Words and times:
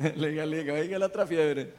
Liga, 0.16 0.46
liga, 0.46 0.72
oiga 0.72 0.98
la 0.98 1.06
otra 1.06 1.26
fiebre. 1.26 1.74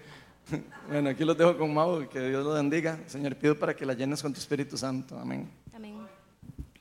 Bueno, 0.87 1.09
aquí 1.09 1.23
los 1.23 1.37
dejo 1.37 1.57
con 1.57 1.73
Mau, 1.73 2.07
que 2.09 2.19
Dios 2.19 2.43
los 2.43 2.55
bendiga. 2.55 2.99
Señor, 3.07 3.35
pido 3.35 3.57
para 3.57 3.75
que 3.75 3.85
la 3.85 3.93
llenes 3.93 4.21
con 4.21 4.33
tu 4.33 4.39
Espíritu 4.39 4.75
Santo. 4.75 5.17
Amén. 5.17 5.49
Amén. 5.73 5.95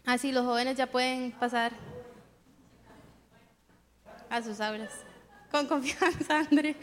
Así 0.05 0.33
los 0.33 0.45
jóvenes 0.45 0.77
ya 0.77 0.91
pueden 0.91 1.31
pasar 1.33 1.73
a 4.29 4.43
sus 4.43 4.61
aulas. 4.61 4.91
Con 5.53 5.67
confianza, 5.67 6.41
André. 6.41 6.75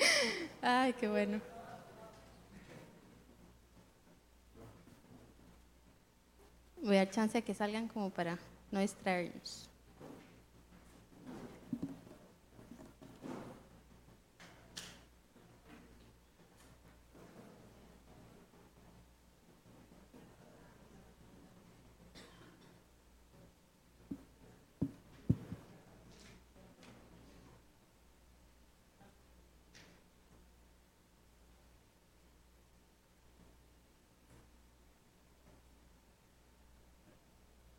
Ay, 0.61 0.93
qué 0.93 1.09
bueno. 1.09 1.41
Voy 6.81 6.95
a 6.95 6.99
dar 6.99 7.09
chance 7.09 7.37
a 7.37 7.41
que 7.41 7.53
salgan 7.53 7.87
como 7.89 8.09
para 8.11 8.37
no 8.71 8.79
distraernos. 8.79 9.66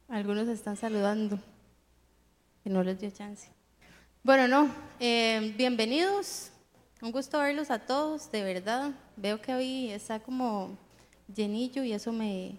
Algunos 0.09 0.49
están 0.49 0.75
saludando, 0.75 1.39
que 2.65 2.71
no 2.71 2.83
les 2.83 2.99
dio 2.99 3.11
chance. 3.11 3.51
Bueno, 4.23 4.49
no, 4.49 4.75
eh, 4.99 5.53
bienvenidos. 5.59 6.51
Un 7.03 7.13
gusto 7.13 7.39
verlos 7.39 7.71
a 7.71 7.81
todos, 7.81 8.33
de 8.33 8.43
verdad. 8.43 8.93
Veo 9.17 9.43
que 9.43 9.55
hoy 9.55 9.91
está 9.91 10.19
como 10.19 10.79
llenillo 11.33 11.85
y 11.85 11.93
eso 11.93 12.11
me, 12.11 12.57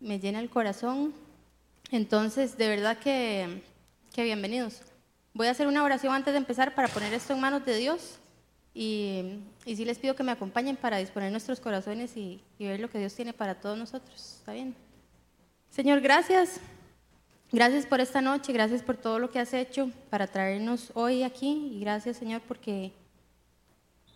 me 0.00 0.18
llena 0.18 0.40
el 0.40 0.50
corazón. 0.50 1.14
Entonces, 1.92 2.58
de 2.58 2.66
verdad 2.66 2.98
que, 2.98 3.62
que 4.12 4.24
bienvenidos. 4.24 4.82
Voy 5.32 5.46
a 5.46 5.52
hacer 5.52 5.68
una 5.68 5.84
oración 5.84 6.12
antes 6.12 6.32
de 6.32 6.38
empezar 6.38 6.74
para 6.74 6.88
poner 6.88 7.14
esto 7.14 7.34
en 7.34 7.40
manos 7.40 7.64
de 7.64 7.76
Dios. 7.76 8.18
Y, 8.74 9.38
y 9.64 9.76
sí 9.76 9.84
les 9.84 9.98
pido 10.00 10.16
que 10.16 10.24
me 10.24 10.32
acompañen 10.32 10.74
para 10.74 10.96
disponer 10.96 11.30
nuestros 11.30 11.60
corazones 11.60 12.16
y, 12.16 12.42
y 12.58 12.66
ver 12.66 12.80
lo 12.80 12.90
que 12.90 12.98
Dios 12.98 13.14
tiene 13.14 13.32
para 13.32 13.60
todos 13.60 13.78
nosotros. 13.78 14.38
¿Está 14.40 14.54
bien? 14.54 14.74
Señor, 15.70 16.00
gracias. 16.00 16.60
Gracias 17.52 17.86
por 17.86 18.00
esta 18.00 18.20
noche, 18.20 18.52
gracias 18.52 18.82
por 18.82 18.96
todo 18.96 19.20
lo 19.20 19.30
que 19.30 19.38
has 19.38 19.54
hecho 19.54 19.90
para 20.10 20.26
traernos 20.26 20.90
hoy 20.94 21.22
aquí 21.22 21.70
y 21.72 21.80
gracias, 21.80 22.16
Señor, 22.16 22.42
porque 22.46 22.92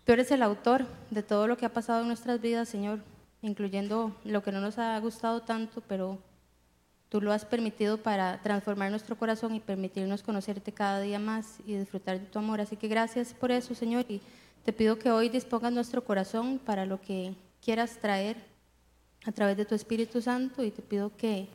tú 0.05 0.13
eres 0.13 0.33
el 0.33 0.43
autor 0.43 0.85
de 1.11 1.23
todo 1.23 1.47
lo 1.47 1.57
que 1.57 1.65
ha 1.65 1.73
pasado 1.73 2.03
en 2.03 2.09
nuestras 2.09 2.41
vidas, 2.41 2.69
Señor, 2.69 2.99
incluyendo 3.41 4.17
lo 4.25 4.43
que 4.43 4.51
no 4.51 4.61
nos 4.61 4.79
ha 4.79 4.99
gustado 4.99 5.43
tanto, 5.43 5.81
pero 5.89 6.19
tú 7.09 7.21
lo 7.21 7.33
has 7.33 7.45
permitido 7.45 7.99
para 7.99 8.43
transformar 8.43 8.91
nuestro 8.91 9.17
corazón 9.17 9.55
y 9.55 9.61
permitirnos 9.61 10.25
conocerte 10.25 10.73
cada 10.73 11.01
día 11.01 11.21
más 11.21 11.61
y 11.67 11.77
disfrutar 11.77 12.19
de 12.19 12.27
tu 12.27 12.41
amor. 12.41 12.61
Así 12.61 12.77
que 12.77 12.89
gracias 12.89 13.33
por 13.33 13.53
eso, 13.53 13.77
Señor, 13.77 14.07
y 14.09 14.21
te 14.65 14.73
pido 14.73 14.99
que 14.99 15.13
hoy 15.13 15.29
dispongas 15.29 15.73
nuestro 15.73 16.03
corazón 16.05 16.59
para 16.59 16.85
lo 16.85 17.01
que 17.01 17.35
quieras 17.61 17.97
traer 18.01 18.54
a 19.27 19.33
través 19.33 19.57
de 19.57 19.65
tu 19.65 19.75
Espíritu 19.75 20.21
Santo 20.21 20.63
y 20.63 20.71
te 20.71 20.83
pido 20.83 21.17
que 21.17 21.49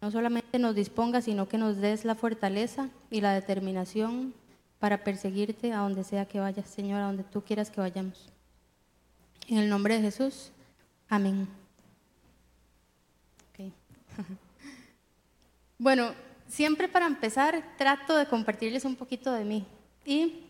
no 0.00 0.10
solamente 0.10 0.58
nos 0.58 0.74
dispongas, 0.74 1.24
sino 1.24 1.48
que 1.48 1.58
nos 1.58 1.78
des 1.78 2.04
la 2.04 2.14
fortaleza 2.14 2.88
y 3.10 3.20
la 3.20 3.32
determinación 3.32 4.34
para 4.78 5.02
perseguirte 5.02 5.72
a 5.72 5.78
donde 5.78 6.04
sea 6.04 6.26
que 6.26 6.40
vayas, 6.40 6.68
Señor, 6.68 7.00
a 7.00 7.06
donde 7.06 7.24
tú 7.24 7.42
quieras 7.42 7.70
que 7.70 7.80
vayamos. 7.80 8.28
En 9.48 9.58
el 9.58 9.68
nombre 9.68 9.94
de 9.94 10.02
Jesús, 10.02 10.50
amén. 11.08 11.48
Okay. 13.52 13.72
bueno, 15.78 16.12
siempre 16.46 16.88
para 16.88 17.06
empezar 17.06 17.62
trato 17.78 18.16
de 18.16 18.26
compartirles 18.26 18.84
un 18.84 18.96
poquito 18.96 19.32
de 19.32 19.44
mí. 19.44 19.64
Y 20.04 20.44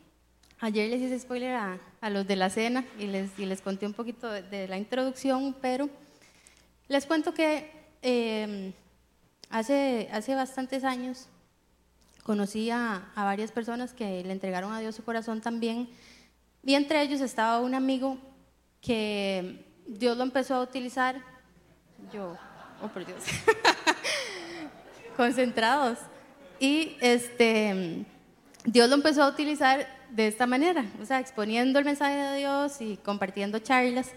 ayer 0.61 0.91
les 0.91 1.03
hice 1.03 1.19
spoiler 1.19 1.55
a, 1.55 1.79
a 2.01 2.11
los 2.11 2.27
de 2.27 2.37
la 2.37 2.51
cena 2.51 2.85
y 2.99 3.07
les, 3.07 3.39
y 3.39 3.47
les 3.47 3.61
conté 3.61 3.87
un 3.87 3.93
poquito 3.93 4.29
de, 4.31 4.43
de 4.43 4.67
la 4.67 4.79
introducción, 4.79 5.55
pero... 5.61 5.89
Les 6.89 7.05
cuento 7.05 7.35
que 7.35 7.71
eh, 8.03 8.73
hace, 9.51 10.09
hace 10.13 10.35
bastantes 10.35 10.85
años 10.85 11.27
conocí 12.23 12.71
a, 12.71 13.11
a, 13.15 13.25
varias 13.25 13.51
personas 13.51 13.93
que 13.93 14.23
le 14.23 14.33
entregaron 14.33 14.73
a 14.73 14.81
Dios 14.81 14.95
su 14.95 15.05
corazón 15.05 15.41
también, 15.41 15.89
y 16.65 16.75
entre 16.75 17.03
ellos 17.03 17.21
estaba 17.21 17.61
un 17.61 17.75
amigo 17.75 18.19
que 18.81 19.65
Dios 19.87 20.17
lo 20.17 20.23
empezó 20.23 20.57
a 20.57 20.63
utilizar, 20.63 21.21
yo, 22.13 22.37
oh 22.83 22.89
por 22.89 23.05
Dios, 23.05 23.23
concentrados, 25.17 25.99
y 26.61 26.97
este, 27.01 28.05
Dios 28.65 28.89
lo 28.89 28.95
empezó 28.95 29.25
a 29.25 29.29
utilizar 29.29 29.87
de 30.11 30.29
esta 30.29 30.47
manera, 30.47 30.85
o 31.01 31.05
sea, 31.05 31.19
exponiendo 31.21 31.79
el 31.79 31.85
mensaje 31.85 32.17
de 32.17 32.39
Dios 32.39 32.81
y 32.81 32.97
compartiendo 32.99 33.59
charlas, 33.59 34.13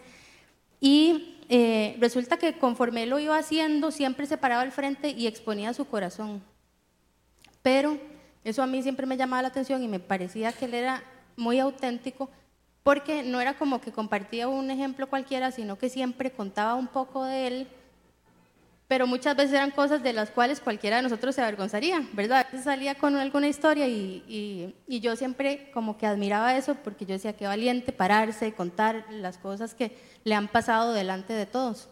y 0.80 1.39
eh, 1.50 1.98
resulta 2.00 2.38
que 2.38 2.58
conforme 2.60 3.08
lo 3.08 3.18
iba 3.18 3.38
haciendo, 3.38 3.90
siempre 3.92 4.28
se 4.28 4.38
paraba 4.38 4.62
al 4.62 4.72
frente 4.72 5.10
y 5.10 5.26
exponía 5.26 5.74
su 5.74 5.86
corazón. 5.86 6.44
Pero 7.64 7.98
eso 8.44 8.62
a 8.62 8.68
mí 8.68 8.82
siempre 8.84 9.08
me 9.08 9.18
llamaba 9.18 9.42
la 9.42 9.48
atención 9.50 9.84
y 9.84 9.88
me 9.88 10.00
parecía 10.00 10.52
que 10.52 10.66
él 10.66 10.76
era 10.76 11.04
muy 11.36 11.60
auténtico 11.60 12.30
porque 12.84 13.24
no 13.24 13.42
era 13.42 13.56
como 13.58 13.82
que 13.82 13.92
compartía 13.92 14.48
un 14.48 14.72
ejemplo 14.72 15.10
cualquiera, 15.10 15.52
sino 15.52 15.78
que 15.78 15.90
siempre 15.90 16.32
contaba 16.32 16.76
un 16.76 16.88
poco 16.88 17.26
de 17.26 17.48
él, 17.48 17.68
pero 18.90 19.06
muchas 19.06 19.38
veces 19.38 19.54
eran 19.54 19.70
cosas 19.70 20.02
de 20.02 20.14
las 20.14 20.32
cuales 20.32 20.60
cualquiera 20.60 20.96
de 20.96 21.04
nosotros 21.04 21.36
se 21.36 21.44
avergonzaría, 21.44 22.10
¿verdad? 22.14 22.48
Salía 22.64 22.96
con 22.96 23.16
alguna 23.18 23.48
historia 23.48 23.88
y, 23.88 24.76
yo 24.88 25.16
siempre 25.16 25.70
como 25.72 25.96
que 25.96 26.08
admiraba 26.08 26.58
eso 26.58 26.74
porque 26.74 27.06
yo 27.06 27.14
decía, 27.14 27.34
qué 27.34 27.46
valiente 27.46 27.92
pararse 27.92 28.52
contar 28.54 29.06
las 29.12 29.38
cosas 29.38 29.76
que 29.76 29.96
le 30.24 30.34
han 30.34 30.48
pasado 30.48 30.94
delante 30.94 31.34
de 31.34 31.46
todos. 31.46 31.88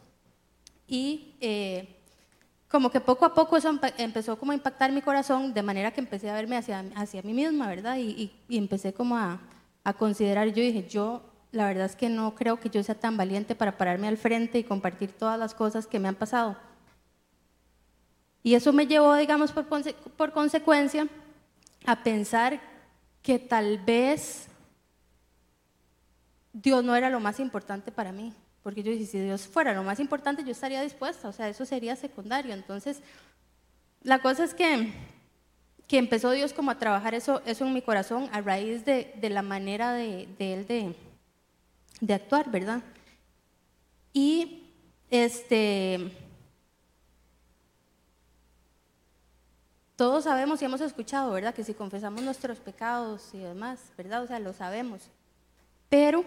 Y 0.87 1.35
eh, 1.39 2.01
como 2.67 2.89
que 2.89 2.99
poco 2.99 3.25
a 3.25 3.33
poco 3.35 3.57
eso 3.57 3.79
empezó 3.99 4.39
como 4.39 4.51
a 4.51 4.55
impactar 4.55 4.91
mi 4.91 5.03
corazón 5.03 5.53
de 5.53 5.61
manera 5.61 5.91
que 5.91 6.01
empecé 6.01 6.31
a 6.31 6.33
verme 6.33 6.57
hacia, 6.57 6.83
hacia 6.95 7.21
mí 7.21 7.33
misma, 7.33 7.67
¿verdad? 7.67 7.97
Y, 7.99 8.31
y 8.49 8.57
empecé 8.57 8.91
como 8.91 9.15
a, 9.15 9.39
a 9.83 9.93
considerar, 9.93 10.47
yo 10.47 10.63
dije, 10.63 10.87
yo 10.87 11.21
la 11.51 11.67
verdad 11.67 11.85
es 11.85 11.95
que 11.95 12.09
no 12.09 12.33
creo 12.33 12.59
que 12.59 12.71
yo 12.71 12.81
sea 12.81 12.95
tan 12.95 13.17
valiente 13.17 13.53
para 13.53 13.77
pararme 13.77 14.07
al 14.07 14.17
frente 14.17 14.57
y 14.57 14.63
compartir 14.63 15.11
todas 15.11 15.37
las 15.37 15.53
cosas 15.53 15.85
que 15.85 15.99
me 15.99 16.07
han 16.07 16.15
pasado. 16.15 16.57
Y 18.47 18.55
eso 18.55 18.71
me 18.71 18.87
llevó, 18.87 19.13
digamos, 19.15 19.51
por, 19.51 19.65
por 20.15 20.31
consecuencia, 20.31 21.05
a 21.85 22.01
pensar 22.01 22.61
que 23.21 23.39
tal 23.39 23.77
vez 23.77 24.47
Dios 26.53 26.81
no 26.81 26.95
era 26.95 27.09
lo 27.09 27.19
más 27.19 27.41
importante 27.41 27.91
para 27.91 28.13
mí. 28.13 28.33
Porque 28.63 28.83
yo 28.83 28.93
dije, 28.93 29.05
si 29.05 29.19
Dios 29.19 29.45
fuera 29.49 29.73
lo 29.73 29.83
más 29.83 29.99
importante, 29.99 30.45
yo 30.45 30.51
estaría 30.51 30.81
dispuesta. 30.81 31.27
O 31.27 31.33
sea, 31.33 31.49
eso 31.49 31.65
sería 31.65 31.97
secundario. 31.97 32.53
Entonces, 32.53 33.01
la 34.01 34.19
cosa 34.19 34.45
es 34.45 34.53
que, 34.53 34.93
que 35.85 35.97
empezó 35.97 36.31
Dios 36.31 36.53
como 36.53 36.71
a 36.71 36.79
trabajar 36.79 37.15
eso, 37.15 37.41
eso 37.45 37.65
en 37.65 37.73
mi 37.73 37.81
corazón 37.81 38.29
a 38.31 38.39
raíz 38.39 38.85
de, 38.85 39.13
de 39.19 39.29
la 39.29 39.41
manera 39.41 39.91
de, 39.91 40.25
de 40.39 40.53
Él 40.53 40.67
de, 40.67 40.95
de 41.99 42.13
actuar, 42.13 42.49
¿verdad? 42.49 42.81
Y 44.13 44.71
este 45.09 46.26
Todos 49.97 50.25
sabemos 50.25 50.61
y 50.61 50.65
hemos 50.65 50.79
escuchado, 50.79 51.31
¿verdad? 51.31 51.55
Que 51.55 51.63
si 51.63 51.73
confesamos 51.73 52.21
nuestros 52.21 52.59
pecados 52.59 53.33
y 53.33 53.39
demás, 53.39 53.79
¿verdad? 53.97 54.21
O 54.21 54.27
sea, 54.27 54.39
lo 54.39 54.53
sabemos. 54.53 55.01
Pero 55.89 56.23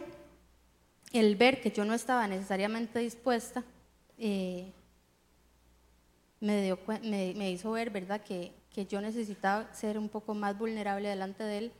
el 1.13 1.37
ver 1.37 1.61
que 1.61 1.71
yo 1.71 1.85
no 1.85 1.95
estaba 1.95 2.27
necesariamente 2.27 2.99
dispuesta, 2.99 3.63
eh, 4.19 4.73
me, 6.41 6.77
me, 7.05 7.51
hizo 7.53 7.71
ver, 7.71 7.91
¿verdad? 7.91 8.21
Que, 8.23 8.53
que 8.75 8.87
yo 8.87 9.01
necesitaba 9.01 9.73
ser 9.73 9.99
un 9.99 10.09
poco 10.09 10.35
más 10.35 10.59
vulnerable 10.59 11.09
delante 11.09 11.45
de 11.45 11.59
Él 11.59 11.73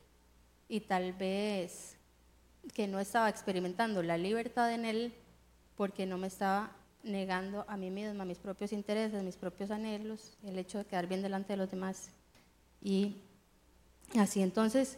y 0.69 0.79
tal 0.79 1.11
vez 1.11 1.97
que 2.73 2.87
no 2.87 3.01
estaba 3.01 3.27
experimentando 3.27 4.01
la 4.01 4.17
libertad 4.17 4.73
en 4.73 4.85
Él 4.85 5.13
porque 5.75 6.05
no 6.05 6.17
me 6.17 6.27
estaba 6.27 6.71
negando 7.03 7.65
a 7.67 7.77
mí 7.77 7.89
misma 7.89 8.25
mis 8.25 8.37
propios 8.37 8.71
intereses, 8.73 9.23
mis 9.23 9.37
propios 9.37 9.71
anhelos, 9.71 10.37
el 10.43 10.57
hecho 10.57 10.77
de 10.77 10.85
quedar 10.85 11.07
bien 11.07 11.21
delante 11.21 11.53
de 11.53 11.57
los 11.57 11.69
demás. 11.69 12.11
Y 12.81 13.17
así 14.17 14.41
entonces, 14.41 14.97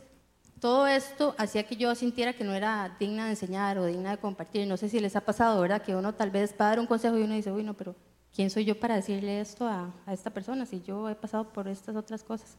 todo 0.60 0.88
esto 0.88 1.36
hacía 1.38 1.64
que 1.64 1.76
yo 1.76 1.94
sintiera 1.96 2.34
que 2.34 2.44
no 2.44 2.54
era 2.54 2.96
digna 3.00 3.26
de 3.26 3.32
enseñar 3.32 3.78
o 3.78 3.86
digna 3.86 4.12
de 4.12 4.18
compartir. 4.18 4.68
No 4.68 4.78
sé 4.78 4.90
si 4.90 5.00
les 5.00 5.16
ha 5.16 5.22
pasado, 5.22 5.60
¿verdad? 5.62 5.82
Que 5.82 5.96
uno 5.96 6.14
tal 6.14 6.32
vez 6.32 6.54
va 6.60 6.68
a 6.68 6.70
dar 6.70 6.80
un 6.80 6.88
consejo 6.88 7.18
y 7.18 7.24
uno 7.24 7.34
dice, 7.34 7.52
uy, 7.52 7.64
no, 7.64 7.74
pero 7.74 7.96
¿quién 8.34 8.50
soy 8.50 8.66
yo 8.66 8.80
para 8.80 8.96
decirle 8.96 9.42
esto 9.42 9.68
a, 9.68 9.94
a 10.06 10.14
esta 10.14 10.30
persona 10.30 10.66
si 10.66 10.82
yo 10.82 11.10
he 11.10 11.16
pasado 11.16 11.52
por 11.52 11.68
estas 11.68 11.96
otras 11.96 12.24
cosas? 12.24 12.58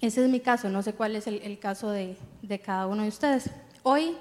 Ese 0.00 0.22
es 0.22 0.28
mi 0.28 0.40
caso, 0.40 0.68
no 0.68 0.82
sé 0.82 0.92
cuál 0.94 1.16
es 1.16 1.26
el, 1.26 1.58
caso 1.58 1.90
de, 1.90 2.16
de 2.42 2.60
cada 2.60 2.86
uno 2.86 3.02
de 3.02 3.08
ustedes. 3.08 3.50
Hoy, 3.82 4.16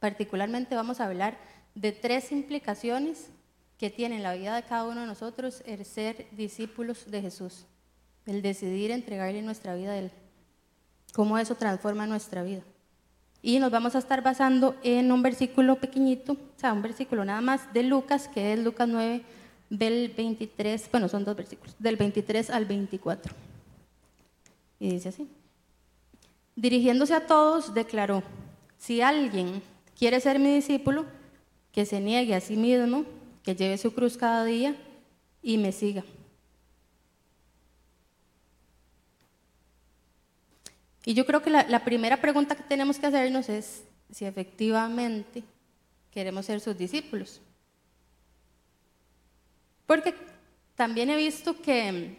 particularmente, 0.00 0.74
vamos 0.74 1.00
a 1.00 1.06
hablar 1.06 1.38
de 1.80 1.92
tres 1.92 2.32
implicaciones 2.32 3.30
que 3.78 3.88
tiene 3.88 4.16
en 4.16 4.24
la 4.24 4.34
vida 4.34 4.56
de 4.56 4.64
cada 4.64 4.84
uno 4.84 5.02
de 5.02 5.06
nosotros 5.06 5.62
el 5.64 5.84
ser 5.84 6.26
discípulos 6.32 7.08
de 7.08 7.22
Jesús, 7.22 7.66
el 8.26 8.42
decidir 8.42 8.90
entregarle 8.90 9.42
nuestra 9.42 9.76
vida 9.76 9.92
a 9.92 9.98
Él, 9.98 10.10
cómo 11.12 11.38
eso 11.38 11.54
transforma 11.54 12.06
nuestra 12.06 12.42
vida. 12.42 12.62
Y 13.40 13.60
nos 13.60 13.70
vamos 13.70 13.94
a 13.94 13.98
estar 13.98 14.22
basando 14.22 14.74
en 14.82 15.12
un 15.12 15.22
versículo 15.22 15.76
pequeñito, 15.76 16.32
o 16.32 16.60
sea, 16.60 16.72
un 16.72 16.82
versículo 16.82 17.24
nada 17.24 17.40
más 17.40 17.72
de 17.72 17.84
Lucas, 17.84 18.26
que 18.26 18.52
es 18.52 18.58
Lucas 18.58 18.88
9, 18.88 19.22
del 19.70 20.12
23, 20.16 20.90
bueno, 20.90 21.08
son 21.08 21.24
dos 21.24 21.36
versículos, 21.36 21.76
del 21.78 21.96
23 21.96 22.50
al 22.50 22.64
24. 22.64 23.32
Y 24.80 24.90
dice 24.90 25.10
así. 25.10 25.28
Dirigiéndose 26.56 27.14
a 27.14 27.26
todos, 27.26 27.72
declaró, 27.72 28.24
si 28.78 29.00
alguien 29.00 29.62
quiere 29.96 30.18
ser 30.18 30.40
mi 30.40 30.52
discípulo, 30.52 31.04
que 31.72 31.86
se 31.86 32.00
niegue 32.00 32.34
a 32.34 32.40
sí 32.40 32.56
mismo, 32.56 33.04
que 33.42 33.54
lleve 33.54 33.78
su 33.78 33.94
cruz 33.94 34.16
cada 34.16 34.44
día 34.44 34.76
y 35.42 35.58
me 35.58 35.72
siga. 35.72 36.04
Y 41.04 41.14
yo 41.14 41.24
creo 41.24 41.40
que 41.40 41.48
la, 41.48 41.84
primera 41.84 42.20
pregunta 42.20 42.54
que 42.54 42.62
tenemos 42.64 42.98
que 42.98 43.06
hacernos 43.06 43.48
es 43.48 43.84
si 44.10 44.26
efectivamente 44.26 45.42
queremos 46.10 46.44
ser 46.44 46.60
sus 46.60 46.76
discípulos. 46.76 47.40
Porque 49.86 50.14
también 50.74 51.08
he 51.08 51.16
visto 51.16 51.62
que 51.62 52.18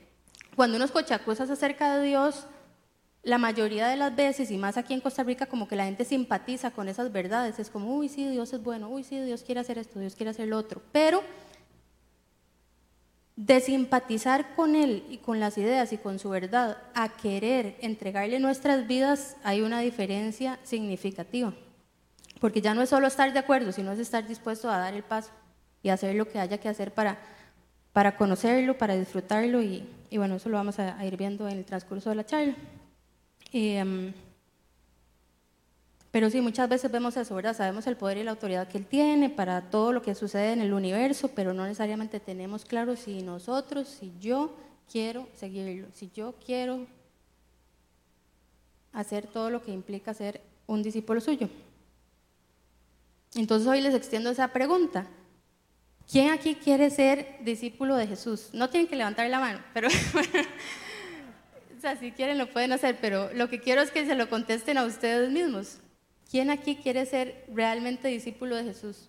cuando 0.56 0.78
uno 0.78 0.86
escucha 0.86 1.20
cosas 1.20 1.52
acerca 1.52 1.98
de 1.98 2.08
Dios, 2.08 2.48
la 3.30 3.38
mayoría 3.38 3.88
de 3.88 3.96
las 3.96 4.16
veces, 4.16 4.50
y 4.50 4.58
más 4.58 4.76
aquí 4.76 4.94
en 4.94 5.02
Costa 5.02 5.24
Rica, 5.24 5.46
como 5.46 5.68
que 5.68 5.76
la 5.76 5.86
gente 5.86 6.04
simpatiza 6.04 6.72
con 6.72 6.90
esas 6.90 7.12
verdades. 7.12 7.60
Es 7.60 7.70
como, 7.70 7.96
uy, 7.96 8.10
sí, 8.10 8.28
Dios 8.28 8.52
es 8.54 8.64
bueno, 8.64 8.90
uy, 8.90 9.04
sí, 9.04 9.20
Dios 9.22 9.44
quiere 9.44 9.62
hacer 9.62 9.78
esto, 9.78 10.00
Dios 10.00 10.16
quiere 10.16 10.32
hacer 10.32 10.48
lo 10.48 10.58
otro. 10.58 10.82
Pero 10.92 11.22
de 13.36 13.62
simpatizar 13.62 14.56
con 14.56 14.76
Él 14.76 15.06
y 15.10 15.18
con 15.18 15.40
las 15.40 15.60
ideas 15.60 15.94
y 15.94 15.98
con 15.98 16.18
su 16.18 16.30
verdad 16.30 16.78
a 16.96 17.10
querer 17.10 17.78
entregarle 17.82 18.40
nuestras 18.40 18.88
vidas, 18.88 19.38
hay 19.44 19.62
una 19.62 19.80
diferencia 19.80 20.60
significativa. 20.64 21.54
Porque 22.42 22.62
ya 22.62 22.74
no 22.74 22.82
es 22.82 22.90
solo 22.90 23.06
estar 23.06 23.32
de 23.32 23.40
acuerdo, 23.40 23.72
sino 23.72 23.92
es 23.92 24.00
estar 24.00 24.28
dispuesto 24.28 24.72
a 24.72 24.80
dar 24.80 24.96
el 24.96 25.04
paso 25.04 25.30
y 25.84 25.90
hacer 25.90 26.16
lo 26.16 26.28
que 26.28 26.40
haya 26.40 26.58
que 26.58 26.68
hacer 26.68 26.94
para, 26.94 27.20
para 27.94 28.16
conocerlo, 28.16 28.78
para 28.78 28.96
disfrutarlo. 28.96 29.62
Y, 29.62 29.88
y 30.10 30.18
bueno, 30.18 30.38
eso 30.38 30.50
lo 30.50 30.58
vamos 30.58 30.80
a 30.80 31.06
ir 31.06 31.16
viendo 31.16 31.48
en 31.48 31.60
el 31.60 31.66
transcurso 31.66 32.10
de 32.10 32.16
la 32.16 32.26
charla. 32.26 32.56
Em, 33.52 34.14
pero 36.12 36.30
sí, 36.30 36.42
muchas 36.42 36.68
veces 36.68 36.92
vemos 36.92 37.16
eso, 37.18 37.36
¿verdad? 37.36 37.56
Sabemos 37.56 37.86
el 37.88 37.96
poder 37.96 38.18
y 38.18 38.24
la 38.24 38.32
autoridad 38.32 38.68
que 38.68 38.80
Él 38.80 38.86
tiene 38.86 39.30
para 39.30 39.70
todo 39.70 39.94
lo 39.94 40.02
que 40.02 40.16
sucede 40.16 40.54
en 40.54 40.62
el 40.62 40.74
universo, 40.74 41.30
pero 41.36 41.54
no 41.54 41.64
necesariamente 41.64 42.20
tenemos 42.20 42.66
claro 42.66 42.96
si 42.96 43.22
nosotros, 43.22 43.88
si 43.88 44.14
yo 44.20 44.56
quiero 44.92 45.28
seguirlo, 45.36 45.88
si 45.94 46.10
yo 46.14 46.34
quiero 46.44 46.88
hacer 48.92 49.28
todo 49.28 49.50
lo 49.50 49.62
que 49.62 49.72
implica 49.72 50.14
ser 50.14 50.42
un 50.66 50.82
discípulo 50.82 51.22
suyo. 51.22 51.48
Entonces 53.36 53.68
hoy 53.68 53.82
les 53.82 53.94
extiendo 53.94 54.32
esa 54.32 54.48
pregunta. 54.48 55.06
¿Quién 56.12 56.32
aquí 56.32 56.56
quiere 56.56 56.90
ser 56.90 57.38
discípulo 57.42 57.96
de 57.96 58.08
Jesús? 58.08 58.50
No 58.52 58.70
tienen 58.70 58.88
que 58.88 58.96
levantar 58.96 59.30
la 59.30 59.40
mano, 59.40 59.60
pero 59.76 59.90
O 61.80 61.82
sea, 61.82 61.96
si 61.96 62.12
quieren 62.12 62.38
lo 62.38 62.52
pueden 62.52 62.74
hacer, 62.74 62.98
pero 63.00 63.34
lo 63.34 63.48
que 63.48 63.62
quiero 63.62 63.80
es 63.82 63.90
que 63.90 64.06
se 64.06 64.14
lo 64.14 64.30
contesten 64.30 64.78
a 64.78 64.84
ustedes 64.84 65.32
mismos. 65.32 65.78
¿Quién 66.30 66.50
aquí 66.50 66.76
quiere 66.76 67.06
ser 67.06 67.46
realmente 67.48 68.10
discípulo 68.10 68.58
de 68.58 68.66
Jesús? 68.66 69.08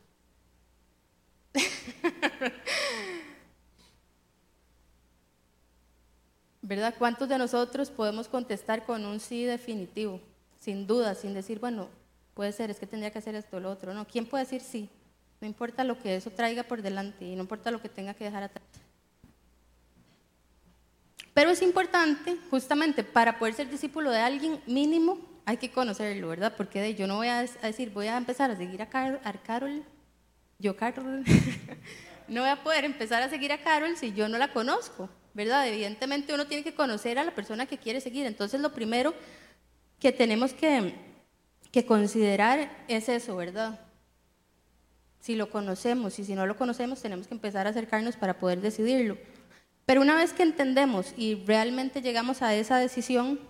¿Verdad? 6.62 6.94
¿Cuántos 6.96 7.28
de 7.28 7.38
nosotros 7.38 7.90
podemos 7.90 8.28
contestar 8.28 8.84
con 8.86 9.04
un 9.04 9.18
sí 9.18 9.42
definitivo, 9.42 10.20
sin 10.60 10.86
duda, 10.86 11.16
sin 11.16 11.34
decir, 11.34 11.58
bueno, 11.58 11.88
puede 12.34 12.52
ser, 12.52 12.70
es 12.70 12.78
que 12.78 12.86
tendría 12.86 13.10
que 13.10 13.18
hacer 13.18 13.34
esto 13.34 13.56
o 13.56 13.60
lo 13.60 13.72
otro? 13.72 13.92
No, 13.94 14.06
¿quién 14.06 14.26
puede 14.26 14.44
decir 14.44 14.60
sí? 14.60 14.88
No 15.40 15.48
importa 15.48 15.82
lo 15.82 15.98
que 15.98 16.14
eso 16.14 16.30
traiga 16.30 16.62
por 16.62 16.82
delante 16.82 17.24
y 17.24 17.34
no 17.34 17.42
importa 17.42 17.72
lo 17.72 17.82
que 17.82 17.88
tenga 17.88 18.14
que 18.14 18.26
dejar 18.26 18.44
atrás. 18.44 18.69
Pero 21.40 21.52
es 21.52 21.62
importante, 21.62 22.36
justamente, 22.50 23.02
para 23.02 23.38
poder 23.38 23.54
ser 23.54 23.70
discípulo 23.70 24.10
de 24.10 24.18
alguien 24.18 24.60
mínimo, 24.66 25.18
hay 25.46 25.56
que 25.56 25.70
conocerlo, 25.70 26.28
¿verdad? 26.28 26.52
Porque 26.54 26.94
yo 26.94 27.06
no 27.06 27.16
voy 27.16 27.28
a 27.28 27.40
decir, 27.40 27.88
voy 27.88 28.08
a 28.08 28.18
empezar 28.18 28.50
a 28.50 28.56
seguir 28.56 28.82
a, 28.82 28.90
Carol, 28.90 29.82
yo 30.58 30.76
Carol, 30.76 31.24
no 32.28 32.42
voy 32.42 32.50
a 32.50 32.62
poder 32.62 32.84
empezar 32.84 33.22
a 33.22 33.30
seguir 33.30 33.52
a 33.52 33.62
Carol 33.62 33.96
si 33.96 34.12
yo 34.12 34.28
no 34.28 34.36
la 34.36 34.52
conozco, 34.52 35.08
¿verdad? 35.32 35.66
Evidentemente 35.66 36.34
uno 36.34 36.46
tiene 36.46 36.62
que 36.62 36.74
conocer 36.74 37.18
a 37.18 37.24
la 37.24 37.34
persona 37.34 37.64
que 37.64 37.78
quiere 37.78 38.02
seguir. 38.02 38.26
Entonces 38.26 38.60
lo 38.60 38.74
primero 38.74 39.14
que 39.98 40.12
tenemos 40.12 40.52
que, 40.52 40.94
que 41.72 41.86
considerar 41.86 42.70
es 42.86 43.08
eso, 43.08 43.34
¿verdad? 43.34 43.80
Si 45.20 45.36
lo 45.36 45.48
conocemos 45.48 46.18
y 46.18 46.24
si 46.26 46.34
no 46.34 46.44
lo 46.44 46.58
conocemos, 46.58 47.00
tenemos 47.00 47.28
que 47.28 47.34
empezar 47.34 47.66
a 47.66 47.70
acercarnos 47.70 48.16
para 48.16 48.38
poder 48.38 48.60
decidirlo. 48.60 49.16
Pero 49.90 50.02
una 50.02 50.14
vez 50.14 50.32
que 50.32 50.44
entendemos 50.44 51.12
y 51.16 51.34
realmente 51.34 52.00
llegamos 52.00 52.42
a 52.42 52.54
esa 52.54 52.78
decisión, 52.78 53.40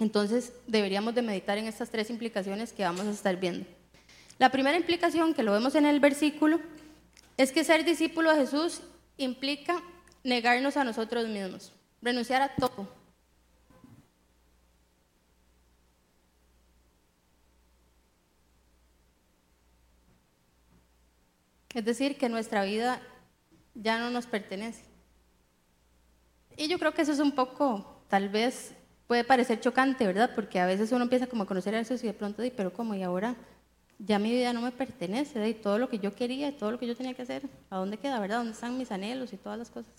entonces 0.00 0.52
deberíamos 0.66 1.14
de 1.14 1.22
meditar 1.22 1.56
en 1.58 1.68
estas 1.68 1.90
tres 1.90 2.10
implicaciones 2.10 2.72
que 2.72 2.82
vamos 2.82 3.06
a 3.06 3.12
estar 3.12 3.36
viendo. 3.36 3.64
La 4.40 4.50
primera 4.50 4.76
implicación, 4.76 5.32
que 5.32 5.44
lo 5.44 5.52
vemos 5.52 5.76
en 5.76 5.86
el 5.86 6.00
versículo, 6.00 6.58
es 7.36 7.52
que 7.52 7.62
ser 7.62 7.84
discípulo 7.84 8.32
de 8.32 8.40
Jesús 8.40 8.80
implica 9.16 9.80
negarnos 10.24 10.76
a 10.76 10.82
nosotros 10.82 11.28
mismos, 11.28 11.70
renunciar 12.00 12.42
a 12.42 12.56
todo. 12.56 12.88
Es 21.72 21.84
decir, 21.84 22.18
que 22.18 22.28
nuestra 22.28 22.64
vida 22.64 23.00
ya 23.76 24.00
no 24.00 24.10
nos 24.10 24.26
pertenece. 24.26 24.90
Y 26.56 26.68
yo 26.68 26.78
creo 26.78 26.92
que 26.92 27.02
eso 27.02 27.12
es 27.12 27.18
un 27.18 27.32
poco, 27.32 28.02
tal 28.08 28.28
vez 28.28 28.74
puede 29.06 29.24
parecer 29.24 29.60
chocante, 29.60 30.06
¿verdad? 30.06 30.30
Porque 30.34 30.60
a 30.60 30.66
veces 30.66 30.92
uno 30.92 31.02
empieza 31.02 31.26
como 31.26 31.42
a 31.42 31.46
conocer 31.46 31.74
a 31.74 31.80
eso 31.80 31.94
y 31.94 31.98
de 31.98 32.12
pronto, 32.12 32.42
pero 32.56 32.72
¿cómo? 32.72 32.94
Y 32.94 33.02
ahora 33.02 33.36
ya 33.98 34.18
mi 34.18 34.30
vida 34.32 34.52
no 34.52 34.60
me 34.60 34.72
pertenece, 34.72 35.48
y 35.48 35.54
todo 35.54 35.78
lo 35.78 35.88
que 35.88 35.98
yo 35.98 36.14
quería, 36.14 36.56
todo 36.56 36.72
lo 36.72 36.78
que 36.78 36.86
yo 36.86 36.96
tenía 36.96 37.14
que 37.14 37.22
hacer, 37.22 37.42
¿a 37.70 37.76
dónde 37.76 37.98
queda, 37.98 38.18
verdad? 38.18 38.38
¿Dónde 38.38 38.52
están 38.52 38.76
mis 38.76 38.90
anhelos 38.90 39.32
y 39.32 39.36
todas 39.36 39.58
las 39.58 39.70
cosas? 39.70 39.92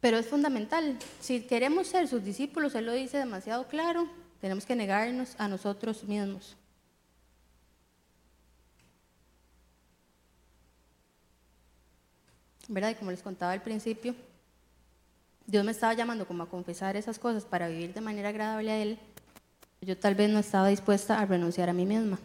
Pero 0.00 0.18
es 0.18 0.26
fundamental. 0.26 0.98
Si 1.20 1.40
queremos 1.40 1.86
ser 1.86 2.06
sus 2.06 2.22
discípulos, 2.22 2.74
Él 2.74 2.86
lo 2.86 2.92
dice 2.92 3.18
demasiado 3.18 3.66
claro, 3.66 4.08
tenemos 4.40 4.66
que 4.66 4.76
negarnos 4.76 5.34
a 5.38 5.48
nosotros 5.48 6.04
mismos. 6.04 6.56
¿Verdad? 12.68 12.90
Y 12.90 12.94
como 12.94 13.10
les 13.10 13.22
contaba 13.22 13.52
al 13.52 13.62
principio, 13.62 14.14
Dios 15.46 15.64
me 15.64 15.70
estaba 15.70 15.94
llamando 15.94 16.26
como 16.26 16.42
a 16.42 16.48
confesar 16.48 16.96
esas 16.96 17.18
cosas 17.18 17.44
para 17.44 17.68
vivir 17.68 17.94
de 17.94 18.00
manera 18.00 18.30
agradable 18.30 18.70
a 18.70 18.82
Él. 18.82 18.98
Yo 19.80 19.96
tal 19.96 20.14
vez 20.14 20.30
no 20.30 20.38
estaba 20.38 20.68
dispuesta 20.68 21.20
a 21.20 21.26
renunciar 21.26 21.68
a 21.68 21.72
mí 21.72 21.86
misma. 21.86 22.18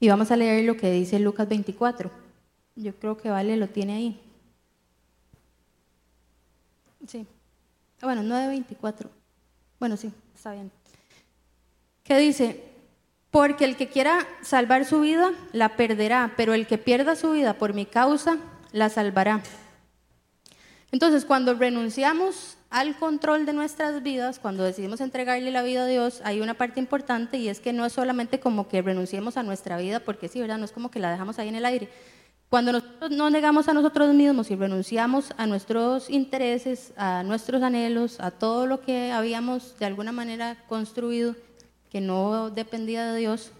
Y 0.00 0.08
vamos 0.08 0.30
a 0.32 0.36
leer 0.36 0.64
lo 0.64 0.76
que 0.76 0.90
dice 0.90 1.20
Lucas 1.20 1.48
24. 1.48 2.10
Yo 2.74 2.94
creo 2.96 3.16
que 3.16 3.30
Vale 3.30 3.56
lo 3.56 3.68
tiene 3.68 3.94
ahí. 3.94 4.20
Sí. 7.06 7.26
Bueno, 8.00 8.22
9.24. 8.22 9.08
Bueno, 9.78 9.96
sí, 9.96 10.12
está 10.34 10.52
bien. 10.52 10.72
¿Qué 12.02 12.18
dice? 12.18 12.71
Porque 13.32 13.64
el 13.64 13.76
que 13.76 13.88
quiera 13.88 14.28
salvar 14.42 14.84
su 14.84 15.00
vida, 15.00 15.32
la 15.52 15.70
perderá, 15.70 16.34
pero 16.36 16.52
el 16.52 16.66
que 16.66 16.76
pierda 16.76 17.16
su 17.16 17.32
vida 17.32 17.54
por 17.54 17.72
mi 17.72 17.86
causa, 17.86 18.36
la 18.72 18.90
salvará. 18.90 19.42
Entonces, 20.90 21.24
cuando 21.24 21.54
renunciamos 21.54 22.58
al 22.68 22.94
control 22.96 23.46
de 23.46 23.54
nuestras 23.54 24.02
vidas, 24.02 24.38
cuando 24.38 24.64
decidimos 24.64 25.00
entregarle 25.00 25.50
la 25.50 25.62
vida 25.62 25.84
a 25.84 25.86
Dios, 25.86 26.20
hay 26.24 26.42
una 26.42 26.52
parte 26.52 26.78
importante 26.78 27.38
y 27.38 27.48
es 27.48 27.60
que 27.60 27.72
no 27.72 27.86
es 27.86 27.94
solamente 27.94 28.38
como 28.38 28.68
que 28.68 28.82
renunciemos 28.82 29.38
a 29.38 29.42
nuestra 29.42 29.78
vida, 29.78 30.00
porque 30.00 30.28
sí, 30.28 30.38
¿verdad? 30.38 30.58
No 30.58 30.66
es 30.66 30.72
como 30.72 30.90
que 30.90 31.00
la 31.00 31.10
dejamos 31.10 31.38
ahí 31.38 31.48
en 31.48 31.56
el 31.56 31.64
aire. 31.64 31.88
Cuando 32.50 32.72
nosotros 32.72 33.10
nos 33.12 33.32
negamos 33.32 33.66
a 33.68 33.72
nosotros 33.72 34.12
mismos 34.12 34.50
y 34.50 34.56
renunciamos 34.56 35.32
a 35.38 35.46
nuestros 35.46 36.10
intereses, 36.10 36.92
a 36.98 37.22
nuestros 37.22 37.62
anhelos, 37.62 38.20
a 38.20 38.30
todo 38.30 38.66
lo 38.66 38.82
que 38.82 39.10
habíamos 39.10 39.78
de 39.78 39.86
alguna 39.86 40.12
manera 40.12 40.62
construido, 40.68 41.34
que 41.92 42.00
no 42.00 42.48
dependía 42.48 43.12
de 43.12 43.18
Dios, 43.20 43.52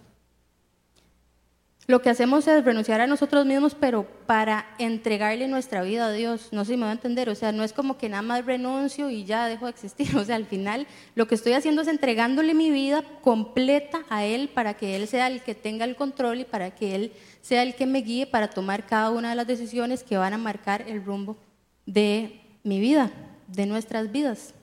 lo 1.86 2.00
que 2.00 2.08
hacemos 2.08 2.48
es 2.48 2.64
renunciar 2.64 3.02
a 3.02 3.06
nosotros 3.06 3.44
mismos, 3.44 3.76
pero 3.78 4.06
para 4.24 4.66
entregarle 4.78 5.48
nuestra 5.48 5.82
vida 5.82 6.06
a 6.06 6.12
Dios. 6.12 6.48
No 6.50 6.64
sé 6.64 6.72
si 6.72 6.76
me 6.78 6.84
va 6.84 6.90
a 6.90 6.94
entender, 6.94 7.28
o 7.28 7.34
sea, 7.34 7.52
no 7.52 7.62
es 7.62 7.74
como 7.74 7.98
que 7.98 8.08
nada 8.08 8.22
más 8.22 8.46
renuncio 8.46 9.10
y 9.10 9.24
ya 9.24 9.48
dejo 9.48 9.66
de 9.66 9.72
existir. 9.72 10.08
O 10.16 10.24
sea, 10.24 10.36
al 10.36 10.46
final 10.46 10.86
lo 11.14 11.26
que 11.26 11.34
estoy 11.34 11.52
haciendo 11.52 11.82
es 11.82 11.88
entregándole 11.88 12.54
mi 12.54 12.70
vida 12.70 13.04
completa 13.20 14.02
a 14.08 14.24
Él 14.24 14.48
para 14.48 14.74
que 14.74 14.96
Él 14.96 15.08
sea 15.08 15.26
el 15.26 15.42
que 15.42 15.54
tenga 15.54 15.84
el 15.84 15.96
control 15.96 16.40
y 16.40 16.44
para 16.44 16.70
que 16.70 16.94
Él 16.94 17.12
sea 17.42 17.62
el 17.62 17.74
que 17.74 17.84
me 17.84 18.00
guíe 18.00 18.26
para 18.26 18.48
tomar 18.48 18.86
cada 18.86 19.10
una 19.10 19.30
de 19.30 19.36
las 19.36 19.46
decisiones 19.46 20.04
que 20.04 20.16
van 20.16 20.32
a 20.32 20.38
marcar 20.38 20.84
el 20.88 21.04
rumbo 21.04 21.36
de 21.84 22.40
mi 22.62 22.80
vida, 22.80 23.10
de 23.48 23.66
nuestras 23.66 24.10
vidas. 24.10 24.54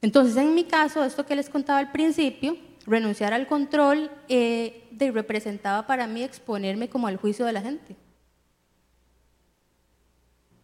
Entonces, 0.00 0.36
en 0.36 0.54
mi 0.54 0.64
caso, 0.64 1.04
esto 1.04 1.26
que 1.26 1.36
les 1.36 1.48
contaba 1.48 1.78
al 1.78 1.92
principio, 1.92 2.56
renunciar 2.86 3.32
al 3.32 3.46
control 3.46 4.10
eh, 4.28 4.88
representaba 4.98 5.86
para 5.86 6.06
mí 6.06 6.22
exponerme 6.22 6.88
como 6.88 7.06
al 7.06 7.16
juicio 7.16 7.44
de 7.46 7.52
la 7.52 7.62
gente. 7.62 7.96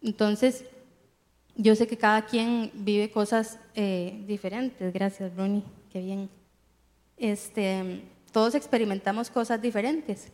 Entonces, 0.03 0.64
yo 1.57 1.75
sé 1.76 1.87
que 1.87 1.97
cada 1.97 2.26
quien 2.26 2.71
vive 2.75 3.11
cosas 3.11 3.59
eh, 3.75 4.23
diferentes. 4.26 4.93
Gracias, 4.93 5.35
Ronnie. 5.37 5.62
Qué 5.93 6.00
bien. 6.00 6.29
Este, 7.17 8.03
todos 8.33 8.55
experimentamos 8.55 9.31
cosas 9.31 9.62
diferentes. 9.62 10.33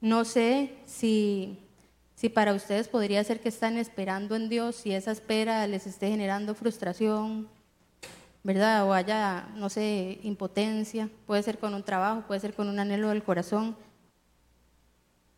No 0.00 0.24
sé 0.24 0.74
si, 0.84 1.58
si 2.14 2.28
para 2.28 2.54
ustedes 2.54 2.88
podría 2.88 3.24
ser 3.24 3.40
que 3.40 3.48
están 3.48 3.78
esperando 3.78 4.36
en 4.36 4.48
Dios 4.48 4.84
y 4.86 4.92
esa 4.92 5.12
espera 5.12 5.66
les 5.66 5.86
esté 5.86 6.08
generando 6.08 6.54
frustración, 6.54 7.48
¿verdad? 8.42 8.86
O 8.86 8.94
haya, 8.94 9.48
no 9.54 9.68
sé, 9.68 10.18
impotencia, 10.22 11.10
puede 11.26 11.42
ser 11.42 11.58
con 11.58 11.74
un 11.74 11.82
trabajo, 11.82 12.24
puede 12.26 12.40
ser 12.40 12.54
con 12.54 12.68
un 12.68 12.78
anhelo 12.78 13.08
del 13.10 13.22
corazón. 13.22 13.76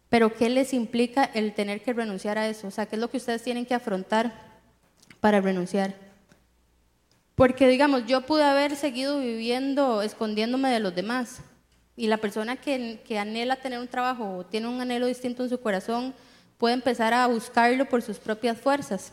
Pero 0.09 0.35
¿qué 0.35 0.51
les 0.51 0.75
implica 0.75 1.25
el 1.25 1.55
tener 1.55 1.83
que 1.83 1.93
renunciar 1.93 2.39
a 2.39 2.49
eso? 2.49 2.69
O 2.69 2.71
sea, 2.71 2.87
¿qué 2.87 2.97
es 2.97 3.01
lo 3.01 3.09
que 3.09 3.17
ustedes 3.17 3.43
tienen 3.43 3.67
que 3.67 3.75
afrontar 3.75 4.33
para 5.21 5.41
renunciar? 5.41 5.95
Porque, 7.35 7.67
digamos, 7.67 8.07
yo 8.07 8.21
pude 8.21 8.45
haber 8.45 8.77
seguido 8.77 9.19
viviendo 9.19 10.03
escondiéndome 10.03 10.71
de 10.71 10.81
los 10.81 10.95
demás. 10.95 11.41
Y 11.97 12.07
la 12.07 12.19
persona 12.19 12.57
que, 12.57 13.01
que 13.07 13.19
anhela 13.19 13.57
tener 13.57 13.79
un 13.79 13.89
trabajo 13.89 14.37
o 14.37 14.47
tiene 14.47 14.69
un 14.69 14.81
anhelo 14.81 15.07
distinto 15.07 15.43
en 15.43 15.49
su 15.49 15.61
corazón 15.61 16.15
puede 16.59 16.75
empezar 16.75 17.13
a 17.15 17.27
buscarlo 17.27 17.89
por 17.89 18.03
sus 18.03 18.19
propias 18.19 18.59
fuerzas. 18.59 19.13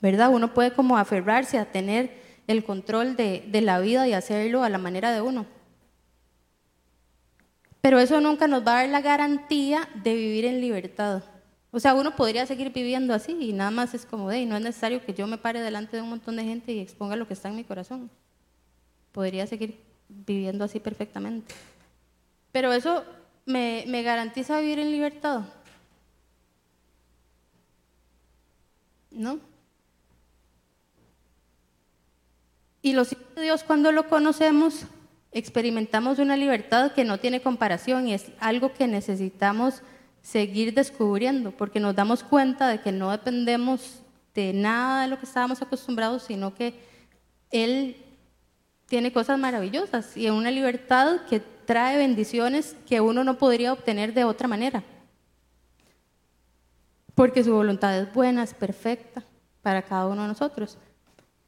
¿Verdad? 0.00 0.30
Uno 0.30 0.52
puede 0.52 0.72
como 0.72 0.98
aferrarse 0.98 1.56
a 1.56 1.70
tener 1.70 2.10
el 2.52 2.64
control 2.64 3.16
de, 3.16 3.60
la 3.62 3.80
vida 3.80 4.06
y 4.06 4.12
hacerlo 4.12 4.62
a 4.62 4.68
la 4.68 4.78
manera 4.78 5.12
de 5.12 5.20
uno. 5.20 5.46
Pero 7.80 7.98
eso 7.98 8.20
nunca 8.20 8.46
nos 8.46 8.64
va 8.64 8.78
a 8.78 8.82
dar 8.82 8.88
la 8.90 9.00
garantía 9.00 9.88
de 10.04 10.14
vivir 10.14 10.44
en 10.44 10.60
libertad. 10.60 11.24
O 11.72 11.80
sea, 11.80 11.94
uno 11.94 12.14
podría 12.14 12.46
seguir 12.46 12.72
viviendo 12.72 13.14
así 13.14 13.36
y 13.40 13.52
nada 13.52 13.70
más 13.70 13.94
es 13.94 14.06
como, 14.06 14.28
de, 14.28 14.46
no 14.46 14.56
es 14.56 14.62
necesario 14.62 15.04
que 15.04 15.14
yo 15.14 15.26
me 15.26 15.38
pare 15.38 15.60
delante 15.60 15.96
de 15.96 16.02
un 16.02 16.10
montón 16.10 16.36
de 16.36 16.44
gente 16.44 16.72
y 16.72 16.80
exponga 16.80 17.16
lo 17.16 17.26
que 17.26 17.34
está 17.34 17.48
en 17.48 17.56
mi 17.56 17.64
corazón. 17.64 18.10
Podría 19.10 19.46
seguir 19.46 19.80
viviendo 20.08 20.64
así 20.64 20.78
perfectamente. 20.78 21.54
Pero 22.52 22.72
eso 22.72 23.04
me, 23.46 23.84
me 23.88 24.02
garantiza 24.02 24.60
vivir 24.60 24.78
en 24.78 24.92
libertad. 24.92 25.42
¿No? 29.10 29.51
Y 32.82 32.92
los 32.92 33.12
hijos 33.12 33.34
de 33.36 33.42
Dios 33.42 33.62
cuando 33.62 33.92
lo 33.92 34.08
conocemos, 34.08 34.86
experimentamos 35.30 36.18
una 36.18 36.36
libertad 36.36 36.92
que 36.92 37.04
no 37.04 37.18
tiene 37.18 37.40
comparación 37.40 38.08
y 38.08 38.14
es 38.14 38.32
algo 38.40 38.72
que 38.74 38.88
necesitamos 38.88 39.82
seguir 40.20 40.74
descubriendo, 40.74 41.52
porque 41.52 41.80
nos 41.80 41.94
damos 41.94 42.24
cuenta 42.24 42.68
de 42.68 42.80
que 42.80 42.92
no 42.92 43.10
dependemos 43.10 44.02
de 44.34 44.52
nada 44.52 45.02
de 45.02 45.08
lo 45.08 45.18
que 45.18 45.26
estábamos 45.26 45.62
acostumbrados, 45.62 46.24
sino 46.24 46.54
que 46.54 46.74
Él 47.50 47.96
tiene 48.86 49.12
cosas 49.12 49.38
maravillosas 49.38 50.16
y 50.16 50.28
una 50.28 50.50
libertad 50.50 51.22
que 51.28 51.40
trae 51.40 51.96
bendiciones 51.96 52.76
que 52.86 53.00
uno 53.00 53.24
no 53.24 53.38
podría 53.38 53.72
obtener 53.72 54.12
de 54.14 54.24
otra 54.24 54.48
manera. 54.48 54.82
Porque 57.14 57.44
su 57.44 57.52
voluntad 57.52 57.96
es 57.98 58.12
buena, 58.12 58.42
es 58.42 58.54
perfecta 58.54 59.22
para 59.60 59.82
cada 59.82 60.06
uno 60.06 60.22
de 60.22 60.28
nosotros. 60.28 60.78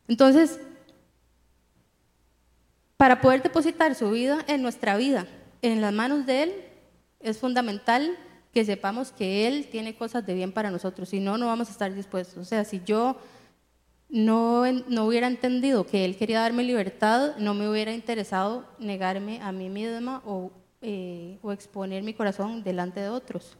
Entonces, 0.08 0.60
para 2.96 3.20
poder 3.20 3.42
depositar 3.42 3.94
su 3.94 4.10
vida 4.10 4.44
en 4.46 4.62
nuestra 4.62 4.96
vida, 4.96 5.26
en 5.62 5.80
las 5.80 5.92
manos 5.92 6.26
de 6.26 6.44
Él, 6.44 6.52
es 7.20 7.38
fundamental 7.38 8.16
que 8.52 8.64
sepamos 8.64 9.10
que 9.10 9.48
Él 9.48 9.68
tiene 9.70 9.96
cosas 9.96 10.24
de 10.24 10.34
bien 10.34 10.52
para 10.52 10.70
nosotros, 10.70 11.08
si 11.08 11.20
no, 11.20 11.36
no 11.38 11.46
vamos 11.46 11.68
a 11.68 11.72
estar 11.72 11.92
dispuestos. 11.92 12.38
O 12.38 12.44
sea, 12.44 12.64
si 12.64 12.82
yo 12.84 13.16
no, 14.08 14.64
no 14.88 15.06
hubiera 15.06 15.26
entendido 15.26 15.86
que 15.86 16.04
Él 16.04 16.16
quería 16.16 16.40
darme 16.40 16.62
libertad, 16.62 17.36
no 17.38 17.54
me 17.54 17.68
hubiera 17.68 17.92
interesado 17.92 18.64
negarme 18.78 19.40
a 19.42 19.50
mí 19.50 19.68
misma 19.68 20.22
o, 20.24 20.52
eh, 20.82 21.38
o 21.42 21.50
exponer 21.50 22.02
mi 22.04 22.14
corazón 22.14 22.62
delante 22.62 23.00
de 23.00 23.08
otros. 23.08 23.56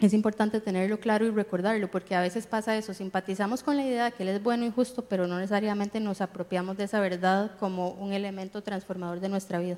Es 0.00 0.14
importante 0.14 0.60
tenerlo 0.60 0.98
claro 0.98 1.26
y 1.26 1.30
recordarlo, 1.30 1.90
porque 1.90 2.14
a 2.14 2.22
veces 2.22 2.46
pasa 2.46 2.74
eso, 2.74 2.94
simpatizamos 2.94 3.62
con 3.62 3.76
la 3.76 3.84
idea 3.84 4.06
de 4.06 4.12
que 4.12 4.22
Él 4.22 4.30
es 4.30 4.42
bueno 4.42 4.64
y 4.64 4.70
justo, 4.70 5.04
pero 5.04 5.26
no 5.26 5.36
necesariamente 5.36 6.00
nos 6.00 6.22
apropiamos 6.22 6.78
de 6.78 6.84
esa 6.84 7.00
verdad 7.00 7.52
como 7.58 7.90
un 7.90 8.14
elemento 8.14 8.62
transformador 8.62 9.20
de 9.20 9.28
nuestra 9.28 9.58
vida. 9.58 9.76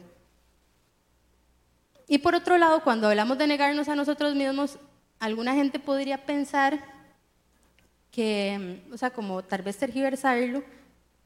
Y 2.06 2.18
por 2.18 2.36
otro 2.36 2.56
lado, 2.56 2.84
cuando 2.84 3.08
hablamos 3.08 3.36
de 3.36 3.48
negarnos 3.48 3.88
a 3.88 3.96
nosotros 3.96 4.36
mismos, 4.36 4.78
alguna 5.18 5.54
gente 5.54 5.80
podría 5.80 6.24
pensar 6.24 6.78
que, 8.12 8.84
o 8.92 8.98
sea, 8.98 9.10
como 9.10 9.42
tal 9.42 9.62
vez 9.62 9.76
tergiversarlo, 9.76 10.62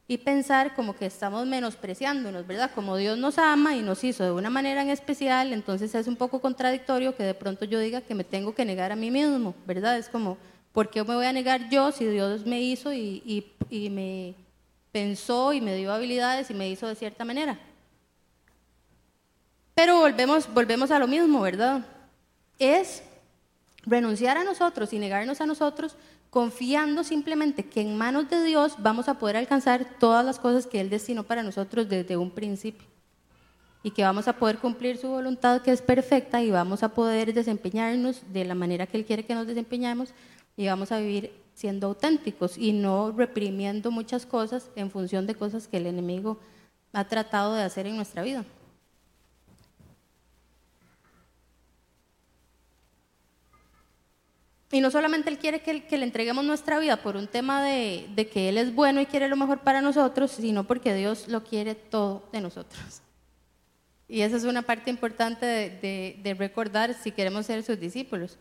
y 0.07 0.17
pensar 0.17 0.73
como 0.73 0.95
que 0.95 1.05
estamos 1.05 1.45
menospreciándonos, 1.45 2.47
¿verdad? 2.47 2.71
Como 2.73 2.95
Dios 2.95 3.17
nos 3.17 3.37
ama 3.37 3.75
y 3.75 3.81
nos 3.81 4.03
hizo 4.03 4.23
de 4.23 4.31
una 4.31 4.49
manera 4.49 4.81
en 4.81 4.89
especial, 4.89 5.51
entonces 5.51 5.93
es 5.95 6.07
un 6.07 6.15
poco 6.15 6.39
contradictorio 6.39 7.15
que 7.15 7.23
de 7.23 7.33
pronto 7.33 7.65
yo 7.65 7.79
diga 7.79 7.99
que 7.99 8.15
me 8.15 8.23
tengo 8.23 8.55
que 8.55 8.63
negar 8.63 8.93
a 8.93 8.95
mí 8.95 9.11
mismo, 9.11 9.53
¿verdad? 9.65 9.97
Es 9.97 10.07
como, 10.07 10.37
¿por 10.71 10.89
qué 10.89 11.03
me 11.03 11.15
voy 11.15 11.25
a 11.25 11.33
negar 11.33 11.69
yo 11.69 11.91
si 11.91 12.05
Dios 12.05 12.45
me 12.45 12.61
hizo 12.61 12.93
y, 12.93 13.51
y 13.69 13.89
me 13.89 14.33
pensó 14.93 15.51
y 15.51 15.59
me 15.59 15.75
dio 15.75 15.91
habilidades 15.91 16.49
y 16.49 16.53
me 16.53 16.69
hizo 16.69 16.87
de 16.87 16.95
cierta 16.95 17.25
manera? 17.25 17.59
Pero 19.75 19.99
volvemos, 19.99 20.51
volvemos 20.53 20.89
a 20.89 20.99
lo 20.99 21.07
mismo, 21.07 21.41
¿verdad? 21.41 21.85
Es 22.57 23.03
renunciar 23.85 24.37
a 24.37 24.43
nosotros 24.45 24.91
y 24.93 24.99
negarnos 24.99 25.41
a 25.41 25.45
nosotros 25.45 25.95
confiando 26.29 27.03
simplemente 27.03 27.65
que 27.65 27.81
en 27.81 27.97
manos 27.97 28.29
de 28.29 28.43
Dios 28.43 28.75
vamos 28.79 29.07
a 29.07 29.17
poder 29.19 29.37
alcanzar 29.37 29.85
todas 29.99 30.25
las 30.25 30.39
cosas 30.39 30.67
que 30.67 30.79
Él 30.79 30.89
destinó 30.89 31.23
para 31.23 31.43
nosotros 31.43 31.87
desde 31.87 32.17
un 32.17 32.31
principio. 32.31 32.87
Y 33.83 33.91
que 33.91 34.03
vamos 34.03 34.27
a 34.27 34.33
poder 34.33 34.57
cumplir 34.57 34.97
su 34.97 35.07
voluntad 35.07 35.61
que 35.61 35.71
es 35.71 35.81
perfecta 35.81 36.41
y 36.41 36.51
vamos 36.51 36.83
a 36.83 36.89
poder 36.89 37.33
desempeñarnos 37.33 38.21
de 38.33 38.43
la 38.43 38.55
manera 38.55 38.87
que 38.87 38.97
Él 38.97 39.05
quiere 39.05 39.25
que 39.25 39.35
nos 39.35 39.47
desempeñemos 39.47 40.09
y 40.57 40.67
vamos 40.67 40.91
a 40.91 40.99
vivir 40.99 41.31
siendo 41.53 41.87
auténticos 41.87 42.57
y 42.57 42.73
no 42.73 43.11
reprimiendo 43.11 43.91
muchas 43.91 44.25
cosas 44.25 44.69
en 44.75 44.91
función 44.91 45.25
de 45.25 45.35
cosas 45.35 45.67
que 45.67 45.77
el 45.77 45.87
enemigo 45.87 46.39
ha 46.93 47.07
tratado 47.07 47.55
de 47.55 47.63
hacer 47.63 47.87
en 47.87 47.95
nuestra 47.95 48.23
vida. 48.23 48.43
Y 54.71 54.81
no 54.81 54.91
solamente 54.91 55.29
Él 55.29 55.39
quiere 55.39 55.61
que, 55.61 55.97
le 55.97 56.03
entreguemos 56.03 56.43
nuestra 56.43 56.77
vida 56.79 56.97
por 57.01 57.15
un 57.15 57.27
tema 57.27 57.63
de, 57.63 58.29
que 58.31 58.49
Él 58.49 58.57
es 58.57 58.75
bueno 58.75 58.99
y 58.99 59.05
quiere 59.05 59.29
lo 59.29 59.37
mejor 59.37 59.59
para 59.59 59.81
nosotros, 59.81 60.31
sino 60.31 60.65
porque 60.65 60.93
Dios 60.93 61.27
lo 61.27 61.43
quiere 61.43 61.75
todo 61.75 62.27
de 62.33 62.41
nosotros. 62.41 63.01
Y 64.09 64.21
esa 64.21 64.37
es 64.37 64.43
una 64.43 64.61
parte 64.61 64.89
importante 64.89 65.45
de, 65.45 66.19
de 66.21 66.33
recordar 66.33 66.93
si 66.93 67.11
queremos 67.11 67.45
ser 67.45 67.63
sus 67.63 67.79
discípulos. 67.79 68.37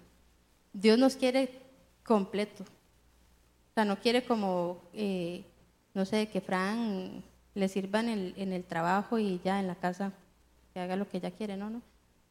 Dios 0.73 0.99
nos 0.99 1.17
quiere 1.17 1.63
completo. 2.05 2.63
O 2.63 3.75
sea, 3.75 3.85
no 3.85 3.99
quiere 4.01 4.25
como, 4.25 4.83
eh, 4.95 5.45
no 5.95 6.05
sé, 6.05 6.29
que 6.29 6.41
Fran 6.41 7.23
le 7.55 7.69
sirva 7.69 8.01
en 8.01 8.09
el, 8.09 8.35
en 8.37 8.53
el 8.53 8.65
trabajo 8.65 9.19
y 9.19 9.41
ya 9.45 9.61
en 9.61 9.67
la 9.67 9.75
casa 9.75 10.13
que 10.73 10.81
haga 10.81 10.97
lo 10.97 11.09
que 11.09 11.19
ella 11.19 11.31
quiere, 11.31 11.57
no, 11.57 11.71
no. 11.71 11.83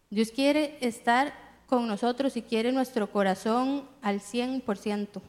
Dios 0.09 0.31
quiere 0.31 0.77
estar 0.81 1.33
con 1.67 1.87
nosotros 1.87 2.37
y 2.37 2.41
quiere 2.41 2.71
nuestro 2.71 3.11
corazón 3.11 3.83
al 4.01 4.19
100%. 4.19 5.21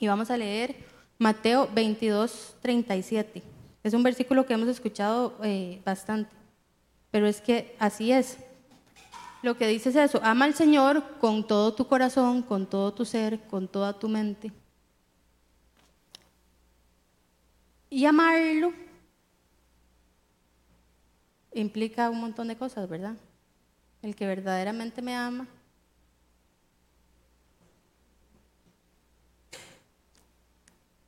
Y 0.00 0.06
vamos 0.06 0.30
a 0.30 0.36
leer 0.36 0.76
Mateo 1.18 1.68
22, 1.72 2.56
37. 2.60 3.42
Es 3.82 3.94
un 3.94 4.02
versículo 4.02 4.46
que 4.46 4.54
hemos 4.54 4.68
escuchado 4.68 5.34
eh, 5.42 5.80
bastante, 5.84 6.34
pero 7.10 7.26
es 7.26 7.40
que 7.40 7.76
así 7.78 8.12
es. 8.12 8.38
Lo 9.42 9.56
que 9.56 9.66
dice 9.66 9.90
es 9.90 9.96
eso, 9.96 10.20
ama 10.22 10.46
al 10.46 10.54
Señor 10.54 11.02
con 11.20 11.46
todo 11.46 11.74
tu 11.74 11.86
corazón, 11.86 12.42
con 12.42 12.66
todo 12.66 12.94
tu 12.94 13.04
ser, 13.04 13.40
con 13.48 13.68
toda 13.68 13.92
tu 13.92 14.08
mente. 14.08 14.50
Y 17.90 18.06
amarlo 18.06 18.72
implica 21.52 22.10
un 22.10 22.20
montón 22.20 22.48
de 22.48 22.56
cosas, 22.56 22.88
¿verdad? 22.88 23.16
El 24.04 24.14
que 24.14 24.26
verdaderamente 24.26 25.00
me 25.00 25.14
ama. 25.14 25.48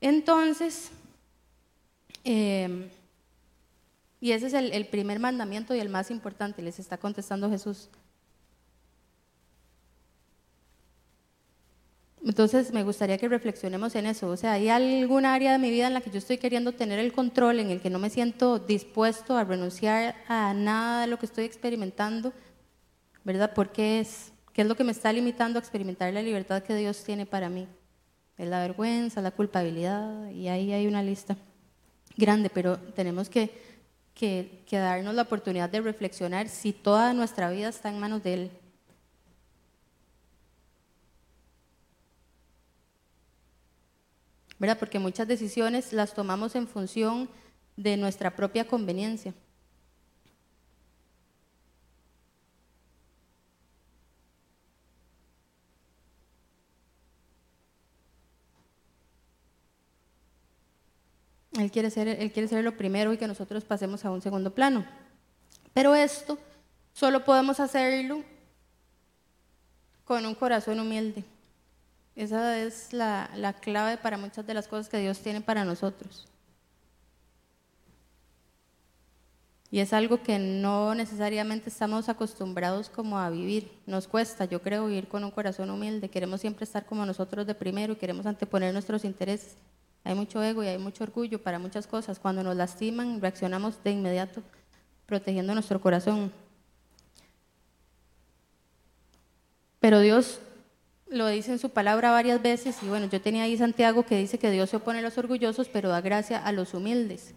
Entonces, 0.00 0.90
eh, 2.24 2.88
y 4.18 4.32
ese 4.32 4.46
es 4.46 4.54
el, 4.54 4.72
el 4.72 4.86
primer 4.86 5.20
mandamiento 5.20 5.74
y 5.74 5.80
el 5.80 5.90
más 5.90 6.10
importante, 6.10 6.62
les 6.62 6.78
está 6.78 6.96
contestando 6.96 7.50
Jesús. 7.50 7.90
Entonces 12.24 12.72
me 12.72 12.82
gustaría 12.82 13.18
que 13.18 13.28
reflexionemos 13.28 13.94
en 13.94 14.06
eso. 14.06 14.30
O 14.30 14.38
sea, 14.38 14.52
¿hay 14.52 14.70
alguna 14.70 15.34
área 15.34 15.52
de 15.52 15.58
mi 15.58 15.70
vida 15.70 15.86
en 15.86 15.92
la 15.92 16.00
que 16.00 16.10
yo 16.10 16.16
estoy 16.16 16.38
queriendo 16.38 16.72
tener 16.72 16.98
el 16.98 17.12
control, 17.12 17.60
en 17.60 17.70
el 17.70 17.82
que 17.82 17.90
no 17.90 17.98
me 17.98 18.08
siento 18.08 18.58
dispuesto 18.58 19.36
a 19.36 19.44
renunciar 19.44 20.16
a 20.28 20.54
nada 20.54 21.02
de 21.02 21.08
lo 21.08 21.18
que 21.18 21.26
estoy 21.26 21.44
experimentando? 21.44 22.32
¿Verdad? 23.26 23.54
¿Por 23.54 23.73
qué 23.73 23.99
es? 23.99 24.30
¿Qué 24.52 24.62
es 24.62 24.68
lo 24.68 24.76
que 24.76 24.85
me 24.85 24.92
está 24.92 25.12
limitando 25.12 25.59
a 25.59 25.61
experimentar 25.61 26.12
la 26.12 26.23
libertad 26.23 26.62
que 26.62 26.76
Dios 26.76 27.02
tiene 27.02 27.26
para 27.26 27.49
mí? 27.49 27.66
Es 28.38 28.47
la 28.47 28.61
vergüenza, 28.61 29.21
la 29.21 29.33
culpabilidad, 29.33 30.30
y 30.30 30.47
ahí 30.47 30.73
hay 30.73 30.87
una 30.87 31.02
lista 31.02 31.37
grande, 32.16 32.50
pero 32.50 32.78
tenemos 32.78 33.28
que, 33.28 33.50
que, 34.14 34.62
que 34.64 34.78
darnos 34.78 35.12
la 35.12 35.23
oportunidad 35.23 35.68
de 35.68 35.80
reflexionar 35.80 36.49
si 36.49 36.73
toda 36.73 37.12
nuestra 37.14 37.50
vida 37.50 37.68
está 37.68 37.88
en 37.88 37.99
manos 37.99 38.23
de 38.23 38.35
Él. 38.35 38.50
¿verdad? 44.61 44.78
Porque 44.78 45.00
muchas 45.00 45.26
decisiones 45.26 45.92
las 45.92 46.14
tomamos 46.14 46.54
en 46.54 46.68
función 46.68 47.28
de 47.76 47.97
nuestra 47.97 48.37
propia 48.37 48.68
conveniencia. 48.68 49.35
Él 61.58 61.70
quiere, 61.70 61.90
ser, 61.90 62.08
él 62.08 62.32
quiere 62.32 62.48
ser 62.48 62.62
lo 62.64 62.76
primero 62.76 63.12
y 63.12 63.18
que 63.18 63.26
nosotros 63.26 63.64
pasemos 63.64 64.04
a 64.04 64.10
un 64.10 64.20
segundo 64.20 64.54
plano. 64.54 64.84
Pero 65.72 65.94
esto 65.94 66.38
solo 66.92 67.25
podemos 67.25 67.60
hacerlo 67.60 68.22
con 70.04 70.25
un 70.25 70.34
corazón 70.34 70.80
humilde. 70.80 71.25
Esa 72.14 72.58
es 72.58 72.92
la, 72.92 73.30
la, 73.36 73.52
clave 73.52 73.98
para 73.98 74.16
muchas 74.16 74.46
de 74.46 74.54
las 74.54 74.68
cosas 74.68 74.88
que 74.88 74.98
Dios 74.98 75.18
tiene 75.18 75.40
para 75.40 75.64
nosotros. 75.64 76.26
Y 79.70 79.80
es 79.80 79.92
algo 79.92 80.22
que 80.22 80.38
no 80.38 80.94
necesariamente 80.94 81.68
estamos 81.68 82.08
acostumbrados 82.08 82.88
como 82.88 83.18
a 83.18 83.28
vivir. 83.28 83.70
Nos 83.86 84.06
cuesta, 84.06 84.44
yo 84.44 84.62
creo, 84.62 84.86
vivir 84.86 85.08
con 85.08 85.25
un 85.25 85.30
corazón 85.30 85.70
humilde. 85.70 86.08
Queremos 86.08 86.40
siempre 86.40 86.64
estar 86.64 86.86
como 86.86 87.04
nosotros 87.04 87.46
de 87.46 87.54
primero 87.54 87.92
y 87.92 87.96
queremos 87.96 88.25
anteponer 88.25 88.72
nuestros 88.72 89.04
intereses. 89.04 89.56
Hay 90.06 90.14
mucho 90.14 90.40
ego 90.40 90.62
y 90.62 90.68
hay 90.68 90.78
mucho 90.78 91.02
orgullo 91.02 91.42
para 91.42 91.58
muchas 91.58 91.88
cosas. 91.88 92.20
Cuando 92.20 92.44
nos 92.44 92.54
lastiman, 92.54 93.20
reaccionamos 93.20 93.82
de 93.82 93.90
inmediato, 93.90 94.40
protegiendo 95.04 95.52
nuestro 95.52 95.80
corazón. 95.80 96.30
Pero 99.80 99.98
Dios 99.98 100.38
lo 101.08 101.26
dice 101.26 101.50
en 101.50 101.58
su 101.58 101.70
palabra 101.70 102.12
varias 102.12 102.40
veces 102.40 102.80
y 102.84 102.86
bueno, 102.86 103.06
yo 103.06 103.20
tenía 103.20 103.42
ahí 103.42 103.56
Santiago 103.56 104.04
que 104.06 104.16
dice 104.16 104.38
que 104.38 104.52
Dios 104.52 104.70
se 104.70 104.76
opone 104.76 105.00
a 105.00 105.02
los 105.02 105.18
orgullosos, 105.18 105.68
pero 105.68 105.88
da 105.88 106.00
gracia 106.00 106.38
a 106.38 106.52
los 106.52 106.72
humildes. 106.72 107.34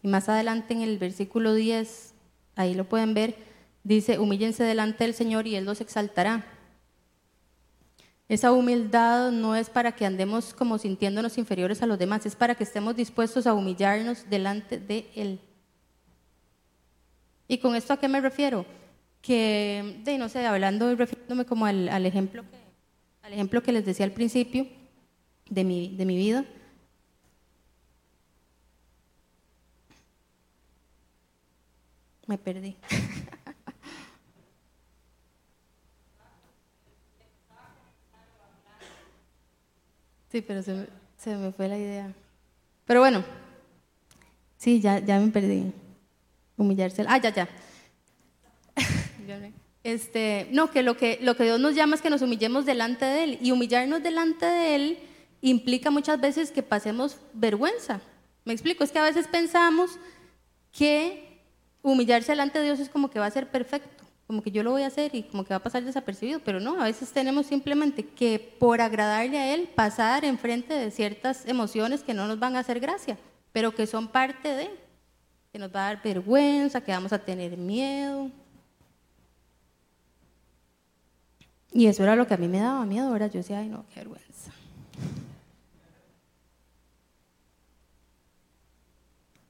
Y 0.00 0.06
más 0.06 0.28
adelante 0.28 0.74
en 0.74 0.82
el 0.82 0.96
versículo 0.96 1.54
10, 1.54 2.14
ahí 2.54 2.74
lo 2.74 2.84
pueden 2.84 3.14
ver, 3.14 3.34
dice, 3.82 4.20
humíllense 4.20 4.62
delante 4.62 5.02
del 5.02 5.14
Señor 5.14 5.48
y 5.48 5.56
Él 5.56 5.64
los 5.64 5.80
exaltará. 5.80 6.44
Esa 8.30 8.52
humildad 8.52 9.32
no 9.32 9.56
es 9.56 9.68
para 9.68 9.90
que 9.90 10.06
andemos 10.06 10.54
como 10.54 10.78
sintiéndonos 10.78 11.36
inferiores 11.36 11.82
a 11.82 11.86
los 11.86 11.98
demás, 11.98 12.24
es 12.26 12.36
para 12.36 12.54
que 12.54 12.62
estemos 12.62 12.94
dispuestos 12.94 13.44
a 13.44 13.54
humillarnos 13.54 14.30
delante 14.30 14.78
de 14.78 15.10
Él. 15.16 15.40
¿Y 17.48 17.58
con 17.58 17.74
esto 17.74 17.92
a 17.92 17.96
qué 17.96 18.06
me 18.06 18.20
refiero? 18.20 18.64
Que, 19.20 20.00
de, 20.04 20.16
no 20.16 20.28
sé, 20.28 20.46
hablando 20.46 20.92
y 20.92 20.94
refiriéndome 20.94 21.44
como 21.44 21.66
al, 21.66 21.88
al 21.88 22.06
ejemplo 22.06 22.44
que 22.48 22.56
al 23.22 23.32
ejemplo 23.32 23.64
que 23.64 23.72
les 23.72 23.84
decía 23.84 24.06
al 24.06 24.12
principio 24.12 24.68
de 25.48 25.64
mi, 25.64 25.96
de 25.96 26.04
mi 26.04 26.16
vida. 26.16 26.44
Me 32.28 32.38
perdí. 32.38 32.76
Sí, 40.30 40.42
pero 40.42 40.62
se 40.62 40.72
me, 40.72 40.86
se 41.16 41.36
me, 41.36 41.52
fue 41.52 41.68
la 41.68 41.76
idea. 41.76 42.12
Pero 42.86 43.00
bueno, 43.00 43.24
sí, 44.56 44.80
ya, 44.80 44.98
ya 45.00 45.18
me 45.18 45.30
perdí. 45.30 45.72
Humillarse. 46.56 47.04
Ah, 47.08 47.18
ya, 47.18 47.32
ya. 47.32 47.48
Este, 49.82 50.46
no, 50.50 50.70
que 50.70 50.82
lo, 50.82 50.98
que 50.98 51.18
lo 51.22 51.36
que 51.36 51.44
Dios 51.44 51.58
nos 51.58 51.74
llama 51.74 51.94
es 51.94 52.02
que 52.02 52.10
nos 52.10 52.20
humillemos 52.20 52.66
delante 52.66 53.06
de 53.06 53.24
Él. 53.24 53.38
Y 53.40 53.50
humillarnos 53.50 54.02
delante 54.02 54.44
de 54.44 54.74
Él 54.74 54.98
implica 55.40 55.90
muchas 55.90 56.20
veces 56.20 56.50
que 56.50 56.62
pasemos 56.62 57.16
vergüenza. 57.32 58.02
Me 58.44 58.52
explico, 58.52 58.84
es 58.84 58.92
que 58.92 58.98
a 58.98 59.04
veces 59.04 59.26
pensamos 59.26 59.98
que 60.72 61.40
humillarse 61.82 62.32
delante 62.32 62.58
de 62.58 62.66
Dios 62.66 62.80
es 62.80 62.90
como 62.90 63.10
que 63.10 63.18
va 63.18 63.26
a 63.26 63.30
ser 63.30 63.50
perfecto, 63.50 63.99
como 64.30 64.42
que 64.42 64.52
yo 64.52 64.62
lo 64.62 64.70
voy 64.70 64.82
a 64.82 64.86
hacer 64.86 65.12
y 65.12 65.24
como 65.24 65.42
que 65.42 65.52
va 65.52 65.56
a 65.56 65.62
pasar 65.64 65.82
desapercibido, 65.82 66.38
pero 66.44 66.60
no, 66.60 66.80
a 66.80 66.84
veces 66.84 67.10
tenemos 67.10 67.46
simplemente 67.46 68.06
que 68.06 68.38
por 68.60 68.80
agradarle 68.80 69.36
a 69.36 69.52
Él 69.52 69.68
pasar 69.74 70.24
enfrente 70.24 70.72
de 70.72 70.92
ciertas 70.92 71.44
emociones 71.46 72.04
que 72.04 72.14
no 72.14 72.28
nos 72.28 72.38
van 72.38 72.54
a 72.54 72.60
hacer 72.60 72.78
gracia, 72.78 73.18
pero 73.50 73.74
que 73.74 73.88
son 73.88 74.06
parte 74.06 74.48
de, 74.50 74.70
que 75.50 75.58
nos 75.58 75.74
va 75.74 75.80
a 75.80 75.94
dar 75.94 76.02
vergüenza, 76.04 76.80
que 76.80 76.92
vamos 76.92 77.12
a 77.12 77.18
tener 77.18 77.56
miedo, 77.56 78.30
Y 81.72 81.86
eso 81.86 82.04
era 82.04 82.14
lo 82.14 82.28
que 82.28 82.34
a 82.34 82.36
mí 82.36 82.46
me 82.46 82.60
daba 82.60 82.86
miedo, 82.86 83.08
ahora 83.08 83.26
yo 83.26 83.38
decía, 83.38 83.58
ay 83.58 83.68
no, 83.68 83.84
qué 83.92 83.98
vergüenza. 83.98 84.52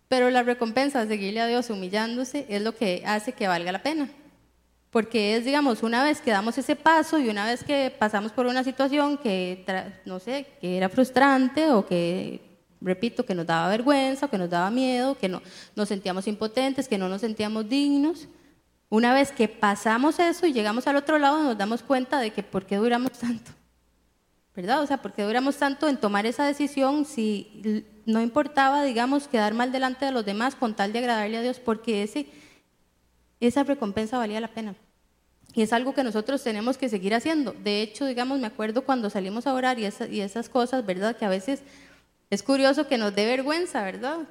Pero 0.08 0.30
la 0.30 0.42
recompensa 0.42 1.04
de 1.04 1.08
seguirle 1.08 1.42
a 1.42 1.46
Dios 1.46 1.68
humillándose 1.68 2.46
es 2.48 2.62
lo 2.62 2.74
que 2.74 3.02
hace 3.04 3.34
que 3.34 3.46
valga 3.46 3.72
la 3.72 3.82
pena. 3.82 4.08
Porque 4.90 5.36
es, 5.36 5.44
digamos, 5.44 5.82
una 5.82 6.02
vez 6.02 6.20
que 6.20 6.32
damos 6.32 6.58
ese 6.58 6.74
paso 6.74 7.18
y 7.18 7.28
una 7.28 7.46
vez 7.46 7.62
que 7.62 7.94
pasamos 7.96 8.32
por 8.32 8.46
una 8.46 8.64
situación 8.64 9.18
que, 9.18 9.64
no 10.04 10.18
sé, 10.18 10.46
que 10.60 10.76
era 10.76 10.88
frustrante 10.88 11.70
o 11.70 11.86
que, 11.86 12.40
repito, 12.80 13.24
que 13.24 13.34
nos 13.34 13.46
daba 13.46 13.68
vergüenza, 13.68 14.28
que 14.28 14.38
nos 14.38 14.50
daba 14.50 14.70
miedo, 14.70 15.16
que 15.16 15.28
no, 15.28 15.42
nos 15.76 15.88
sentíamos 15.88 16.26
impotentes, 16.26 16.88
que 16.88 16.98
no 16.98 17.08
nos 17.08 17.20
sentíamos 17.20 17.68
dignos, 17.68 18.26
una 18.90 19.14
vez 19.14 19.30
que 19.30 19.46
pasamos 19.46 20.18
eso 20.18 20.46
y 20.46 20.52
llegamos 20.52 20.88
al 20.88 20.96
otro 20.96 21.16
lado, 21.16 21.44
nos 21.44 21.56
damos 21.56 21.82
cuenta 21.82 22.18
de 22.18 22.32
que 22.32 22.42
por 22.42 22.66
qué 22.66 22.76
duramos 22.76 23.12
tanto. 23.12 23.52
¿Verdad? 24.54 24.82
O 24.82 24.86
sea, 24.86 25.00
¿por 25.00 25.12
qué 25.12 25.22
duramos 25.22 25.56
tanto 25.56 25.88
en 25.88 25.96
tomar 25.96 26.26
esa 26.26 26.44
decisión 26.44 27.04
si 27.04 27.84
no 28.04 28.20
importaba, 28.20 28.82
digamos, 28.82 29.28
quedar 29.28 29.54
mal 29.54 29.70
delante 29.70 30.06
de 30.06 30.10
los 30.10 30.24
demás 30.24 30.56
con 30.56 30.74
tal 30.74 30.92
de 30.92 30.98
agradarle 30.98 31.36
a 31.36 31.42
Dios? 31.42 31.60
Porque 31.60 32.02
ese, 32.02 32.26
esa 33.46 33.64
recompensa 33.64 34.18
valía 34.18 34.40
la 34.40 34.48
pena. 34.48 34.74
Y 35.54 35.62
es 35.62 35.72
algo 35.72 35.94
que 35.94 36.04
nosotros 36.04 36.42
tenemos 36.42 36.78
que 36.78 36.88
seguir 36.88 37.14
haciendo. 37.14 37.52
De 37.52 37.82
hecho, 37.82 38.06
digamos, 38.06 38.38
me 38.38 38.46
acuerdo 38.46 38.84
cuando 38.84 39.10
salimos 39.10 39.46
a 39.46 39.54
orar 39.54 39.78
y, 39.78 39.88
y 40.10 40.20
esas 40.20 40.48
cosas, 40.48 40.86
¿verdad? 40.86 41.16
Que 41.16 41.24
a 41.24 41.28
veces 41.28 41.62
es 42.30 42.42
curioso 42.42 42.86
que 42.86 42.98
nos 42.98 43.14
dé 43.14 43.26
vergüenza, 43.26 43.82
¿verdad? 43.82 44.28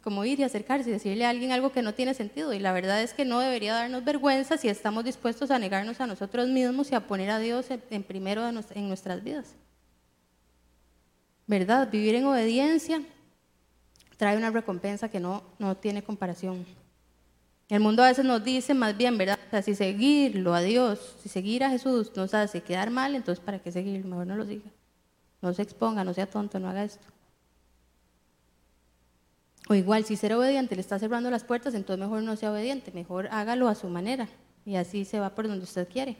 como 0.00 0.24
ir 0.24 0.40
y 0.40 0.44
acercarse 0.44 0.88
y 0.88 0.92
decirle 0.92 1.26
a 1.26 1.30
alguien 1.30 1.52
algo 1.52 1.72
que 1.72 1.82
no 1.82 1.94
tiene 1.94 2.14
sentido. 2.14 2.52
Y 2.52 2.58
la 2.58 2.72
verdad 2.72 3.02
es 3.02 3.12
que 3.12 3.24
no 3.24 3.40
debería 3.40 3.74
darnos 3.74 4.04
vergüenza 4.04 4.56
si 4.56 4.68
estamos 4.68 5.04
dispuestos 5.04 5.50
a 5.50 5.58
negarnos 5.58 6.00
a 6.00 6.06
nosotros 6.06 6.48
mismos 6.48 6.90
y 6.90 6.94
a 6.94 7.06
poner 7.06 7.30
a 7.30 7.38
Dios 7.38 7.66
en 7.90 8.02
primero 8.02 8.48
en 8.48 8.88
nuestras 8.88 9.22
vidas. 9.22 9.54
¿Verdad? 11.46 11.90
Vivir 11.90 12.14
en 12.14 12.24
obediencia 12.24 13.02
trae 14.16 14.36
una 14.36 14.50
recompensa 14.50 15.08
que 15.08 15.20
no, 15.20 15.42
no 15.58 15.76
tiene 15.76 16.02
comparación. 16.02 16.64
El 17.72 17.80
mundo 17.80 18.02
a 18.02 18.08
veces 18.08 18.26
nos 18.26 18.44
dice 18.44 18.74
más 18.74 18.94
bien, 18.94 19.16
¿verdad? 19.16 19.38
O 19.46 19.50
sea, 19.50 19.62
si 19.62 19.74
seguirlo 19.74 20.52
a 20.52 20.60
Dios, 20.60 21.16
si 21.22 21.30
seguir 21.30 21.64
a 21.64 21.70
Jesús 21.70 22.12
nos 22.14 22.34
hace 22.34 22.60
quedar 22.60 22.90
mal, 22.90 23.14
entonces 23.14 23.42
¿para 23.42 23.60
qué 23.60 23.72
seguir? 23.72 24.04
Mejor 24.04 24.26
no 24.26 24.36
lo 24.36 24.44
siga. 24.44 24.70
No 25.40 25.54
se 25.54 25.62
exponga, 25.62 26.04
no 26.04 26.12
sea 26.12 26.26
tonto, 26.26 26.58
no 26.58 26.68
haga 26.68 26.84
esto. 26.84 27.06
O 29.70 29.74
igual, 29.74 30.04
si 30.04 30.16
ser 30.16 30.34
obediente 30.34 30.74
le 30.74 30.82
está 30.82 30.98
cerrando 30.98 31.30
las 31.30 31.44
puertas, 31.44 31.72
entonces 31.72 31.98
mejor 31.98 32.22
no 32.22 32.36
sea 32.36 32.52
obediente, 32.52 32.92
mejor 32.92 33.28
hágalo 33.30 33.68
a 33.68 33.74
su 33.74 33.88
manera 33.88 34.28
y 34.66 34.76
así 34.76 35.06
se 35.06 35.18
va 35.18 35.30
por 35.30 35.48
donde 35.48 35.64
usted 35.64 35.88
quiere. 35.88 36.18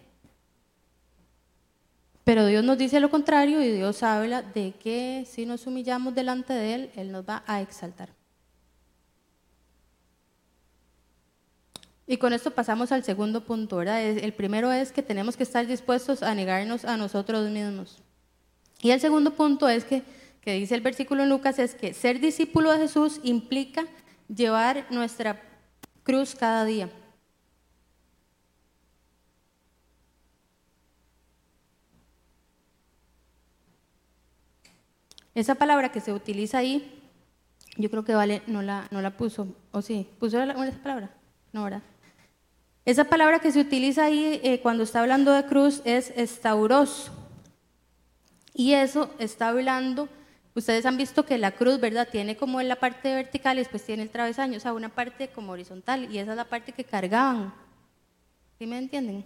Pero 2.24 2.46
Dios 2.46 2.64
nos 2.64 2.78
dice 2.78 2.98
lo 2.98 3.10
contrario 3.10 3.60
y 3.60 3.70
Dios 3.72 4.02
habla 4.02 4.40
de 4.40 4.72
que 4.82 5.26
si 5.28 5.44
nos 5.44 5.66
humillamos 5.66 6.14
delante 6.14 6.54
de 6.54 6.74
Él, 6.74 6.90
Él 6.96 7.12
nos 7.12 7.28
va 7.28 7.42
a 7.46 7.60
exaltar. 7.60 8.21
Y 12.06 12.16
con 12.16 12.32
esto 12.32 12.50
pasamos 12.50 12.90
al 12.92 13.04
segundo 13.04 13.44
punto, 13.44 13.76
¿verdad? 13.76 14.02
El 14.02 14.32
primero 14.32 14.72
es 14.72 14.92
que 14.92 15.02
tenemos 15.02 15.36
que 15.36 15.44
estar 15.44 15.66
dispuestos 15.66 16.22
a 16.22 16.34
negarnos 16.34 16.84
a 16.84 16.96
nosotros 16.96 17.48
mismos. 17.50 18.02
Y 18.80 18.90
el 18.90 19.00
segundo 19.00 19.34
punto 19.34 19.68
es 19.68 19.84
que, 19.84 20.02
que 20.40 20.54
dice 20.54 20.74
el 20.74 20.80
versículo 20.80 21.22
en 21.22 21.28
Lucas, 21.28 21.58
es 21.58 21.74
que 21.74 21.94
ser 21.94 22.18
discípulo 22.18 22.72
de 22.72 22.78
Jesús 22.78 23.20
implica 23.22 23.84
llevar 24.28 24.86
nuestra 24.90 25.40
cruz 26.02 26.34
cada 26.34 26.64
día. 26.64 26.90
Esa 35.34 35.54
palabra 35.54 35.92
que 35.92 36.00
se 36.00 36.12
utiliza 36.12 36.58
ahí, 36.58 37.00
yo 37.76 37.90
creo 37.90 38.04
que 38.04 38.14
Vale 38.14 38.42
no 38.46 38.60
la, 38.60 38.86
no 38.90 39.00
la 39.00 39.16
puso, 39.16 39.56
o 39.70 39.80
sí, 39.80 40.06
puso 40.18 40.42
esa 40.42 40.82
palabra, 40.82 41.10
no, 41.52 41.64
¿verdad? 41.64 41.82
Esa 42.84 43.04
palabra 43.04 43.38
que 43.38 43.52
se 43.52 43.60
utiliza 43.60 44.04
ahí 44.04 44.40
eh, 44.42 44.60
cuando 44.60 44.82
está 44.82 45.00
hablando 45.00 45.32
de 45.32 45.44
cruz 45.46 45.82
es 45.84 46.12
estauros. 46.16 47.12
Y 48.54 48.72
eso 48.72 49.10
está 49.18 49.48
hablando, 49.48 50.08
ustedes 50.54 50.84
han 50.84 50.96
visto 50.96 51.24
que 51.24 51.38
la 51.38 51.52
cruz, 51.52 51.80
¿verdad? 51.80 52.08
Tiene 52.10 52.36
como 52.36 52.60
en 52.60 52.68
la 52.68 52.76
parte 52.76 53.14
vertical 53.14 53.56
y 53.56 53.60
después 53.60 53.84
tiene 53.84 54.02
el 54.02 54.10
travesaño, 54.10 54.56
o 54.56 54.60
sea, 54.60 54.72
una 54.74 54.90
parte 54.90 55.28
como 55.28 55.52
horizontal, 55.52 56.12
y 56.12 56.18
esa 56.18 56.32
es 56.32 56.36
la 56.36 56.44
parte 56.44 56.72
que 56.72 56.84
cargaban. 56.84 57.54
¿Sí 58.58 58.66
me 58.66 58.78
entienden? 58.78 59.24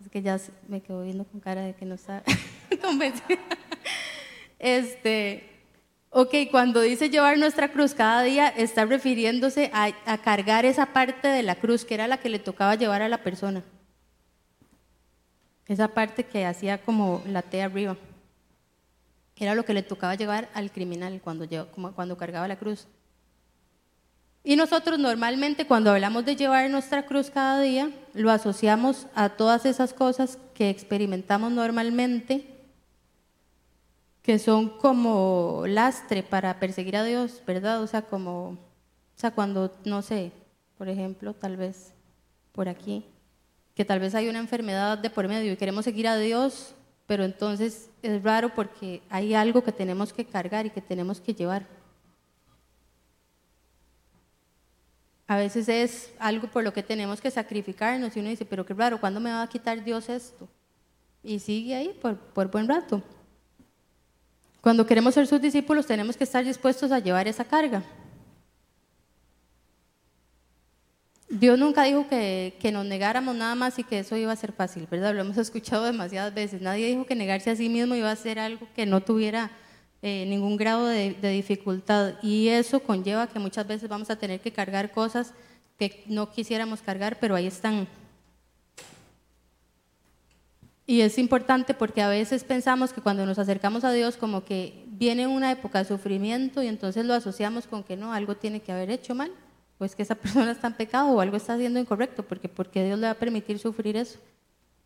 Es 0.00 0.08
que 0.08 0.22
ya 0.22 0.38
me 0.68 0.80
quedo 0.80 1.02
viendo 1.02 1.24
con 1.24 1.40
cara 1.40 1.62
de 1.62 1.74
que 1.74 1.84
no 1.84 1.96
está 1.96 2.22
convencida. 2.82 3.38
Este, 4.58 5.57
ok, 6.10 6.34
cuando 6.50 6.80
dice 6.80 7.10
llevar 7.10 7.38
nuestra 7.38 7.70
cruz 7.70 7.94
cada 7.94 8.22
día, 8.22 8.48
está 8.48 8.84
refiriéndose 8.84 9.70
a, 9.72 10.18
cargar 10.18 10.64
esa 10.64 10.86
parte 10.86 11.28
de 11.28 11.42
la 11.42 11.56
cruz 11.56 11.84
que 11.84 11.94
era 11.94 12.08
la 12.08 12.18
que 12.18 12.28
le 12.28 12.38
tocaba 12.38 12.74
llevar 12.74 13.02
a 13.02 13.08
la 13.08 13.22
persona. 13.22 13.62
Esa 15.66 15.88
parte 15.88 16.24
que 16.24 16.46
hacía 16.46 16.78
como 16.78 17.22
la 17.26 17.42
T 17.42 17.62
arriba. 17.62 17.96
Era 19.36 19.54
lo 19.54 19.64
que 19.64 19.74
le 19.74 19.82
tocaba 19.82 20.14
llevar 20.14 20.48
al 20.54 20.72
criminal 20.72 21.20
cuando, 21.22 21.46
cuando 21.94 22.16
cargaba 22.16 22.48
la 22.48 22.56
cruz. 22.56 22.88
Y 24.42 24.56
nosotros 24.56 24.98
normalmente 24.98 25.66
cuando 25.66 25.90
hablamos 25.90 26.24
de 26.24 26.34
llevar 26.34 26.70
nuestra 26.70 27.04
cruz 27.04 27.30
cada 27.30 27.60
día, 27.60 27.90
lo 28.14 28.30
asociamos 28.30 29.06
a 29.14 29.28
todas 29.28 29.66
esas 29.66 29.92
cosas 29.92 30.38
que 30.54 30.70
experimentamos 30.70 31.52
normalmente 31.52 32.57
que 34.28 34.38
son 34.38 34.68
como 34.68 35.64
lastre 35.66 36.22
para 36.22 36.60
perseguir 36.60 36.98
a 36.98 37.02
Dios, 37.02 37.42
¿verdad? 37.46 37.80
O 37.82 37.86
sea, 37.86 38.02
como, 38.02 38.48
o 38.50 38.58
sea, 39.14 39.30
cuando, 39.30 39.74
no 39.86 40.02
sé, 40.02 40.32
por 40.76 40.90
ejemplo, 40.90 41.32
tal 41.32 41.56
vez 41.56 41.94
por 42.52 42.68
aquí, 42.68 43.06
que 43.74 43.86
tal 43.86 44.00
vez 44.00 44.14
hay 44.14 44.28
una 44.28 44.38
enfermedad 44.38 44.98
de 44.98 45.08
por 45.08 45.26
medio 45.28 45.50
y 45.50 45.56
queremos 45.56 45.86
seguir 45.86 46.08
a 46.08 46.18
Dios, 46.18 46.74
pero 47.06 47.24
entonces 47.24 47.88
es 48.02 48.22
raro 48.22 48.54
porque 48.54 49.00
hay 49.08 49.32
algo 49.32 49.64
que 49.64 49.72
tenemos 49.72 50.12
que 50.12 50.26
cargar 50.26 50.66
y 50.66 50.70
que 50.72 50.82
tenemos 50.82 51.22
que 51.22 51.32
llevar. 51.32 51.66
A 55.26 55.38
veces 55.38 55.70
es 55.70 56.12
algo 56.18 56.48
por 56.48 56.64
lo 56.64 56.74
que 56.74 56.82
tenemos 56.82 57.22
que 57.22 57.30
sacrificarnos 57.30 58.14
y 58.14 58.20
uno 58.20 58.28
dice, 58.28 58.44
pero 58.44 58.66
qué 58.66 58.74
raro, 58.74 59.00
¿cuándo 59.00 59.20
me 59.20 59.30
va 59.30 59.40
a 59.40 59.48
quitar 59.48 59.82
Dios 59.82 60.10
esto? 60.10 60.46
Y 61.22 61.38
sigue 61.38 61.74
ahí 61.74 61.98
por, 62.02 62.18
por 62.18 62.50
buen 62.50 62.68
rato. 62.68 63.02
Cuando 64.60 64.86
queremos 64.86 65.14
ser 65.14 65.26
sus 65.26 65.40
discípulos 65.40 65.86
tenemos 65.86 66.16
que 66.16 66.24
estar 66.24 66.44
dispuestos 66.44 66.90
a 66.92 66.98
llevar 66.98 67.28
esa 67.28 67.44
carga. 67.44 67.82
Dios 71.30 71.58
nunca 71.58 71.84
dijo 71.84 72.06
que, 72.08 72.70
nos 72.72 72.86
negáramos 72.86 73.36
nada 73.36 73.54
más 73.54 73.78
y 73.78 73.84
que 73.84 73.98
eso 73.98 74.16
iba 74.16 74.32
a 74.32 74.36
ser 74.36 74.52
fácil, 74.52 74.86
¿verdad? 74.90 75.14
Lo 75.14 75.20
hemos 75.20 75.36
escuchado 75.38 75.84
demasiadas 75.84 76.34
veces. 76.34 76.60
Nadie 76.62 76.86
dijo 76.86 77.04
que 77.04 77.14
negarse 77.14 77.50
a 77.50 77.56
sí 77.56 77.68
mismo 77.68 77.94
iba 77.94 78.10
a 78.10 78.16
ser 78.16 78.38
algo 78.38 78.66
que 78.74 78.86
no 78.86 79.02
tuviera 79.02 79.50
eh, 80.00 80.24
ningún 80.26 80.56
grado 80.56 80.86
de, 80.86 81.14
dificultad. 81.20 82.14
Y 82.22 82.48
eso 82.48 82.80
conlleva 82.80 83.26
que 83.26 83.38
muchas 83.38 83.66
veces 83.66 83.88
vamos 83.88 84.10
a 84.10 84.16
tener 84.16 84.40
que 84.40 84.52
cargar 84.52 84.90
cosas 84.90 85.34
que 85.78 86.02
no 86.06 86.32
quisiéramos 86.32 86.80
cargar, 86.80 87.18
pero 87.20 87.36
ahí 87.36 87.46
están. 87.46 87.86
Y 90.90 91.02
es 91.02 91.18
importante 91.18 91.74
porque 91.74 92.00
a 92.00 92.08
veces 92.08 92.44
pensamos 92.44 92.94
que 92.94 93.02
cuando 93.02 93.26
nos 93.26 93.38
acercamos 93.38 93.84
a 93.84 93.92
Dios 93.92 94.16
como 94.16 94.46
que 94.46 94.86
viene 94.86 95.26
una 95.26 95.52
época 95.52 95.80
de 95.80 95.84
sufrimiento 95.84 96.62
y 96.62 96.66
entonces 96.66 97.04
lo 97.04 97.12
asociamos 97.12 97.66
con 97.66 97.84
que 97.84 97.94
no, 97.94 98.14
algo 98.14 98.36
tiene 98.36 98.60
que 98.60 98.72
haber 98.72 98.88
hecho 98.88 99.14
mal, 99.14 99.30
o 99.76 99.84
es 99.84 99.94
que 99.94 100.02
esa 100.02 100.14
persona 100.22 100.50
está 100.50 100.68
en 100.68 100.72
pecado 100.72 101.10
o 101.10 101.20
algo 101.20 101.36
está 101.36 101.52
haciendo 101.52 101.78
incorrecto, 101.78 102.22
porque 102.22 102.48
porque 102.48 102.82
Dios 102.82 102.98
le 102.98 103.04
va 103.04 103.10
a 103.10 103.18
permitir 103.18 103.58
sufrir 103.58 103.98
eso. 103.98 104.18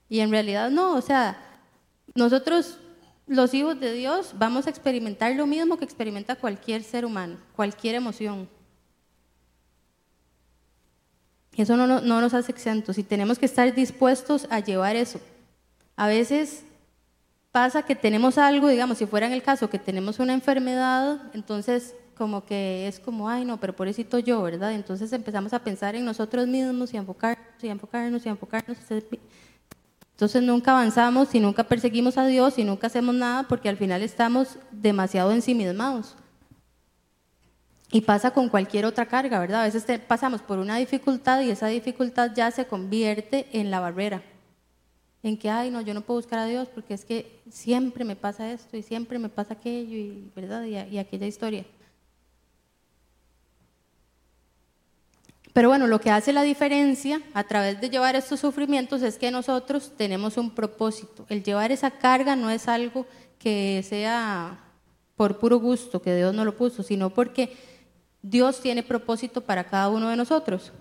Y 0.09 0.19
en 0.19 0.33
realidad 0.33 0.73
no, 0.73 0.97
o 0.97 1.01
sea, 1.01 1.39
nosotros 2.17 2.81
los 3.29 3.55
hijos 3.55 3.79
de 3.79 3.93
Dios 3.93 4.35
vamos 4.37 4.67
a 4.67 4.71
experimentar 4.71 5.37
lo 5.37 5.47
mismo 5.47 5.77
que 5.77 5.85
experimenta 5.85 6.35
cualquier 6.35 6.83
ser 6.83 7.05
humano, 7.05 7.37
cualquier 7.55 7.95
emoción. 7.95 8.49
Eso 11.57 11.77
no, 11.77 11.87
no, 11.87 12.01
no 12.01 12.21
nos 12.21 12.35
hace 12.35 12.51
exentos 12.51 12.99
y 12.99 13.05
tenemos 13.05 13.39
que 13.39 13.47
estar 13.47 13.73
dispuestos 13.73 14.49
a 14.51 14.59
llevar 14.59 14.97
eso. 14.97 15.21
A 16.03 16.09
veces 16.09 16.65
pasa 17.53 17.85
que 17.85 17.95
tenemos 17.95 18.37
algo, 18.37 18.67
digamos, 18.67 18.99
si 18.99 19.07
fuera 19.07 19.29
en 19.29 19.33
el 19.33 19.41
caso 19.45 19.71
que 19.71 19.79
tenemos 19.79 20.19
una 20.19 20.33
enfermedad, 20.33 21.31
entonces 21.33 21.95
como 22.17 22.45
que 22.45 22.89
es 22.89 22.99
como, 22.99 23.29
ay 23.29 23.45
no, 23.45 23.61
pero 23.61 23.77
pobrecito 23.77 24.19
yo, 24.19 24.43
¿verdad? 24.43 24.73
Entonces 24.73 25.13
empezamos 25.13 25.53
a 25.53 25.61
pensar 25.61 25.95
en 25.95 26.05
nosotros 26.05 26.49
mismos 26.49 26.93
y 26.93 26.97
enfocarnos 26.97 27.47
y 27.63 27.69
enfocarnos 27.69 28.27
y 28.27 28.29
enfocarnos. 28.31 28.79
Entonces 28.91 30.43
nunca 30.43 30.73
avanzamos 30.73 31.33
y 31.37 31.39
nunca 31.39 31.63
perseguimos 31.63 32.19
a 32.19 32.27
Dios 32.27 32.59
y 32.59 32.65
nunca 32.65 32.89
hacemos 32.89 33.15
nada 33.15 33.45
porque 33.45 33.69
al 33.69 33.77
final 33.77 34.03
estamos 34.03 34.59
demasiado 34.73 35.31
ensimismados. 35.31 36.17
Y 37.93 38.01
pasa 38.01 38.33
con 38.33 38.49
cualquier 38.49 38.87
otra 38.87 39.07
carga, 39.07 39.39
¿verdad? 39.39 39.61
A 39.61 39.71
veces 39.71 39.87
pasamos 40.09 40.43
por 40.43 40.59
una 40.59 40.79
dificultad 40.79 41.43
y 41.43 41.51
esa 41.53 41.69
dificultad 41.69 42.33
ya 42.35 42.51
se 42.51 42.67
convierte 42.67 43.47
en 43.53 43.71
la 43.71 43.79
barrera 43.79 44.21
en 45.23 45.37
que, 45.37 45.49
ay, 45.49 45.71
no, 45.71 45.81
yo 45.81 45.95
no 45.95 46.01
puedo 46.01 46.19
buscar 46.19 46.41
a 46.41 46.47
Dios 46.47 46.69
porque 46.75 46.95
es 46.95 47.05
que 47.05 47.41
siempre 47.51 48.05
me 48.05 48.17
pasa 48.17 48.53
esto 48.53 48.77
y 48.77 48.83
siempre 48.83 49.19
me 49.19 49.29
pasa 49.29 49.55
aquello 49.55 49.97
y, 49.97 50.31
¿verdad? 50.35 50.65
y, 50.65 50.99
aquella 50.99 51.27
historia. 51.27 51.65
Pero 55.53 55.69
bueno, 55.69 55.87
lo 55.87 56.01
que 56.01 56.11
hace 56.11 56.33
la 56.33 56.43
diferencia 56.43 57.21
a 57.35 57.45
través 57.45 57.81
de 57.81 57.91
llevar 57.91 58.17
estos 58.17 58.41
sufrimientos 58.41 59.03
es 59.03 59.19
que 59.19 59.31
nosotros 59.31 59.93
tenemos 59.97 60.39
un 60.39 60.51
propósito. 60.51 61.27
El 61.29 61.45
llevar 61.45 61.71
esa 61.71 61.91
carga 61.91 62.35
no 62.35 62.51
es 62.51 62.69
algo 62.69 63.07
que 63.39 63.85
sea 63.87 64.59
por 65.15 65.39
puro 65.39 65.59
gusto, 65.61 66.01
que 66.01 66.17
Dios 66.17 66.35
no 66.35 66.45
lo 66.45 66.57
puso, 66.57 66.83
sino 66.83 67.11
porque 67.11 67.55
Dios 68.23 68.61
tiene 68.61 68.83
propósito 68.83 69.43
para 69.43 69.65
cada 69.65 69.91
uno 69.91 70.09
de 70.09 70.17
nosotros. 70.17 70.73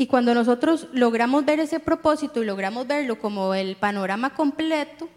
Y 0.00 0.06
cuando 0.06 0.32
nosotros 0.32 0.86
logramos 0.92 1.44
ver 1.44 1.58
ese 1.58 1.80
propósito 1.80 2.40
y 2.40 2.46
logramos 2.46 2.86
verlo 2.86 3.18
como 3.18 3.52
el 3.52 3.74
panorama 3.74 4.32
completo, 4.32 5.08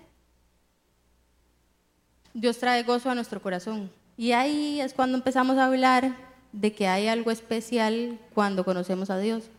Dios 2.34 2.58
trae 2.58 2.82
gozo 2.82 3.12
a 3.12 3.14
nuestro 3.14 3.40
corazón. 3.44 3.92
Y 4.18 4.32
ahí 4.32 4.82
es 4.82 4.96
cuando 4.96 5.20
empezamos 5.20 5.60
a 5.60 5.66
hablar 5.66 6.16
de 6.52 6.74
que 6.74 6.88
hay 6.88 7.08
algo 7.08 7.30
especial 7.30 8.18
cuando 8.34 8.66
conocemos 8.66 9.12
a 9.12 9.20
Dios. 9.20 9.52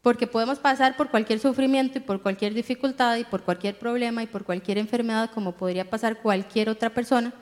Porque 0.00 0.26
podemos 0.26 0.58
pasar 0.58 0.96
por 0.96 1.10
cualquier 1.10 1.38
sufrimiento 1.38 1.98
y 1.98 2.00
por 2.00 2.22
cualquier 2.22 2.54
dificultad 2.54 3.16
y 3.18 3.24
por 3.24 3.42
cualquier 3.42 3.78
problema 3.78 4.22
y 4.22 4.28
por 4.28 4.44
cualquier 4.44 4.78
enfermedad 4.78 5.30
como 5.30 5.52
podría 5.52 5.90
pasar 5.90 6.22
cualquier 6.22 6.70
otra 6.70 6.88
persona, 6.88 7.34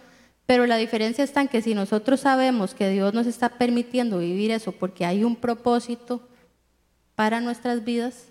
pero 0.51 0.67
la 0.67 0.79
diferencia 0.79 1.23
está 1.23 1.43
en 1.43 1.47
que 1.47 1.63
si 1.63 1.77
nosotros 1.77 2.19
sabemos 2.19 2.75
que 2.75 2.91
Dios 2.91 3.15
nos 3.15 3.29
está 3.29 3.51
permitiendo 3.51 4.19
vivir 4.19 4.51
eso 4.51 4.73
porque 4.73 5.05
hay 5.07 5.23
un 5.23 5.37
propósito 5.37 6.23
para 7.15 7.41
nuestras 7.41 7.85
vidas, 7.85 8.25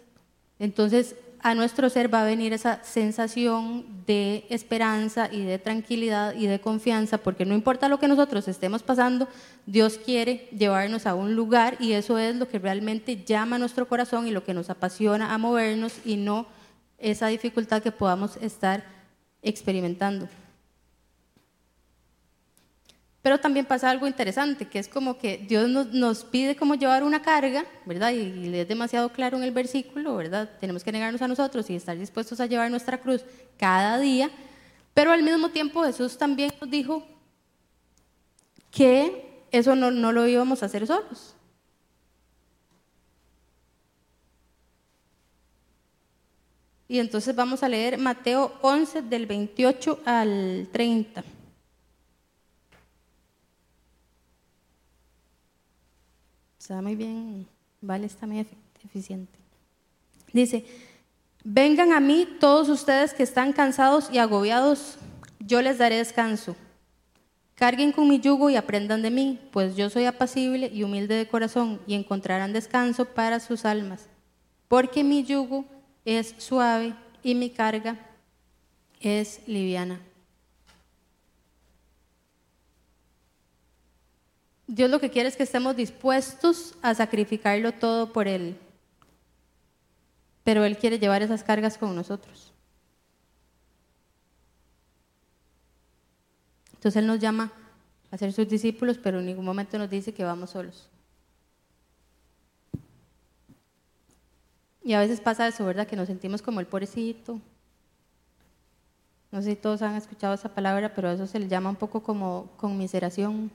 entonces 0.59 1.15
a 1.39 1.55
nuestro 1.55 1.89
ser 1.89 2.13
va 2.13 2.23
a 2.23 2.25
venir 2.25 2.51
esa 2.51 2.83
sensación 2.83 3.85
de 4.05 4.45
esperanza 4.49 5.29
y 5.31 5.45
de 5.45 5.59
tranquilidad 5.59 6.35
y 6.35 6.47
de 6.47 6.59
confianza, 6.59 7.19
porque 7.19 7.45
no 7.45 7.55
importa 7.55 7.87
lo 7.87 7.99
que 7.99 8.09
nosotros 8.09 8.49
estemos 8.49 8.83
pasando, 8.83 9.29
Dios 9.65 9.97
quiere 9.97 10.49
llevarnos 10.51 11.05
a 11.05 11.15
un 11.15 11.35
lugar 11.35 11.77
y 11.79 11.93
eso 11.93 12.17
es 12.17 12.35
lo 12.35 12.49
que 12.49 12.59
realmente 12.59 13.23
llama 13.23 13.59
nuestro 13.59 13.87
corazón 13.87 14.27
y 14.27 14.31
lo 14.31 14.43
que 14.43 14.53
nos 14.53 14.69
apasiona 14.69 15.33
a 15.33 15.37
movernos 15.37 15.93
y 16.03 16.17
no 16.17 16.47
esa 16.97 17.27
dificultad 17.27 17.81
que 17.81 17.93
podamos 17.93 18.35
estar 18.41 18.83
experimentando. 19.41 20.27
Pero 23.21 23.37
también 23.37 23.65
pasa 23.65 23.89
algo 23.89 24.07
interesante, 24.07 24.67
que 24.67 24.79
es 24.79 24.87
como 24.87 25.17
que 25.17 25.37
Dios 25.37 25.67
nos, 25.69 26.23
pide 26.23 26.55
como 26.55 26.75
llevar 26.75 27.03
una 27.03 27.21
carga, 27.21 27.65
¿verdad? 27.85 28.11
Y, 28.11 28.49
le 28.49 28.61
es 28.61 28.67
demasiado 28.67 29.09
claro 29.09 29.37
en 29.37 29.43
el 29.43 29.51
versículo, 29.51 30.15
¿verdad? 30.15 30.49
Tenemos 30.59 30.83
que 30.83 30.91
negarnos 30.93 31.21
a 31.21 31.27
nosotros 31.27 31.69
y 31.69 31.75
estar 31.75 31.97
dispuestos 31.97 32.39
a 32.39 32.45
llevar 32.45 32.71
nuestra 32.71 32.99
cruz 32.99 33.25
cada 33.57 33.99
día. 33.99 34.31
Pero 34.93 35.11
al 35.11 35.21
mismo 35.21 35.49
tiempo 35.49 35.83
Jesús 35.83 36.17
también 36.17 36.51
nos 36.61 36.69
dijo 36.69 37.05
que 38.71 39.43
eso 39.51 39.75
no, 39.75 39.91
no 39.91 40.13
lo 40.13 40.25
íbamos 40.25 40.63
a 40.63 40.67
hacer 40.67 40.87
solos. 40.87 41.35
Y 46.87 46.99
entonces 46.99 47.35
vamos 47.35 47.63
a 47.63 47.69
leer 47.69 47.97
Mateo 47.97 48.53
11 48.61 49.03
del 49.03 49.25
28 49.25 49.99
al 50.05 50.69
30. 50.71 51.23
Está 56.69 56.83
muy 56.83 56.95
bien, 56.95 57.47
vale, 57.81 58.05
está 58.05 58.27
muy 58.27 58.45
eficiente. 58.85 59.39
Dice, 60.31 60.63
vengan 61.43 61.93
a 61.93 61.99
mí 61.99 62.27
todos 62.39 62.69
ustedes 62.69 63.15
que 63.15 63.23
están 63.23 63.53
cansados 63.53 64.07
y 64.13 64.19
agobiados, 64.19 64.99
yo 65.39 65.63
les 65.63 65.79
daré 65.79 65.95
descanso. 65.95 66.55
Carguen 67.55 67.91
con 67.91 68.07
mi 68.07 68.19
yugo 68.19 68.51
y 68.51 68.55
aprendan 68.55 69.01
de 69.01 69.09
mí, 69.09 69.39
pues 69.51 69.75
yo 69.75 69.89
soy 69.89 70.05
apacible 70.05 70.69
y 70.71 70.83
humilde 70.83 71.15
de 71.15 71.27
corazón 71.27 71.81
y 71.87 71.95
encontrarán 71.95 72.53
descanso 72.53 73.05
para 73.05 73.39
sus 73.39 73.65
almas, 73.65 74.07
porque 74.67 75.03
mi 75.03 75.23
yugo 75.23 75.65
es 76.05 76.35
suave 76.37 76.93
y 77.23 77.33
mi 77.33 77.49
carga 77.49 77.97
es 79.01 79.41
liviana. 79.47 79.99
Dios 84.71 84.87
lo 84.87 84.99
que 84.99 85.09
quiere 85.09 85.27
es 85.27 85.35
que 85.35 85.41
estemos 85.41 85.75
dispuestos 85.75 86.75
a 86.83 86.93
sacrificarlo 86.93 87.71
todo 87.71 88.13
por 88.13 88.27
Él. 88.27 88.55
Pero 90.43 90.63
Él 90.63 90.77
quiere 90.77 90.99
llevar 90.99 91.23
esas 91.23 91.43
cargas 91.43 91.75
con 91.75 91.95
nosotros. 91.95 92.53
Entonces 96.73 96.97
Él 96.97 97.07
nos 97.07 97.17
llama 97.17 97.51
a 98.11 98.17
ser 98.19 98.31
sus 98.31 98.47
discípulos, 98.47 98.99
pero 98.99 99.19
en 99.19 99.25
ningún 99.25 99.43
momento 99.43 99.79
nos 99.79 99.89
dice 99.89 100.13
que 100.13 100.23
vamos 100.23 100.51
solos. 100.51 100.87
Y 104.83 104.93
a 104.93 104.99
veces 104.99 105.19
pasa 105.19 105.47
eso, 105.47 105.65
¿verdad? 105.65 105.87
Que 105.87 105.95
nos 105.95 106.07
sentimos 106.07 106.43
como 106.43 106.59
el 106.59 106.67
pobrecito. 106.67 107.41
No 109.31 109.41
sé 109.41 109.49
si 109.49 109.55
todos 109.55 109.81
han 109.81 109.95
escuchado 109.95 110.35
esa 110.35 110.53
palabra, 110.53 110.93
pero 110.93 111.09
a 111.09 111.13
eso 111.13 111.25
se 111.25 111.39
le 111.39 111.47
llama 111.47 111.71
un 111.71 111.75
poco 111.75 112.03
como 112.03 112.51
conmiseración. 112.55 113.49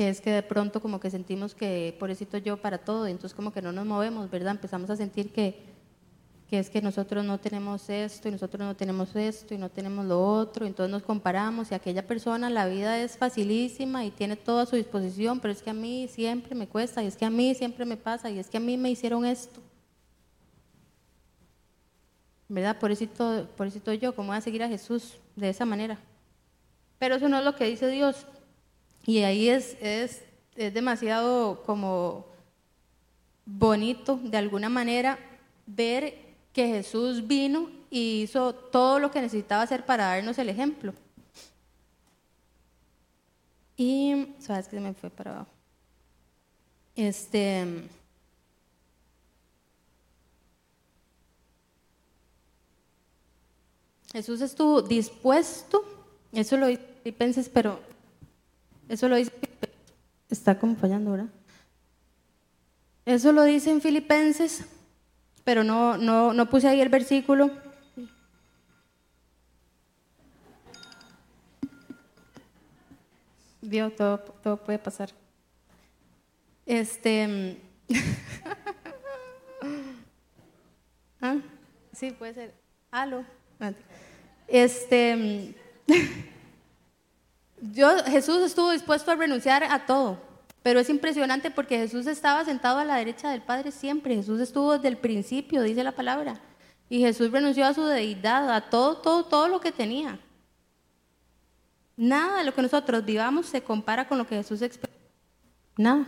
Que 0.00 0.08
es 0.08 0.22
que 0.22 0.30
de 0.30 0.42
pronto 0.42 0.80
como 0.80 0.98
que 0.98 1.10
sentimos 1.10 1.54
que 1.54 1.94
pobrecito 1.98 2.38
yo 2.38 2.56
para 2.56 2.78
todo, 2.78 3.06
y 3.06 3.10
entonces 3.10 3.36
como 3.36 3.52
que 3.52 3.60
no 3.60 3.70
nos 3.70 3.84
movemos, 3.84 4.30
¿verdad? 4.30 4.52
Empezamos 4.52 4.88
a 4.88 4.96
sentir 4.96 5.30
que, 5.30 5.60
que 6.48 6.58
es 6.58 6.70
que 6.70 6.80
nosotros 6.80 7.22
no 7.22 7.38
tenemos 7.38 7.90
esto, 7.90 8.26
y 8.26 8.30
nosotros 8.30 8.66
no 8.66 8.74
tenemos 8.74 9.14
esto, 9.14 9.52
y 9.52 9.58
no 9.58 9.68
tenemos 9.68 10.06
lo 10.06 10.26
otro, 10.26 10.64
y 10.64 10.68
entonces 10.68 10.90
nos 10.90 11.02
comparamos, 11.02 11.70
y 11.70 11.74
aquella 11.74 12.06
persona 12.06 12.48
la 12.48 12.66
vida 12.66 12.98
es 12.98 13.18
facilísima 13.18 14.06
y 14.06 14.10
tiene 14.10 14.36
todo 14.36 14.60
a 14.60 14.64
su 14.64 14.76
disposición, 14.76 15.38
pero 15.38 15.52
es 15.52 15.60
que 15.60 15.68
a 15.68 15.74
mí 15.74 16.08
siempre 16.08 16.54
me 16.54 16.66
cuesta, 16.66 17.02
y 17.02 17.06
es 17.06 17.18
que 17.18 17.26
a 17.26 17.30
mí 17.30 17.54
siempre 17.54 17.84
me 17.84 17.98
pasa, 17.98 18.30
y 18.30 18.38
es 18.38 18.48
que 18.48 18.56
a 18.56 18.60
mí 18.60 18.78
me 18.78 18.90
hicieron 18.90 19.26
esto. 19.26 19.60
¿Verdad? 22.48 22.78
Pobrecito, 22.78 23.46
pobrecito 23.54 23.92
yo, 23.92 24.14
¿cómo 24.14 24.28
voy 24.28 24.38
a 24.38 24.40
seguir 24.40 24.62
a 24.62 24.68
Jesús 24.68 25.18
de 25.36 25.50
esa 25.50 25.66
manera? 25.66 25.98
Pero 26.98 27.16
eso 27.16 27.28
no 27.28 27.38
es 27.38 27.44
lo 27.44 27.54
que 27.54 27.66
dice 27.66 27.86
Dios. 27.88 28.24
Y 29.06 29.18
ahí 29.18 29.48
es, 29.48 29.76
es, 29.80 30.22
es 30.56 30.74
demasiado 30.74 31.62
como 31.64 32.26
bonito, 33.44 34.18
de 34.22 34.38
alguna 34.38 34.68
manera, 34.68 35.18
ver 35.66 36.14
que 36.52 36.66
Jesús 36.66 37.26
vino 37.26 37.70
y 37.90 38.22
hizo 38.22 38.54
todo 38.54 38.98
lo 38.98 39.10
que 39.10 39.20
necesitaba 39.20 39.62
hacer 39.62 39.84
para 39.84 40.06
darnos 40.06 40.38
el 40.38 40.48
ejemplo. 40.48 40.94
Y, 43.76 44.34
sabes 44.38 44.68
que 44.68 44.76
se 44.76 44.80
me 44.80 44.92
fue 44.92 45.10
para 45.10 45.32
abajo. 45.32 45.50
Este. 46.94 47.88
Jesús 54.12 54.40
estuvo 54.40 54.82
dispuesto, 54.82 55.82
eso 56.32 56.56
lo 56.56 56.68
hice, 56.68 57.50
pero 57.54 57.80
eso 58.90 59.08
lo 59.08 59.14
dice, 59.14 59.32
está 60.28 60.58
como 60.58 60.74
fallando, 60.74 61.12
¿verdad? 61.12 61.28
Eso 63.06 63.30
lo 63.30 63.44
dice 63.44 63.70
en 63.70 63.80
Filipenses, 63.80 64.64
pero 65.44 65.62
no, 65.62 65.96
no, 65.96 66.34
no 66.34 66.50
puse 66.50 66.66
ahí 66.66 66.80
el 66.80 66.88
versículo. 66.88 67.52
Dios, 73.62 73.94
todo, 73.94 74.18
todo 74.18 74.56
puede 74.56 74.80
pasar. 74.80 75.10
Este. 76.66 77.60
¿Ah? 81.20 81.36
Sí, 81.92 82.10
puede 82.10 82.34
ser. 82.34 82.54
Halo. 82.90 83.24
Este. 84.48 85.54
Jesús 88.06 88.38
estuvo 88.38 88.70
dispuesto 88.70 89.10
a 89.10 89.16
renunciar 89.16 89.64
a 89.64 89.84
todo, 89.86 90.18
pero 90.62 90.80
es 90.80 90.88
impresionante 90.88 91.50
porque 91.50 91.78
Jesús 91.78 92.06
estaba 92.06 92.44
sentado 92.44 92.78
a 92.78 92.84
la 92.84 92.96
derecha 92.96 93.30
del 93.30 93.42
Padre 93.42 93.70
siempre. 93.70 94.14
Jesús 94.14 94.40
estuvo 94.40 94.74
desde 94.74 94.88
el 94.88 94.96
principio, 94.96 95.62
dice 95.62 95.84
la 95.84 95.92
palabra. 95.92 96.40
Y 96.88 97.00
Jesús 97.00 97.30
renunció 97.30 97.66
a 97.66 97.74
su 97.74 97.84
deidad, 97.84 98.52
a 98.52 98.68
todo, 98.68 98.96
todo, 98.96 99.24
todo 99.24 99.48
lo 99.48 99.60
que 99.60 99.72
tenía. 99.72 100.18
Nada 101.96 102.38
de 102.38 102.44
lo 102.44 102.54
que 102.54 102.62
nosotros 102.62 103.04
vivamos 103.04 103.46
se 103.46 103.62
compara 103.62 104.08
con 104.08 104.18
lo 104.18 104.26
que 104.26 104.36
Jesús 104.36 104.62
experimentó. 104.62 105.06
Nada. 105.76 106.06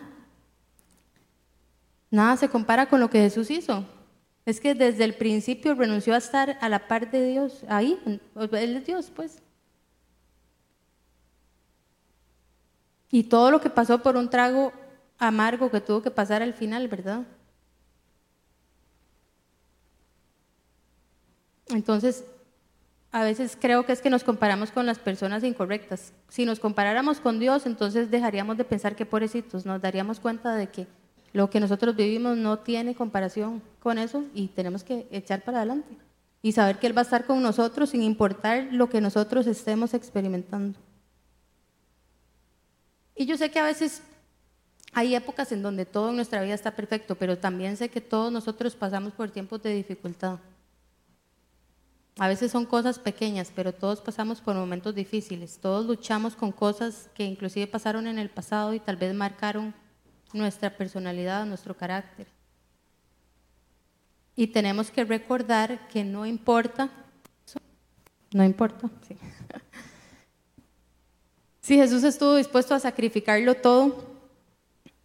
Nada 2.10 2.36
se 2.36 2.48
compara 2.48 2.88
con 2.88 3.00
lo 3.00 3.10
que 3.10 3.20
Jesús 3.20 3.50
hizo. 3.50 3.86
Es 4.44 4.60
que 4.60 4.74
desde 4.74 5.04
el 5.04 5.14
principio 5.14 5.74
renunció 5.74 6.14
a 6.14 6.18
estar 6.18 6.58
a 6.60 6.68
la 6.68 6.88
par 6.88 7.10
de 7.10 7.30
Dios. 7.30 7.62
Ahí, 7.68 7.98
Él 8.52 8.76
es 8.76 8.86
Dios, 8.86 9.12
pues. 9.14 9.40
Y 13.12 13.24
todo 13.24 13.52
lo 13.52 13.60
que 13.60 13.70
pasó 13.70 14.02
por 14.02 14.16
un 14.16 14.28
trago 14.28 14.72
amargo 15.18 15.70
que 15.70 15.80
tuvo 15.80 16.02
que 16.02 16.10
pasar 16.10 16.42
al 16.42 16.54
final, 16.54 16.88
¿verdad? 16.88 17.22
Entonces, 21.68 22.24
a 23.12 23.22
veces 23.22 23.56
creo 23.60 23.84
que 23.84 23.92
es 23.92 24.00
que 24.00 24.08
nos 24.08 24.24
comparamos 24.24 24.70
con 24.70 24.86
las 24.86 24.98
personas 24.98 25.44
incorrectas. 25.44 26.14
Si 26.28 26.46
nos 26.46 26.58
comparáramos 26.58 27.20
con 27.20 27.38
Dios, 27.38 27.66
entonces 27.66 28.10
dejaríamos 28.10 28.56
de 28.56 28.64
pensar 28.64 28.96
que 28.96 29.04
pobrecitos, 29.04 29.66
nos 29.66 29.82
daríamos 29.82 30.18
cuenta 30.18 30.54
de 30.54 30.68
que 30.68 30.86
lo 31.34 31.50
que 31.50 31.60
nosotros 31.60 31.94
vivimos 31.94 32.38
no 32.38 32.60
tiene 32.60 32.94
comparación 32.94 33.62
con 33.80 33.98
eso 33.98 34.24
y 34.34 34.48
tenemos 34.48 34.84
que 34.84 35.06
echar 35.10 35.42
para 35.42 35.58
adelante 35.58 35.96
y 36.40 36.52
saber 36.52 36.78
que 36.78 36.86
Él 36.86 36.96
va 36.96 37.02
a 37.02 37.04
estar 37.04 37.26
con 37.26 37.42
nosotros 37.42 37.90
sin 37.90 38.02
importar 38.02 38.68
lo 38.70 38.88
que 38.88 39.02
nosotros 39.02 39.46
estemos 39.46 39.92
experimentando. 39.92 40.78
Y 43.14 43.26
yo 43.26 43.36
sé 43.36 43.50
que 43.50 43.58
a 43.58 43.64
veces 43.64 44.02
hay 44.92 45.14
épocas 45.14 45.52
en 45.52 45.62
donde 45.62 45.86
todo 45.86 46.10
en 46.10 46.16
nuestra 46.16 46.42
vida 46.42 46.54
está 46.54 46.72
perfecto, 46.72 47.14
pero 47.14 47.38
también 47.38 47.76
sé 47.76 47.88
que 47.88 48.00
todos 48.00 48.30
nosotros 48.30 48.76
pasamos 48.76 49.12
por 49.12 49.30
tiempos 49.30 49.62
de 49.62 49.74
dificultad. 49.74 50.38
A 52.18 52.28
veces 52.28 52.52
son 52.52 52.66
cosas 52.66 52.98
pequeñas, 52.98 53.50
pero 53.54 53.72
todos 53.72 54.02
pasamos 54.02 54.42
por 54.42 54.54
momentos 54.54 54.94
difíciles. 54.94 55.58
Todos 55.58 55.86
luchamos 55.86 56.36
con 56.36 56.52
cosas 56.52 57.08
que 57.14 57.24
inclusive 57.24 57.66
pasaron 57.66 58.06
en 58.06 58.18
el 58.18 58.28
pasado 58.28 58.74
y 58.74 58.80
tal 58.80 58.96
vez 58.96 59.14
marcaron 59.14 59.74
nuestra 60.34 60.76
personalidad, 60.76 61.46
nuestro 61.46 61.74
carácter. 61.74 62.26
Y 64.36 64.48
tenemos 64.48 64.90
que 64.90 65.04
recordar 65.04 65.88
que 65.88 66.04
no 66.04 66.26
importa, 66.26 66.90
no 68.32 68.44
importa, 68.44 68.90
sí. 69.06 69.16
Si 71.62 71.76
Jesús 71.76 72.02
estuvo 72.02 72.34
dispuesto 72.34 72.74
a 72.74 72.80
sacrificarlo 72.80 73.54
todo, 73.54 74.04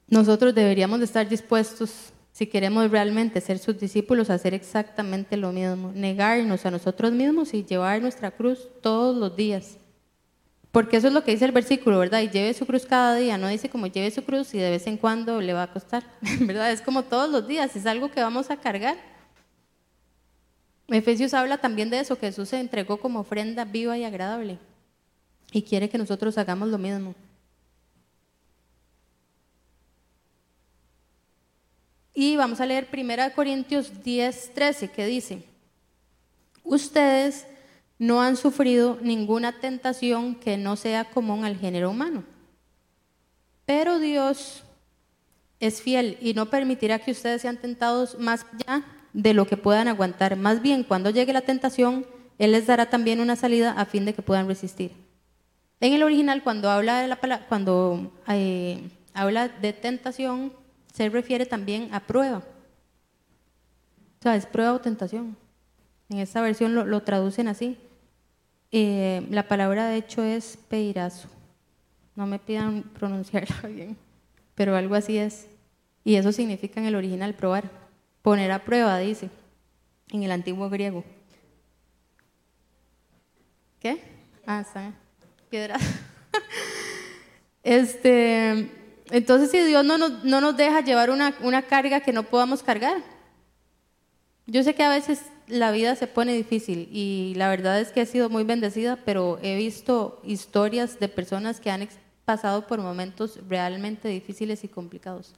nosotros 0.08 0.56
deberíamos 0.56 0.98
de 0.98 1.06
estar 1.06 1.30
dispuestos, 1.30 2.12
si 2.32 2.48
queremos 2.48 2.90
realmente 2.90 3.40
ser 3.42 3.60
sus 3.60 3.80
discípulos, 3.80 4.32
a 4.32 4.34
hacer 4.34 4.56
exactamente 4.56 5.38
lo 5.38 5.52
mismo, 5.52 5.92
negarnos 5.94 6.66
a 6.66 6.72
nosotros 6.72 7.12
mismos 7.12 7.54
y 7.54 7.64
llevar 7.64 8.02
nuestra 8.02 8.32
cruz 8.32 8.70
todos 8.82 9.16
los 9.16 9.36
días. 9.36 9.78
Porque 10.72 10.98
eso 10.98 11.08
es 11.08 11.14
lo 11.14 11.24
que 11.24 11.32
dice 11.32 11.46
el 11.46 11.52
versículo, 11.52 12.00
¿verdad? 12.00 12.22
Y 12.22 12.30
lleve 12.30 12.56
su 12.56 12.66
cruz 12.66 12.88
cada 12.88 13.16
día, 13.16 13.38
no 13.38 13.48
dice 13.48 13.70
como 13.70 13.86
lleve 13.86 14.10
su 14.10 14.24
cruz 14.24 14.52
y 14.56 14.58
de 14.58 14.72
vez 14.72 14.88
en 14.88 14.98
cuando 14.98 15.40
le 15.40 15.54
va 15.54 15.64
a 15.64 15.72
costar, 15.72 16.06
¿verdad? 16.40 16.72
Es 16.72 16.82
como 16.82 17.04
todos 17.04 17.30
los 17.30 17.48
días, 17.48 17.76
es 17.76 17.86
algo 17.86 18.10
que 18.10 18.22
vamos 18.22 18.50
a 18.50 18.58
cargar. 18.58 18.98
Efesios 20.88 21.36
habla 21.36 21.60
también 21.60 21.92
de 21.92 22.00
eso, 22.00 22.18
que 22.18 22.28
Jesús 22.28 22.50
se 22.50 22.60
entregó 22.60 22.98
como 22.98 23.20
ofrenda 23.20 23.64
viva 23.64 23.96
y 23.96 24.06
agradable 24.06 24.58
y 25.52 25.62
quiere 25.62 25.90
que 25.90 25.98
nosotros 25.98 26.38
hagamos 26.38 26.70
lo 26.70 26.78
mismo. 26.78 27.16
Y 32.14 32.36
vamos 32.36 32.60
a 32.60 32.66
leer 32.66 32.88
1 32.92 33.34
Corintios 33.36 34.04
10, 34.04 34.54
13, 34.56 34.90
que 34.90 35.06
dice, 35.06 35.44
ustedes 36.64 37.46
no 38.00 38.22
han 38.22 38.38
sufrido 38.38 38.98
ninguna 39.02 39.60
tentación 39.60 40.36
que 40.36 40.58
no 40.58 40.76
sea 40.76 41.06
común 41.06 41.46
al 41.46 41.58
género 41.58 41.92
humano. 41.92 42.24
Pero 43.66 44.00
Dios 44.00 44.64
es 45.60 45.82
fiel 45.82 46.18
y 46.22 46.34
no 46.34 46.50
permitirá 46.50 47.00
que 47.00 47.12
ustedes 47.12 47.42
sean 47.42 47.58
tentados 47.58 48.18
más 48.18 48.46
allá 48.54 48.84
de 49.14 49.34
lo 49.34 49.46
que 49.46 49.58
puedan 49.58 49.88
aguantar. 49.88 50.36
Más 50.36 50.62
bien, 50.62 50.84
cuando 50.84 51.10
llegue 51.10 51.34
la 51.34 51.42
tentación, 51.42 52.06
Él 52.38 52.52
les 52.52 52.68
dará 52.68 52.90
también 52.90 53.20
una 53.20 53.36
salida 53.36 53.74
a 53.74 53.86
fin 53.86 54.06
de 54.06 54.14
que 54.14 54.22
puedan 54.22 54.48
resistir. 54.48 55.07
En 55.80 55.94
el 55.94 56.04
original, 56.04 56.44
cuando 56.44 56.70
habla 56.70 57.02
de, 57.02 57.08
la, 57.08 57.46
cuando, 57.48 58.12
eh, 58.28 58.90
habla 59.14 59.48
de 59.48 59.74
tentación, 59.74 60.52
se 60.92 61.10
refiere 61.10 61.46
también 61.46 61.94
a 61.94 62.00
prueba. 62.00 62.40
O 62.40 64.24
sea, 64.24 64.36
es 64.36 64.48
prueba 64.48 64.74
o 64.74 64.82
tentación. 64.82 65.38
En 66.10 66.20
esta 66.20 66.42
versión 66.42 66.74
lo, 66.74 67.04
traducen 67.04 67.48
así. 67.48 67.78
Eh, 68.72 69.26
la 69.30 69.48
palabra 69.48 69.88
de 69.88 69.98
hecho 69.98 70.24
es 70.24 70.58
peirazo. 70.68 71.30
No 72.16 72.26
me 72.26 72.40
pidan 72.40 72.82
pronunciarla 72.98 73.70
bien, 73.70 73.98
pero 74.56 74.76
algo 74.76 74.96
así 74.96 75.18
es. 75.18 75.48
Y 76.04 76.16
eso 76.16 76.32
significa 76.32 76.80
en 76.80 76.88
el 76.88 76.96
original 76.96 77.36
probar. 77.36 77.70
Poner 78.24 78.52
a 78.52 78.66
prueba, 78.66 78.98
dice, 78.98 79.30
en 80.10 80.24
el 80.24 80.32
antiguo 80.32 80.70
griego. 80.70 81.04
¿Qué? 83.80 84.02
Ah, 84.46 84.62
está. 84.62 84.94
Piedra. 85.50 85.78
este, 87.64 88.70
entonces, 89.10 89.52
si 89.52 89.60
Dios 89.64 89.86
no 89.86 89.98
nos, 89.98 90.24
no 90.24 90.42
nos 90.42 90.58
deja 90.58 90.82
llevar 90.82 91.10
una, 91.10 91.36
una 91.42 91.62
carga 91.62 92.02
que 92.02 92.12
no 92.12 92.24
podamos 92.24 92.64
cargar. 92.64 93.02
Yo 94.46 94.64
sé 94.64 94.76
que 94.76 94.84
a 94.84 94.90
veces 94.90 95.22
la 95.48 95.72
vida 95.72 95.96
se 95.96 96.08
pone 96.08 96.34
difícil 96.34 96.90
y 96.92 97.34
la 97.36 97.50
verdad 97.50 97.80
es 97.80 97.92
que 97.92 98.02
he 98.02 98.06
sido 98.06 98.30
muy 98.30 98.44
bendecida, 98.44 98.98
pero 99.06 99.40
he 99.42 99.56
visto 99.56 100.22
historias 100.24 101.00
de 101.00 101.08
personas 101.08 101.60
que 101.60 101.72
han 101.72 101.88
pasado 102.26 102.68
por 102.68 102.80
momentos 102.80 103.40
realmente 103.48 104.10
difíciles 104.10 104.64
y 104.64 104.68
complicados. 104.68 105.34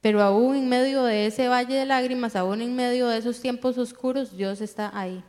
Pero 0.00 0.20
aún 0.20 0.56
en 0.56 0.68
medio 0.68 1.04
de 1.04 1.26
ese 1.26 1.46
valle 1.46 1.76
de 1.76 1.86
lágrimas, 1.86 2.34
aún 2.34 2.60
en 2.60 2.74
medio 2.74 3.06
de 3.06 3.18
esos 3.18 3.40
tiempos 3.40 3.78
oscuros, 3.78 4.36
Dios 4.36 4.60
está 4.60 4.90
ahí 4.98 5.22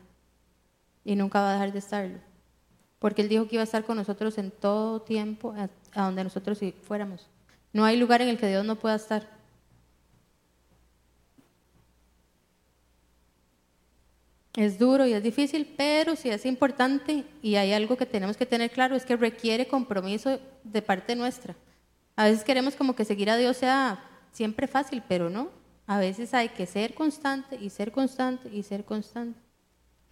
y 1.04 1.16
nunca 1.16 1.42
va 1.42 1.52
a 1.52 1.54
dejar 1.54 1.74
de 1.74 1.80
estarlo. 1.80 2.20
Porque 3.00 3.22
Él 3.22 3.30
dijo 3.30 3.48
que 3.48 3.56
iba 3.56 3.62
a 3.62 3.66
estar 3.66 3.84
con 3.84 3.98
nosotros 3.98 4.38
en 4.38 4.52
todo 4.52 5.02
tiempo, 5.02 5.54
a, 5.54 5.70
donde 6.04 6.24
nosotros 6.24 6.60
fuéramos. 6.84 7.28
No 7.74 7.84
hay 7.84 7.98
lugar 7.98 8.22
en 8.22 8.30
el 8.30 8.38
que 8.38 8.48
Dios 8.48 8.64
no 8.66 8.78
pueda 8.78 8.96
estar. 8.96 9.28
Es 14.56 14.78
duro 14.78 15.08
y 15.08 15.14
es 15.14 15.24
difícil, 15.24 15.74
pero 15.76 16.16
sí 16.16 16.30
es 16.30 16.46
importante 16.46 17.26
y 17.42 17.56
hay 17.56 17.74
algo 17.74 17.98
que 17.98 18.06
tenemos 18.06 18.38
que 18.38 18.46
tener 18.46 18.70
claro, 18.70 18.96
es 18.96 19.04
que 19.04 19.16
requiere 19.16 19.68
compromiso 19.68 20.40
de 20.64 20.82
parte 20.82 21.16
nuestra. 21.16 21.56
A 22.16 22.26
veces 22.26 22.44
queremos 22.44 22.76
como 22.76 22.96
que 22.96 23.04
seguir 23.04 23.32
a 23.32 23.38
Dios 23.38 23.58
sea 23.58 24.04
siempre 24.32 24.68
fácil, 24.68 25.02
pero 25.08 25.30
no. 25.30 25.50
A 25.88 25.98
veces 25.98 26.34
hay 26.36 26.50
que 26.50 26.68
ser 26.68 26.94
constante 26.94 27.58
y 27.60 27.72
ser 27.72 27.92
constante 27.92 28.48
y 28.54 28.62
ser 28.62 28.86
constante. 28.86 29.40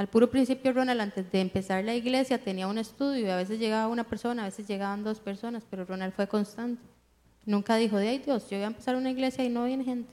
Al 0.01 0.07
puro 0.07 0.31
principio, 0.31 0.73
Ronald, 0.73 0.99
antes 0.99 1.31
de 1.31 1.41
empezar 1.41 1.83
la 1.83 1.93
iglesia, 1.93 2.43
tenía 2.43 2.65
un 2.65 2.79
estudio 2.79 3.27
y 3.27 3.29
a 3.29 3.35
veces 3.35 3.59
llegaba 3.59 3.87
una 3.87 4.03
persona, 4.03 4.41
a 4.41 4.45
veces 4.45 4.67
llegaban 4.67 5.03
dos 5.03 5.19
personas, 5.19 5.63
pero 5.69 5.85
Ronald 5.85 6.11
fue 6.15 6.27
constante. 6.27 6.81
Nunca 7.45 7.75
dijo, 7.75 7.97
de 7.97 8.07
ay 8.07 8.17
Dios, 8.17 8.49
yo 8.49 8.57
voy 8.57 8.63
a 8.63 8.67
empezar 8.67 8.95
una 8.95 9.11
iglesia 9.11 9.45
y 9.45 9.49
no 9.49 9.63
viene 9.63 9.83
gente. 9.83 10.11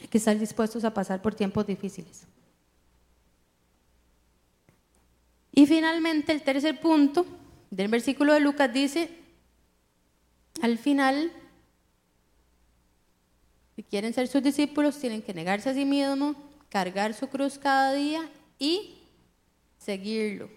Hay 0.00 0.08
que 0.08 0.16
estar 0.16 0.38
dispuestos 0.38 0.82
a 0.82 0.94
pasar 0.94 1.20
por 1.20 1.34
tiempos 1.34 1.66
difíciles. 1.66 2.26
Y 5.52 5.66
finalmente 5.66 6.32
el 6.32 6.40
tercer 6.40 6.80
punto 6.80 7.26
del 7.70 7.88
versículo 7.88 8.32
de 8.32 8.40
Lucas 8.40 8.72
dice, 8.72 9.10
al 10.62 10.78
final, 10.78 11.30
si 13.78 13.84
quieren 13.84 14.12
ser 14.12 14.26
sus 14.26 14.42
discípulos, 14.42 14.98
tienen 14.98 15.22
que 15.22 15.32
negarse 15.32 15.70
a 15.70 15.72
sí 15.72 15.84
mismos, 15.84 16.34
cargar 16.68 17.14
su 17.14 17.28
cruz 17.28 17.60
cada 17.60 17.92
día 17.92 18.28
y 18.58 18.98
seguirlo. 19.78 20.50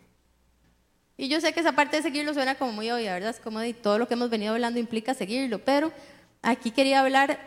Y 1.17 1.27
yo 1.27 1.39
sé 1.39 1.53
que 1.53 1.59
esa 1.59 1.73
parte 1.73 1.97
de 1.97 2.01
seguirlo 2.01 2.33
suena 2.33 2.55
como 2.55 2.71
muy 2.71 2.89
obvia, 2.89 3.13
¿verdad? 3.13 3.29
Es 3.29 3.39
como 3.39 3.59
de 3.59 3.75
todo 3.75 3.99
lo 3.99 4.07
que 4.07 4.15
hemos 4.15 4.31
venido 4.31 4.53
hablando 4.53 4.79
implica 4.79 5.13
seguirlo, 5.13 5.63
pero 5.63 5.93
aquí 6.41 6.71
quería 6.71 6.99
hablar 6.99 7.39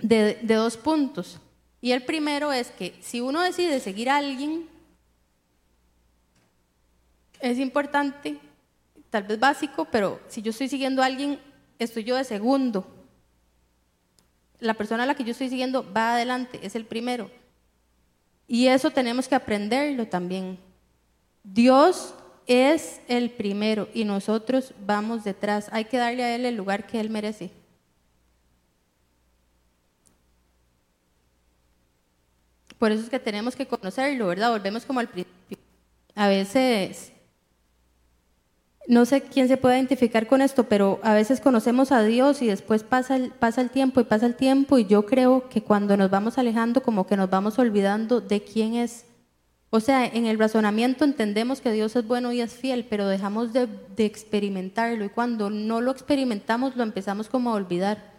de, 0.00 0.38
de 0.40 0.54
dos 0.54 0.78
puntos. 0.78 1.38
Y 1.82 1.92
el 1.92 2.02
primero 2.06 2.50
es 2.50 2.70
que 2.70 2.94
si 3.02 3.20
uno 3.20 3.42
decide 3.42 3.80
seguir 3.80 4.08
a 4.08 4.16
alguien, 4.16 4.70
es 7.40 7.58
importante, 7.58 8.38
tal 9.10 9.24
vez 9.24 9.38
básico, 9.38 9.84
pero 9.84 10.18
si 10.28 10.40
yo 10.40 10.48
estoy 10.48 10.70
siguiendo 10.70 11.02
a 11.02 11.04
alguien, 11.04 11.38
estoy 11.78 12.04
yo 12.04 12.16
de 12.16 12.24
segundo. 12.24 12.97
La 14.60 14.74
persona 14.74 15.04
a 15.04 15.06
la 15.06 15.14
que 15.14 15.24
yo 15.24 15.32
estoy 15.32 15.48
siguiendo 15.48 15.90
va 15.92 16.14
adelante, 16.14 16.58
es 16.62 16.74
el 16.74 16.84
primero. 16.84 17.30
Y 18.46 18.66
eso 18.68 18.90
tenemos 18.90 19.28
que 19.28 19.34
aprenderlo 19.34 20.06
también. 20.06 20.58
Dios 21.44 22.14
es 22.46 23.00
el 23.08 23.30
primero 23.30 23.88
y 23.92 24.04
nosotros 24.04 24.72
vamos 24.84 25.22
detrás. 25.22 25.68
Hay 25.70 25.84
que 25.84 25.98
darle 25.98 26.24
a 26.24 26.34
Él 26.34 26.46
el 26.46 26.56
lugar 26.56 26.86
que 26.86 26.98
Él 26.98 27.10
merece. 27.10 27.50
Por 32.78 32.92
eso 32.92 33.02
es 33.02 33.10
que 33.10 33.18
tenemos 33.18 33.54
que 33.54 33.66
conocerlo, 33.66 34.28
¿verdad? 34.28 34.50
Volvemos 34.50 34.84
como 34.84 35.00
al 35.00 35.08
principio. 35.08 35.58
A 36.14 36.28
veces 36.28 37.12
no 38.88 39.04
sé 39.04 39.20
quién 39.20 39.48
se 39.48 39.58
puede 39.58 39.76
identificar 39.76 40.26
con 40.26 40.40
esto, 40.40 40.64
pero 40.64 40.98
a 41.02 41.12
veces 41.12 41.40
conocemos 41.40 41.92
a 41.92 42.02
Dios 42.02 42.40
y 42.40 42.46
después 42.46 42.82
pasa 42.82 43.16
el, 43.16 43.30
pasa 43.30 43.60
el 43.60 43.68
tiempo 43.68 44.00
y 44.00 44.04
pasa 44.04 44.24
el 44.24 44.34
tiempo 44.34 44.78
y 44.78 44.86
yo 44.86 45.04
creo 45.04 45.46
que 45.50 45.62
cuando 45.62 45.98
nos 45.98 46.10
vamos 46.10 46.38
alejando 46.38 46.82
como 46.82 47.06
que 47.06 47.18
nos 47.18 47.28
vamos 47.28 47.58
olvidando 47.58 48.22
de 48.22 48.42
quién 48.42 48.74
es. 48.74 49.04
O 49.68 49.80
sea, 49.80 50.06
en 50.06 50.24
el 50.24 50.38
razonamiento 50.38 51.04
entendemos 51.04 51.60
que 51.60 51.70
Dios 51.70 51.94
es 51.96 52.06
bueno 52.06 52.32
y 52.32 52.40
es 52.40 52.54
fiel, 52.54 52.86
pero 52.88 53.06
dejamos 53.06 53.52
de, 53.52 53.68
de 53.94 54.06
experimentarlo 54.06 55.04
y 55.04 55.10
cuando 55.10 55.50
no 55.50 55.82
lo 55.82 55.90
experimentamos 55.90 56.74
lo 56.74 56.82
empezamos 56.82 57.28
como 57.28 57.50
a 57.50 57.56
olvidar. 57.56 58.14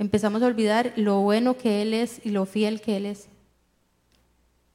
Empezamos 0.00 0.42
a 0.42 0.46
olvidar 0.46 0.92
lo 0.96 1.20
bueno 1.20 1.56
que 1.56 1.82
Él 1.82 1.94
es 1.94 2.20
y 2.26 2.30
lo 2.30 2.44
fiel 2.44 2.80
que 2.80 2.96
Él 2.96 3.06
es. 3.06 3.29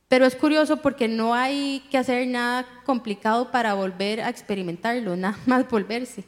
Pero 0.08 0.26
es 0.26 0.36
curioso 0.36 0.78
porque 0.78 1.08
no 1.08 1.34
hay 1.34 1.84
que 1.90 1.98
hacer 1.98 2.28
nada 2.28 2.66
complicado 2.86 3.52
para 3.52 3.74
volver 3.74 4.22
a 4.22 4.30
experimentarlo, 4.30 5.16
nada 5.16 5.38
más 5.46 5.68
volverse, 5.70 6.24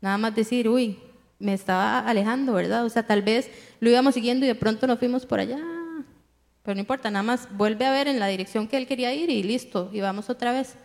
nada 0.00 0.18
más 0.18 0.34
decir, 0.34 0.68
uy, 0.68 0.98
me 1.38 1.52
estaba 1.52 1.98
alejando, 2.00 2.54
¿verdad? 2.54 2.84
O 2.84 2.88
sea, 2.88 3.06
tal 3.06 3.22
vez 3.22 3.50
lo 3.80 3.90
íbamos 3.90 4.14
siguiendo 4.14 4.46
y 4.46 4.48
de 4.48 4.54
pronto 4.54 4.86
nos 4.86 4.98
fuimos 4.98 5.26
por 5.26 5.40
allá, 5.40 5.58
pero 6.62 6.74
no 6.74 6.80
importa, 6.80 7.10
nada 7.10 7.22
más 7.22 7.48
vuelve 7.54 7.84
a 7.84 7.90
ver 7.90 8.08
en 8.08 8.18
la 8.18 8.28
dirección 8.28 8.66
que 8.66 8.78
él 8.78 8.86
quería 8.86 9.12
ir 9.12 9.28
y 9.28 9.42
listo, 9.42 9.90
y 9.92 10.00
vamos 10.00 10.30
otra 10.30 10.52
vez. 10.52 10.76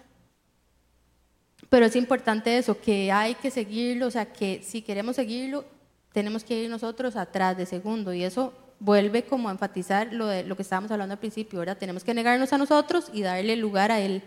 Pero 1.70 1.86
es 1.86 1.96
importante 1.96 2.58
eso, 2.58 2.82
que 2.82 3.12
hay 3.12 3.36
que 3.36 3.52
seguirlo, 3.52 4.08
o 4.08 4.12
sea, 4.12 4.26
que 4.26 4.62
si 4.62 4.82
queremos 4.82 5.16
seguirlo, 5.16 5.64
tenemos 6.12 6.44
que 6.44 6.64
ir 6.64 6.70
nosotros 6.70 7.16
atrás 7.16 7.56
de 7.56 7.66
segundo, 7.66 8.14
y 8.14 8.24
eso 8.24 8.54
vuelve 8.80 9.24
como 9.24 9.50
a 9.50 9.52
enfatizar 9.52 10.14
lo, 10.14 10.28
de, 10.28 10.44
lo 10.44 10.56
que 10.56 10.62
estábamos 10.62 10.92
hablando 10.92 11.14
al 11.14 11.20
principio, 11.20 11.60
¿verdad? 11.60 11.78
Tenemos 11.78 12.04
que 12.04 12.14
negarnos 12.14 12.54
a 12.54 12.58
nosotros 12.58 13.10
y 13.14 13.22
darle 13.22 13.56
lugar 13.56 13.92
a 13.92 14.00
Él, 14.00 14.24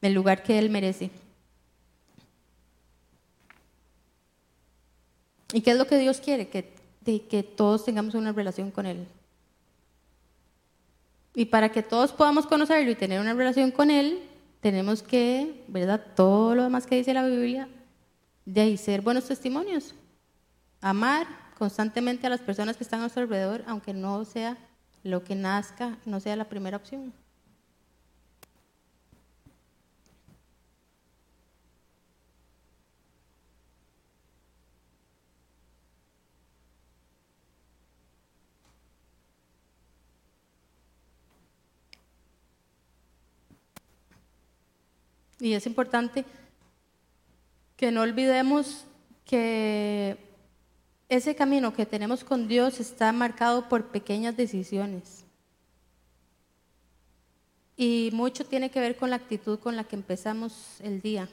el 0.00 0.14
lugar 0.14 0.42
que 0.42 0.58
Él 0.58 0.70
merece. 0.70 1.10
¿Y 5.52 5.60
qué 5.62 5.72
es 5.72 5.78
lo 5.78 5.86
que 5.86 5.98
Dios 5.98 6.20
quiere? 6.20 6.48
Que, 6.48 6.74
de, 7.00 7.22
que 7.26 7.42
todos 7.42 7.84
tengamos 7.84 8.14
una 8.14 8.32
relación 8.32 8.70
con 8.70 8.86
Él. 8.86 9.06
Y 11.34 11.46
para 11.46 11.70
que 11.70 11.82
todos 11.82 12.12
podamos 12.12 12.46
conocerlo 12.46 12.90
y 12.90 12.96
tener 12.96 13.20
una 13.20 13.34
relación 13.34 13.70
con 13.70 13.90
Él, 13.90 14.20
tenemos 14.60 15.02
que, 15.02 15.62
¿verdad? 15.68 16.04
Todo 16.14 16.54
lo 16.54 16.64
demás 16.64 16.86
que 16.86 16.96
dice 16.96 17.14
la 17.14 17.24
Biblia, 17.24 17.68
de 18.44 18.60
ahí 18.60 18.76
ser 18.76 19.02
buenos 19.02 19.26
testimonios. 19.26 19.94
Amar, 20.80 21.26
constantemente 21.58 22.26
a 22.26 22.30
las 22.30 22.40
personas 22.40 22.76
que 22.76 22.84
están 22.84 23.02
a 23.02 23.08
su 23.08 23.18
alrededor, 23.18 23.64
aunque 23.66 23.92
no 23.92 24.24
sea 24.24 24.56
lo 25.02 25.24
que 25.24 25.34
nazca, 25.34 25.98
no 26.06 26.20
sea 26.20 26.36
la 26.36 26.48
primera 26.48 26.76
opción. 26.76 27.12
Y 45.40 45.54
es 45.54 45.66
importante 45.66 46.24
que 47.76 47.90
no 47.90 48.02
olvidemos 48.02 48.84
que 49.24 50.27
ese 51.08 51.34
camino 51.34 51.72
que 51.72 51.86
tenemos 51.86 52.24
con 52.24 52.48
Dios 52.48 52.80
está 52.80 53.12
marcado 53.12 53.68
por 53.68 53.88
pequeñas 53.88 54.36
decisiones. 54.36 55.24
Y 57.76 58.10
mucho 58.12 58.44
tiene 58.44 58.70
que 58.70 58.80
ver 58.80 58.96
con 58.96 59.10
la 59.10 59.16
actitud 59.16 59.58
con 59.58 59.76
la 59.76 59.84
que 59.84 59.96
empezamos 59.96 60.80
el 60.80 61.00
día. 61.00 61.28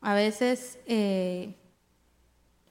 A 0.00 0.14
veces 0.14 0.78
eh, 0.86 1.54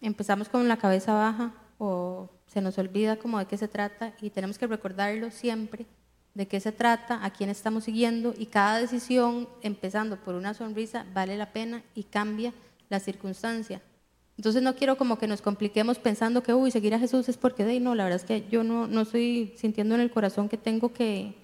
empezamos 0.02 0.50
con 0.50 0.68
la 0.68 0.78
cabeza 0.78 1.14
baja 1.14 1.54
o 1.78 2.30
se 2.48 2.62
nos 2.62 2.78
olvida 2.80 3.18
como 3.18 3.38
de 3.38 3.46
qué 3.46 3.58
se 3.58 3.68
trata 3.68 4.14
y 4.20 4.32
tenemos 4.32 4.58
que 4.58 4.66
recordarlo 4.68 5.30
siempre 5.30 5.86
de 6.34 6.48
qué 6.48 6.60
se 6.60 6.72
trata, 6.72 7.24
a 7.24 7.32
quién 7.32 7.50
estamos 7.50 7.84
siguiendo 7.84 8.34
y 8.38 8.46
cada 8.46 8.80
decisión, 8.80 9.50
empezando 9.62 10.18
por 10.18 10.36
una 10.36 10.54
sonrisa, 10.54 11.06
vale 11.14 11.38
la 11.38 11.52
pena 11.52 11.84
y 11.96 12.04
cambia 12.04 12.54
la 12.90 13.00
circunstancia. 13.00 13.82
Entonces 14.40 14.62
no 14.62 14.74
quiero 14.74 14.98
como 14.98 15.18
que 15.18 15.28
nos 15.28 15.42
compliquemos 15.42 16.00
pensando 16.00 16.42
que, 16.42 16.54
uy, 16.54 16.72
seguir 16.72 16.96
a 16.96 17.00
Jesús 17.00 17.28
es 17.28 17.36
porque, 17.36 17.66
de 17.66 17.82
no, 17.82 17.94
la 17.94 18.06
verdad 18.06 18.22
es 18.22 18.26
que 18.26 18.48
yo 18.50 18.64
no, 18.64 18.88
no 18.88 19.02
estoy 19.02 19.54
sintiendo 19.58 19.96
en 19.96 20.00
el 20.00 20.12
corazón 20.12 20.48
que 20.48 20.56
tengo 20.56 20.94
que, 20.94 21.36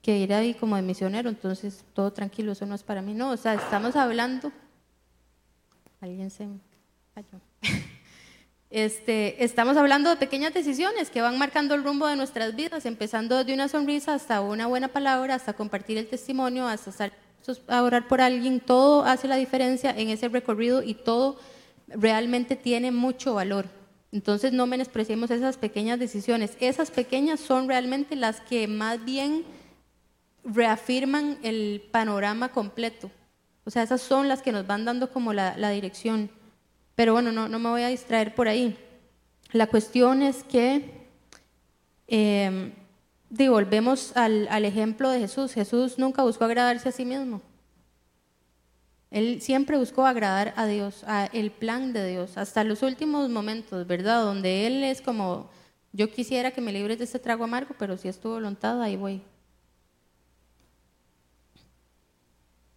que 0.00 0.16
ir 0.16 0.32
ahí 0.32 0.54
como 0.54 0.74
de 0.76 0.80
misionero, 0.80 1.28
entonces 1.28 1.84
todo 1.92 2.14
tranquilo, 2.14 2.52
eso 2.52 2.64
no 2.64 2.76
es 2.76 2.82
para 2.82 3.02
mí. 3.02 3.12
No, 3.12 3.32
o 3.32 3.36
sea, 3.36 3.52
estamos 3.52 3.94
hablando, 3.94 4.50
alguien 6.00 6.30
se 6.30 6.48
cayó. 7.14 7.40
Este, 8.70 9.44
estamos 9.44 9.76
hablando 9.76 10.10
de 10.10 10.16
pequeñas 10.16 10.52
decisiones 10.52 11.08
que 11.08 11.20
van 11.20 11.38
marcando 11.38 11.76
el 11.76 11.84
rumbo 11.84 12.08
de 12.08 12.16
nuestras 12.16 12.56
vidas, 12.56 12.86
empezando 12.86 13.44
de 13.44 13.54
una 13.54 13.68
sonrisa 13.68 14.14
hasta 14.14 14.40
una 14.40 14.66
buena 14.66 14.88
palabra, 14.88 15.36
hasta 15.36 15.52
compartir 15.52 15.96
el 15.96 16.08
testimonio, 16.08 16.66
hasta 16.66 16.90
estar 16.90 17.12
a 17.68 17.82
orar 17.82 18.08
por 18.08 18.20
alguien, 18.20 18.58
todo 18.58 19.04
hace 19.04 19.28
la 19.28 19.36
diferencia 19.36 19.90
en 19.90 20.08
ese 20.08 20.28
recorrido 20.28 20.82
y 20.82 20.94
todo 20.94 21.38
realmente 21.94 22.56
tiene 22.56 22.90
mucho 22.90 23.34
valor. 23.34 23.66
Entonces 24.12 24.52
no 24.52 24.66
menospreciemos 24.66 25.30
esas 25.30 25.56
pequeñas 25.56 25.98
decisiones. 25.98 26.56
Esas 26.60 26.90
pequeñas 26.90 27.40
son 27.40 27.66
realmente 27.68 28.14
las 28.14 28.40
que 28.40 28.68
más 28.68 29.04
bien 29.04 29.44
reafirman 30.44 31.38
el 31.42 31.82
panorama 31.90 32.50
completo. 32.50 33.10
O 33.64 33.70
sea, 33.70 33.82
esas 33.82 34.02
son 34.02 34.28
las 34.28 34.42
que 34.42 34.52
nos 34.52 34.66
van 34.66 34.84
dando 34.84 35.10
como 35.10 35.32
la, 35.32 35.70
dirección. 35.70 36.30
Pero 36.94 37.12
bueno, 37.12 37.32
no, 37.32 37.58
me 37.58 37.68
voy 37.68 37.82
a 37.82 37.88
distraer 37.88 38.34
por 38.34 38.46
ahí. 38.46 38.76
La 39.52 39.66
cuestión 39.66 40.22
es 40.22 40.44
que 40.44 41.08
eh, 42.06 42.72
volvemos 43.30 44.16
al, 44.16 44.46
al 44.48 44.64
ejemplo 44.64 45.10
de 45.10 45.20
Jesús. 45.20 45.54
Jesús 45.54 45.98
nunca 45.98 46.22
buscó 46.22 46.44
agradarse 46.44 46.88
a 46.88 46.92
sí 46.92 47.04
mismo. 47.04 47.40
Él 49.14 49.40
siempre 49.40 49.78
buscó 49.78 50.04
agradar 50.06 50.52
a 50.56 50.66
Dios, 50.66 51.04
a 51.06 51.26
el 51.26 51.52
plan 51.52 51.92
de 51.92 52.04
Dios, 52.04 52.36
hasta 52.36 52.64
los 52.64 52.82
últimos 52.82 53.30
momentos, 53.30 53.86
¿verdad? 53.86 54.24
Donde 54.24 54.66
Él 54.66 54.82
es 54.82 55.00
como, 55.00 55.50
yo 55.92 56.10
quisiera 56.10 56.50
que 56.50 56.60
me 56.60 56.72
libres 56.72 56.98
de 56.98 57.04
este 57.04 57.20
trago 57.20 57.44
amargo, 57.44 57.76
pero 57.78 57.96
si 57.96 58.08
es 58.08 58.18
tu 58.18 58.30
voluntad, 58.30 58.82
ahí 58.82 58.96
voy. 58.96 59.22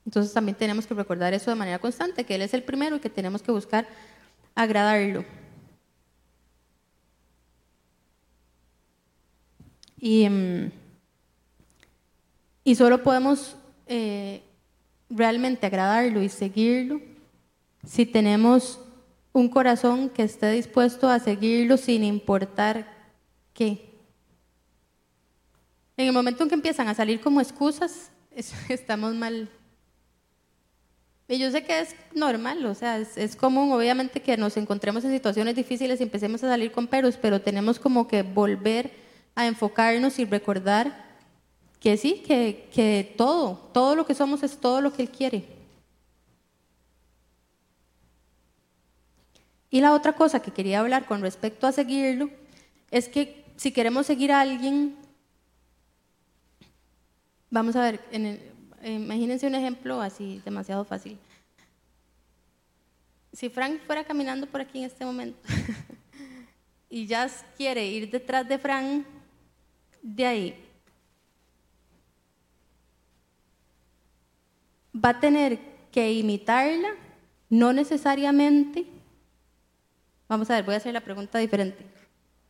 Entonces 0.05 0.31
también 0.31 0.55
tenemos 0.55 0.85
que 0.85 0.93
recordar 0.93 1.33
eso 1.33 1.49
de 1.49 1.55
manera 1.55 1.79
constante, 1.79 2.23
que 2.23 2.35
Él 2.35 2.43
es 2.43 2.53
el 2.53 2.61
primero 2.61 2.97
y 2.97 2.99
que 2.99 3.09
tenemos 3.09 3.41
que 3.41 3.51
buscar 3.51 3.87
agradarlo. 4.53 5.25
Y, 9.99 10.29
mm, 10.29 10.71
y 12.63 12.75
solo 12.75 13.01
podemos 13.01 13.55
eh, 13.87 14.43
realmente 15.09 15.65
agradarlo 15.65 16.21
y 16.21 16.29
seguirlo, 16.29 17.01
si 17.85 18.05
tenemos 18.05 18.79
un 19.31 19.49
corazón 19.49 20.09
que 20.09 20.23
esté 20.23 20.51
dispuesto 20.51 21.09
a 21.09 21.19
seguirlo 21.19 21.77
sin 21.77 22.03
importar 22.03 22.87
qué. 23.53 23.87
En 25.95 26.07
el 26.07 26.13
momento 26.13 26.43
en 26.43 26.49
que 26.49 26.55
empiezan 26.55 26.87
a 26.87 26.93
salir 26.93 27.21
como 27.21 27.41
excusas, 27.41 28.11
estamos 28.69 29.15
mal. 29.15 29.49
Y 31.29 31.39
yo 31.39 31.51
sé 31.51 31.63
que 31.63 31.81
es 31.81 31.95
normal, 32.15 32.65
o 32.65 32.73
sea, 32.73 32.99
es, 32.99 33.17
es, 33.17 33.35
común, 33.35 33.71
obviamente, 33.73 34.21
que 34.21 34.37
nos 34.37 34.55
encontremos 34.55 35.03
en 35.03 35.11
situaciones 35.11 35.55
difíciles 35.55 35.99
y 35.99 36.03
empecemos 36.03 36.41
a 36.43 36.47
salir 36.47 36.71
con 36.71 36.87
peros, 36.87 37.17
pero 37.17 37.41
tenemos 37.41 37.79
como 37.79 38.07
que 38.07 38.23
volver 38.23 38.91
a 39.35 39.45
enfocarnos 39.45 40.19
y 40.19 40.25
recordar 40.25 41.06
que 41.79 41.97
sí, 41.97 42.23
que, 42.25 42.69
que 42.73 43.13
todo, 43.17 43.55
todo 43.73 43.95
lo 43.95 44.05
que 44.05 44.15
somos 44.15 44.43
es 44.43 44.57
todo 44.57 44.81
lo 44.81 44.93
que 44.93 45.03
Él 45.03 45.09
quiere. 45.09 45.45
Y 49.69 49.81
la 49.81 49.93
otra 49.93 50.13
cosa 50.13 50.41
que 50.41 50.51
quería 50.51 50.79
hablar 50.79 51.05
con 51.05 51.21
respecto 51.21 51.67
a 51.67 51.71
seguirlo 51.71 52.29
es 52.89 53.09
que 53.09 53.45
si 53.57 53.71
queremos 53.71 54.05
seguir 54.05 54.31
a 54.31 54.41
alguien, 54.41 54.95
vamos 57.49 57.75
a 57.75 57.81
ver, 57.81 58.01
en 58.11 58.55
imagínense 58.83 59.47
un 59.47 59.55
ejemplo 59.55 60.01
así 60.01 60.41
demasiado 60.45 60.85
fácil. 60.85 61.17
Si 63.33 63.49
Frank 63.49 63.81
fuera 63.85 64.03
caminando 64.03 64.47
por 64.47 64.61
aquí 64.61 64.79
en 64.79 64.85
este 64.85 65.05
momento 65.05 65.39
y 66.89 67.05
ya 67.05 67.29
quiere 67.55 67.85
ir 67.85 68.09
detrás 68.09 68.47
de 68.47 68.57
Frank, 68.57 69.05
de 70.01 70.25
ahí 70.25 70.66
va 75.03 75.09
a 75.09 75.19
tener 75.19 75.59
que 75.91 76.13
imitarla, 76.13 76.89
no 77.49 77.73
necesariamente. 77.73 78.85
Vamos 80.27 80.49
a 80.49 80.55
ver, 80.55 80.63
voy 80.63 80.73
a 80.73 80.77
hacer 80.77 80.93
la 80.93 81.01
pregunta 81.01 81.39
diferente. 81.39 81.85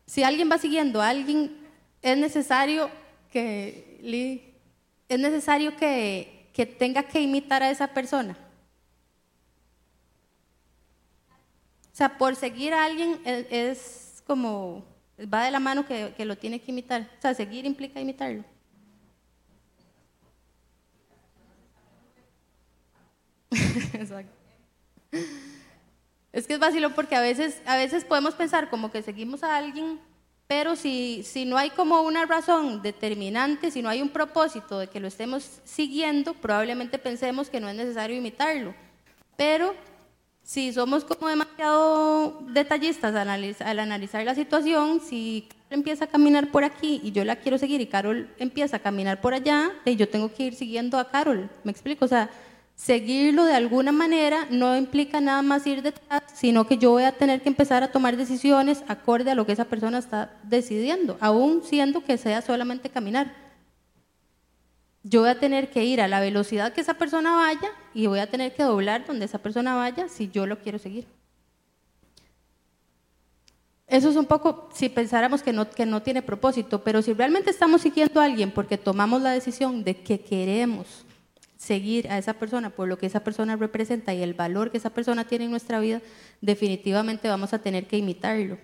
Si 0.05 0.23
alguien 0.23 0.49
va 0.49 0.57
siguiendo 0.57 1.01
a 1.01 1.09
alguien, 1.09 1.55
es 2.01 2.17
necesario 2.17 2.89
que, 3.31 3.99
es 5.09 5.19
necesario 5.19 5.75
que, 5.75 6.49
que 6.53 6.65
tenga 6.65 7.03
que 7.03 7.21
imitar 7.21 7.61
a 7.61 7.69
esa 7.69 7.87
persona. 7.87 8.37
O 11.91 11.95
sea, 11.97 12.17
por 12.17 12.35
seguir 12.35 12.73
a 12.73 12.85
alguien 12.85 13.19
es, 13.25 14.23
como, 14.27 14.85
va 15.33 15.43
de 15.43 15.51
la 15.51 15.59
mano 15.59 15.85
que, 15.85 16.13
que 16.15 16.25
lo 16.25 16.37
tiene 16.37 16.59
que 16.61 16.71
imitar. 16.71 17.09
O 17.17 17.21
sea, 17.21 17.33
seguir 17.33 17.65
implica 17.65 17.99
imitarlo. 17.99 18.43
Es 26.33 26.45
que 26.45 26.53
es 26.53 26.59
vacilo 26.59 26.93
porque 26.93 27.15
a 27.15 27.21
veces, 27.21 27.59
a 27.65 27.77
veces 27.77 28.05
podemos 28.05 28.35
pensar 28.35 28.69
como 28.69 28.91
que 28.91 29.01
seguimos 29.01 29.43
a 29.43 29.57
alguien, 29.57 29.99
pero 30.45 30.75
si, 30.75 31.23
si 31.23 31.45
no 31.45 31.57
hay 31.57 31.71
como 31.71 32.01
una 32.01 32.25
razón 32.25 32.81
determinante, 32.83 33.71
si 33.71 33.81
no 33.81 33.89
hay 33.89 34.03
un 34.03 34.09
propósito 34.09 34.77
de 34.77 34.87
que 34.87 34.99
lo 34.99 35.07
estemos 35.07 35.61
siguiendo, 35.65 36.33
probablemente 36.35 36.99
pensemos 36.99 37.49
que 37.49 37.59
no 37.59 37.69
es 37.69 37.75
necesario 37.75 38.15
imitarlo. 38.15 38.75
Pero 39.35 39.73
si 40.43 40.71
somos 40.71 41.03
como 41.03 41.27
demasiado 41.27 42.41
detallistas 42.49 43.15
al 43.15 43.27
al 43.29 43.79
analizar 43.79 44.23
la 44.23 44.35
situación, 44.35 45.01
si 45.01 45.49
empieza 45.69 46.05
a 46.05 46.07
caminar 46.07 46.51
por 46.51 46.63
aquí 46.63 47.01
y 47.03 47.11
yo 47.11 47.25
la 47.25 47.35
quiero 47.37 47.57
seguir 47.57 47.81
y 47.81 47.87
Carol 47.87 48.29
empieza 48.39 48.77
a 48.77 48.79
caminar 48.79 49.19
por 49.19 49.33
allá, 49.33 49.71
y 49.85 49.95
yo 49.95 50.07
tengo 50.07 50.33
que 50.33 50.43
ir 50.43 50.55
siguiendo 50.55 50.97
a 50.97 51.09
Carol, 51.09 51.49
¿me 51.63 51.71
explico? 51.71 52.05
O 52.05 52.07
sea, 52.07 52.29
seguirlo 52.77 53.43
de 53.43 53.55
alguna 53.55 53.91
manera 53.91 54.47
no 54.51 54.77
implica 54.77 55.19
nada 55.19 55.41
más 55.41 55.65
ir 55.65 55.81
detrás, 55.81 56.21
sino 56.33 56.67
que 56.67 56.77
yo 56.77 56.91
voy 56.91 57.03
a 57.03 57.11
tener 57.11 57.41
que 57.41 57.49
empezar 57.49 57.83
a 57.83 57.91
tomar 57.91 58.15
decisiones 58.15 58.83
acorde 58.87 59.31
a 59.31 59.35
lo 59.35 59.45
que 59.45 59.51
esa 59.51 59.65
persona 59.65 59.97
está 59.97 60.31
decidiendo, 60.43 61.17
aún 61.19 61.63
siendo 61.65 62.03
que 62.03 62.17
sea 62.17 62.41
solamente 62.41 62.89
caminar. 62.89 63.33
Yo 65.03 65.21
voy 65.21 65.29
a 65.29 65.39
tener 65.39 65.71
que 65.71 65.83
ir 65.83 66.01
a 66.01 66.07
la 66.07 66.19
velocidad 66.19 66.71
que 66.71 66.81
esa 66.81 66.93
persona 66.93 67.35
vaya 67.35 67.71
y 67.93 68.05
voy 68.05 68.19
a 68.19 68.29
tener 68.29 68.53
que 68.53 68.63
doblar 68.63 69.05
donde 69.05 69.25
esa 69.25 69.39
persona 69.39 69.75
vaya 69.75 70.07
si 70.07 70.29
yo 70.29 70.45
lo 70.45 70.59
quiero 70.59 70.77
seguir. 70.77 71.07
Eso 73.87 74.09
es 74.09 74.17
un 74.17 74.25
poco 74.25 74.69
si 74.73 74.89
pensáramos 74.89 75.41
que 75.41 75.53
no, 75.53 75.67
que 75.69 75.85
no 75.85 76.03
tiene 76.03 76.21
propósito, 76.21 76.83
pero 76.83 77.01
si 77.01 77.13
realmente 77.13 77.49
estamos 77.49 77.81
siguiendo 77.81 78.21
a 78.21 78.25
alguien 78.25 78.51
porque 78.51 78.77
tomamos 78.77 79.21
la 79.21 79.31
decisión 79.31 79.83
de 79.83 79.95
que 79.95 80.19
queremos 80.19 81.06
seguir 81.57 82.09
a 82.11 82.17
esa 82.17 82.33
persona 82.33 82.69
por 82.69 82.87
lo 82.87 82.97
que 82.97 83.07
esa 83.07 83.23
persona 83.23 83.55
representa 83.55 84.13
y 84.13 84.21
el 84.21 84.33
valor 84.33 84.71
que 84.71 84.77
esa 84.77 84.91
persona 84.91 85.25
tiene 85.25 85.45
en 85.45 85.51
nuestra 85.51 85.79
vida, 85.79 86.01
definitivamente 86.41 87.27
vamos 87.27 87.53
a 87.53 87.59
tener 87.59 87.87
que 87.87 87.97
imitarlo. 87.97 88.57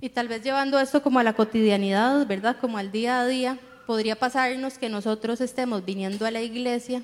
Y 0.00 0.10
tal 0.10 0.28
vez 0.28 0.42
llevando 0.42 0.78
esto 0.78 1.02
como 1.02 1.18
a 1.18 1.24
la 1.24 1.32
cotidianidad, 1.32 2.26
¿verdad? 2.26 2.56
Como 2.60 2.78
al 2.78 2.92
día 2.92 3.20
a 3.20 3.26
día, 3.26 3.58
podría 3.86 4.16
pasarnos 4.16 4.78
que 4.78 4.88
nosotros 4.88 5.40
estemos 5.40 5.84
viniendo 5.84 6.26
a 6.26 6.30
la 6.30 6.42
iglesia 6.42 7.02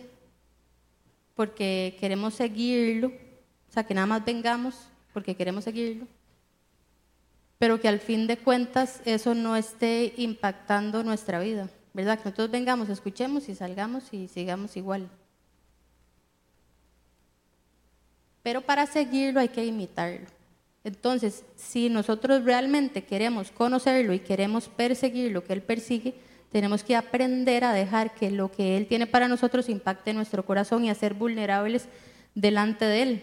porque 1.35 1.97
queremos 1.99 2.35
seguirlo, 2.35 3.09
o 3.09 3.73
sea, 3.73 3.85
que 3.85 3.95
nada 3.95 4.07
más 4.07 4.25
vengamos 4.25 4.75
porque 5.13 5.35
queremos 5.35 5.65
seguirlo, 5.65 6.07
pero 7.59 7.81
que 7.81 7.89
al 7.89 8.01
fin 8.01 8.27
de 8.27 8.37
cuentas 8.37 9.01
eso 9.05 9.35
no 9.35 9.57
esté 9.57 10.13
impactando 10.17 11.03
nuestra 11.05 11.39
vida, 11.39 11.71
¿verdad? 11.95 12.19
Que 12.19 12.25
nosotros 12.25 12.51
vengamos, 12.51 12.89
escuchemos 12.89 13.49
y 13.49 13.55
salgamos 13.55 14.13
y 14.13 14.29
sigamos 14.29 14.77
igual. 14.77 15.09
Pero 18.43 18.61
para 18.61 18.87
seguirlo 18.87 19.41
hay 19.41 19.49
que 19.49 19.65
imitarlo. 19.65 20.27
Entonces, 20.85 21.45
si 21.55 21.89
nosotros 21.89 22.45
realmente 22.45 23.05
queremos 23.05 23.53
conocerlo 23.53 24.13
y 24.13 24.19
queremos 24.19 24.69
perseguir 24.69 25.31
lo 25.31 25.45
que 25.45 25.53
Él 25.53 25.63
persigue, 25.63 26.15
tenemos 26.53 26.85
que 26.85 26.95
aprender 26.95 27.65
a 27.65 27.73
dejar 27.73 28.15
que 28.15 28.31
lo 28.31 28.53
que 28.53 28.77
Él 28.77 28.87
tiene 28.87 29.07
para 29.07 29.27
nosotros 29.27 29.71
impacte 29.71 30.13
nuestro 30.13 30.45
corazón 30.45 30.85
y 30.85 30.91
a 30.91 30.95
ser 30.95 31.15
vulnerables 31.15 31.89
delante 32.35 32.85
de 32.85 33.03
Él. 33.03 33.23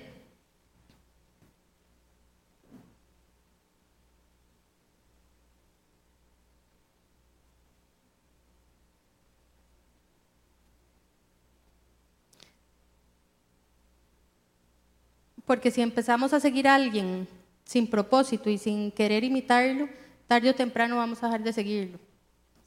Porque 15.45 15.71
si 15.71 15.82
empezamos 15.82 16.34
a 16.34 16.39
seguir 16.39 16.67
a 16.67 16.75
alguien 16.75 17.27
sin 17.63 17.88
propósito 17.88 18.49
y 18.49 18.57
sin 18.57 18.91
querer 18.91 19.23
imitarlo, 19.23 19.89
tarde 20.27 20.49
o 20.49 20.55
temprano 20.55 20.97
vamos 20.97 21.23
a 21.23 21.27
dejar 21.27 21.43
de 21.43 21.53
seguirlo. 21.53 22.09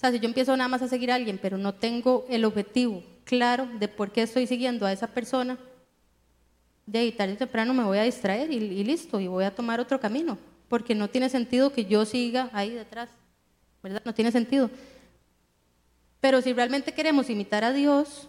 Sea, 0.02 0.10
si 0.10 0.18
yo 0.18 0.26
empiezo 0.26 0.56
nada 0.56 0.66
más 0.66 0.82
a 0.82 0.88
seguir 0.88 1.12
a 1.12 1.14
alguien, 1.14 1.38
pero 1.40 1.56
no 1.56 1.74
tengo 1.74 2.26
el 2.28 2.44
objetivo 2.44 3.04
claro 3.22 3.68
de 3.78 3.86
por 3.86 4.10
qué 4.10 4.22
estoy 4.22 4.48
siguiendo 4.48 4.84
a 4.84 4.92
esa 4.92 5.06
persona, 5.06 5.56
de 6.84 6.98
ahí 6.98 7.12
tarde 7.12 7.34
o 7.34 7.36
temprano 7.36 7.72
me 7.72 7.84
voy 7.84 7.98
a 7.98 8.02
distraer 8.02 8.50
y, 8.50 8.56
y 8.56 8.82
listo, 8.82 9.20
y 9.20 9.28
voy 9.28 9.44
a 9.44 9.54
tomar 9.54 9.78
otro 9.78 10.00
camino, 10.00 10.36
porque 10.68 10.96
no 10.96 11.08
tiene 11.08 11.28
sentido 11.28 11.72
que 11.72 11.84
yo 11.84 12.04
siga 12.04 12.50
ahí 12.52 12.70
detrás, 12.70 13.10
¿verdad? 13.80 14.02
No 14.04 14.12
tiene 14.12 14.32
sentido. 14.32 14.68
Pero 16.20 16.42
si 16.42 16.52
realmente 16.52 16.92
queremos 16.92 17.30
imitar 17.30 17.62
a 17.62 17.72
Dios, 17.72 18.28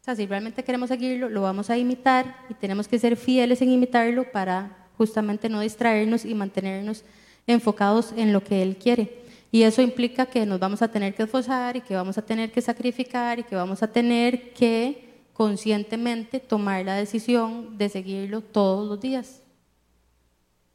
O 0.00 0.02
sea, 0.04 0.16
si 0.16 0.24
realmente 0.26 0.64
queremos 0.64 0.88
seguirlo, 0.88 1.28
lo 1.28 1.42
vamos 1.42 1.68
a 1.68 1.76
imitar 1.76 2.46
y 2.48 2.54
tenemos 2.54 2.88
que 2.88 2.98
ser 2.98 3.16
fieles 3.18 3.60
en 3.60 3.70
imitarlo 3.70 4.24
para 4.32 4.79
justamente 5.00 5.48
no 5.48 5.62
distraernos 5.62 6.26
y 6.26 6.34
mantenernos 6.34 7.04
enfocados 7.46 8.12
en 8.18 8.34
lo 8.34 8.44
que 8.44 8.62
Él 8.62 8.76
quiere. 8.76 9.22
Y 9.50 9.62
eso 9.62 9.80
implica 9.80 10.26
que 10.26 10.44
nos 10.44 10.60
vamos 10.60 10.82
a 10.82 10.88
tener 10.88 11.14
que 11.14 11.22
esforzar 11.22 11.74
y 11.74 11.80
que 11.80 11.94
vamos 11.94 12.18
a 12.18 12.22
tener 12.22 12.52
que 12.52 12.60
sacrificar 12.60 13.38
y 13.38 13.44
que 13.44 13.56
vamos 13.56 13.82
a 13.82 13.90
tener 13.90 14.52
que 14.52 15.08
conscientemente 15.32 16.38
tomar 16.38 16.84
la 16.84 16.96
decisión 16.96 17.78
de 17.78 17.88
seguirlo 17.88 18.42
todos 18.42 18.86
los 18.86 19.00
días. 19.00 19.40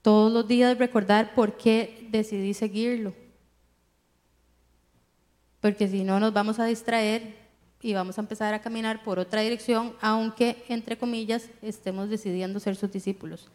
Todos 0.02 0.34
los 0.34 0.48
días 0.48 0.76
recordar 0.80 1.36
por 1.36 1.56
qué 1.56 2.08
decidí 2.10 2.56
seguirlo. 2.56 3.14
Porque 5.62 5.88
si 5.88 6.04
no 6.04 6.20
nos 6.20 6.34
vamos 6.34 6.58
a 6.58 6.66
distraer 6.66 7.36
y 7.80 7.94
vamos 7.94 8.18
a 8.18 8.22
empezar 8.22 8.56
a 8.56 8.62
caminar 8.64 9.04
por 9.04 9.20
otra 9.20 9.42
dirección, 9.42 9.94
aunque, 10.02 10.66
entre 10.68 10.98
comillas, 10.98 11.48
estemos 11.62 12.10
decidiendo 12.10 12.60
ser 12.60 12.76
sus 12.76 12.92
discípulos. 12.92 13.52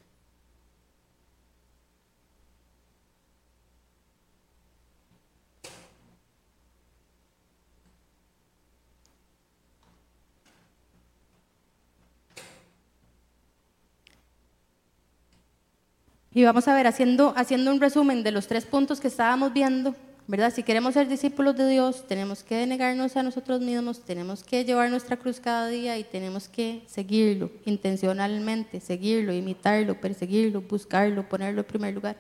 Y 16.33 16.45
vamos 16.45 16.68
a 16.68 16.74
ver, 16.74 16.87
haciendo, 16.87 17.35
haciendo 17.37 17.72
un 17.72 17.81
resumen 17.81 18.22
de 18.22 18.31
los 18.31 18.47
tres 18.47 18.64
puntos 18.64 19.01
que 19.01 19.09
estábamos 19.09 19.53
viendo, 19.53 19.97
¿verdad? 20.28 20.55
Si 20.55 20.62
queremos 20.62 20.95
ser 20.95 21.09
discípulos 21.09 21.57
de 21.57 21.68
Dios, 21.68 22.07
tenemos 22.07 22.45
que 22.45 22.64
negarnos 22.68 23.16
a 23.16 23.24
nosotros 23.24 23.61
mismos, 23.61 24.05
tenemos 24.05 24.45
que 24.45 24.64
llevar 24.64 24.91
nuestra 24.91 25.16
cruz 25.16 25.41
cada 25.41 25.66
día 25.66 25.99
y 25.99 26.05
tenemos 26.05 26.47
que 26.47 26.83
seguirlo 26.87 27.51
intencionalmente, 27.64 28.78
seguirlo, 28.78 29.33
imitarlo, 29.33 30.01
perseguirlo, 30.01 30.61
buscarlo, 30.61 31.28
ponerlo 31.28 31.62
en 31.62 31.66
primer 31.66 31.95
lugar. 31.95 32.16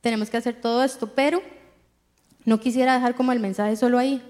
Tenemos 0.00 0.30
que 0.30 0.36
hacer 0.36 0.60
todo 0.60 0.84
esto, 0.84 1.08
pero 1.08 1.42
no 2.44 2.60
quisiera 2.60 2.94
dejar 2.94 3.16
como 3.16 3.32
el 3.32 3.40
mensaje 3.40 3.74
solo 3.74 3.98
ahí. 3.98 4.22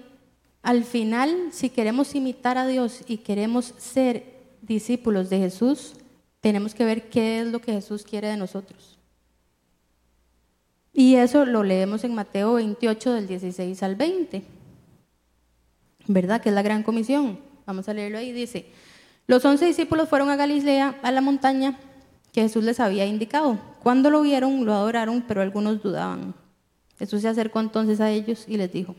Al 0.63 0.85
final, 0.85 1.49
si 1.51 1.69
queremos 1.69 2.15
imitar 2.15 2.57
a 2.57 2.65
Dios 2.65 3.01
y 3.07 3.17
queremos 3.17 3.75
ser 3.77 4.23
discípulos 4.63 5.29
de 5.29 5.37
Jesús, 5.37 5.97
tenemos 6.43 6.75
que 6.75 6.83
ver 6.83 7.09
qué 7.09 7.39
es 7.39 7.47
lo 7.47 7.61
que 7.61 7.71
Jesús 7.71 8.03
quiere 8.03 8.27
de 8.27 8.35
nosotros. 8.35 8.99
Y 10.91 11.15
eso 11.15 11.45
lo 11.45 11.63
leemos 11.63 12.03
en 12.03 12.13
Mateo 12.13 12.55
28 12.55 13.13
del 13.13 13.27
16 13.27 13.81
al 13.81 13.95
20, 13.95 14.43
¿verdad? 16.07 16.41
Que 16.41 16.49
es 16.49 16.55
la 16.55 16.61
gran 16.61 16.83
comisión. 16.83 17.39
Vamos 17.65 17.87
a 17.87 17.93
leerlo 17.93 18.17
ahí. 18.17 18.33
Dice, 18.33 18.65
los 19.25 19.45
once 19.45 19.65
discípulos 19.65 20.09
fueron 20.09 20.29
a 20.31 20.35
Galilea, 20.35 20.99
a 21.01 21.13
la 21.13 21.21
montaña 21.21 21.79
que 22.33 22.41
Jesús 22.41 22.65
les 22.65 22.81
había 22.81 23.05
indicado. 23.05 23.57
Cuando 23.81 24.09
lo 24.09 24.21
vieron, 24.21 24.65
lo 24.65 24.73
adoraron, 24.73 25.23
pero 25.25 25.41
algunos 25.41 25.81
dudaban. 25.81 26.35
Jesús 26.99 27.21
se 27.21 27.29
acercó 27.29 27.61
entonces 27.61 28.01
a 28.01 28.11
ellos 28.11 28.43
y 28.49 28.57
les 28.57 28.69
dijo, 28.69 28.95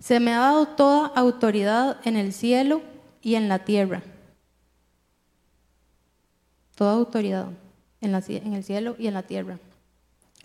se 0.00 0.20
me 0.20 0.34
ha 0.34 0.40
dado 0.40 0.66
toda 0.66 1.06
autoridad 1.06 1.96
en 2.04 2.16
el 2.16 2.34
cielo 2.34 2.82
y 3.22 3.36
en 3.36 3.48
la 3.48 3.60
tierra. 3.60 4.02
Toda 6.76 6.92
autoridad 6.92 7.48
en, 8.00 8.14
en 8.14 8.54
el 8.54 8.62
cielo 8.62 8.94
y 8.98 9.08
en 9.08 9.14
la 9.14 9.24
tierra. 9.24 9.58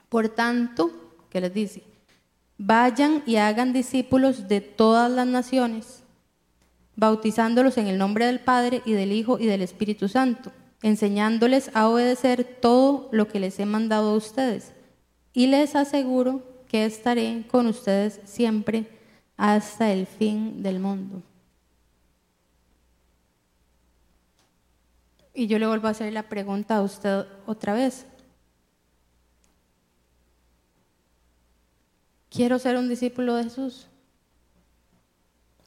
Por 0.10 0.30
tanto, 0.30 0.92
¿qué 1.30 1.40
les 1.40 1.54
dice? 1.54 1.84
Vayan 2.58 3.24
y 3.26 3.36
hagan 3.36 3.74
discípulos 3.74 4.48
de 4.48 4.62
todas 4.62 5.12
las 5.12 5.28
naciones, 5.28 6.04
bautizándolos 6.96 7.78
en 7.78 7.88
el 7.88 7.98
nombre 7.98 8.26
del 8.26 8.40
Padre 8.40 8.82
y 8.86 8.94
del 8.94 9.12
Hijo 9.12 9.40
y 9.40 9.46
del 9.46 9.62
Espíritu 9.62 10.08
Santo, 10.08 10.52
enseñándoles 10.82 11.72
a 11.76 11.88
obedecer 11.88 12.44
todo 12.44 13.10
lo 13.12 13.28
que 13.28 13.40
les 13.40 13.60
he 13.60 13.66
mandado 13.66 14.12
a 14.12 14.18
ustedes. 14.18 14.74
Y 15.34 15.48
les 15.48 15.76
aseguro 15.76 16.44
que 16.68 16.86
estaré 16.86 17.46
con 17.50 17.68
ustedes 17.68 18.20
siempre 18.26 18.88
hasta 19.38 19.92
el 19.92 20.08
fin 20.08 20.64
del 20.64 20.80
mundo. 20.80 21.22
Y 25.34 25.48
yo 25.48 25.60
le 25.60 25.68
vuelvo 25.68 25.88
a 25.88 25.92
hacer 25.92 26.12
la 26.12 26.24
pregunta 26.24 26.78
a 26.78 26.82
usted 26.82 27.26
otra 27.46 27.74
vez. 27.74 28.06
Quiero 32.30 32.60
ser 32.60 32.78
un 32.78 32.90
discípulo 32.90 33.36
de 33.36 33.44
Jesús. 33.44 33.88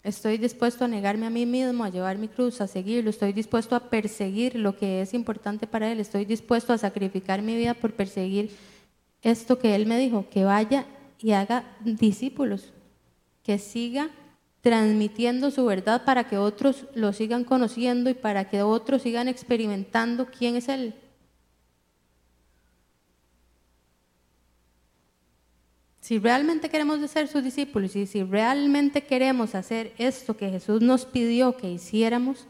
Estoy 0.03 0.37
dispuesto 0.37 0.85
a 0.85 0.89
negarme 0.89 1.27
a 1.27 1.31
mí 1.31 1.47
mismo, 1.47 1.83
a 1.83 1.89
llevar 1.89 2.19
mi 2.19 2.29
cruz, 2.29 2.61
a 2.61 2.67
seguirlo. 2.67 3.09
Estoy 3.09 3.33
dispuesto 3.33 3.75
a 3.75 3.89
perseguir 3.89 4.55
lo 4.55 4.77
que 4.77 5.01
es 5.01 5.15
importante 5.15 5.67
para 5.67 5.91
Él. 5.91 6.01
Estoy 6.01 6.27
dispuesto 6.27 6.75
a 6.75 6.79
sacrificar 6.79 7.41
mi 7.41 7.57
vida 7.57 7.73
por 7.73 7.95
perseguir 7.95 8.51
esto 9.23 9.59
que 9.59 9.75
Él 9.75 9.87
me 9.87 9.99
dijo, 9.99 10.29
que 10.29 10.45
vaya 10.45 10.85
y 11.19 11.33
haga 11.33 11.65
discípulos, 11.81 12.73
que 13.43 13.59
siga 13.59 14.11
transmitiendo 14.65 15.51
su 15.51 15.67
verdad 15.67 16.07
para 16.07 16.25
que 16.25 16.39
otros 16.39 16.87
lo 16.95 17.13
sigan 17.13 17.45
conociendo 17.45 18.09
y 18.09 18.15
para 18.15 18.49
que 18.49 18.63
otros 18.63 19.03
sigan 19.03 19.29
experimentando 19.29 20.25
quién 20.25 20.57
es 20.57 20.71
Él. 20.71 20.95
Si 26.01 26.19
realmente 26.19 26.71
queremos 26.71 26.99
ser 27.11 27.29
sus 27.29 27.45
discípulos 27.45 27.95
y 27.95 28.07
si 28.07 28.23
realmente 28.23 29.05
queremos 29.05 29.55
hacer 29.55 29.93
esto 29.99 30.35
que 30.35 30.49
Jesús 30.49 30.81
nos 30.81 31.05
pidió 31.05 31.59
que 31.59 31.71
hiciéramos, 31.71 32.47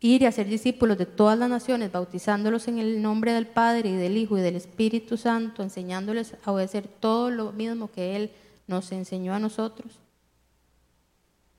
ir 0.00 0.22
y 0.22 0.26
hacer 0.26 0.48
discípulos 0.48 0.98
de 0.98 1.06
todas 1.06 1.38
las 1.38 1.48
naciones, 1.48 1.92
bautizándolos 1.92 2.66
en 2.66 2.80
el 2.80 3.00
nombre 3.00 3.32
del 3.32 3.46
Padre 3.46 3.90
y 3.90 3.94
del 3.94 4.16
Hijo 4.16 4.38
y 4.38 4.40
del 4.40 4.56
Espíritu 4.56 5.16
Santo, 5.16 5.62
enseñándoles 5.62 6.34
a 6.44 6.50
obedecer 6.50 6.88
todo 6.88 7.30
lo 7.30 7.52
mismo 7.52 7.92
que 7.92 8.16
Él 8.16 8.32
nos 8.66 8.90
enseñó 8.90 9.34
a 9.34 9.38
nosotros, 9.38 10.00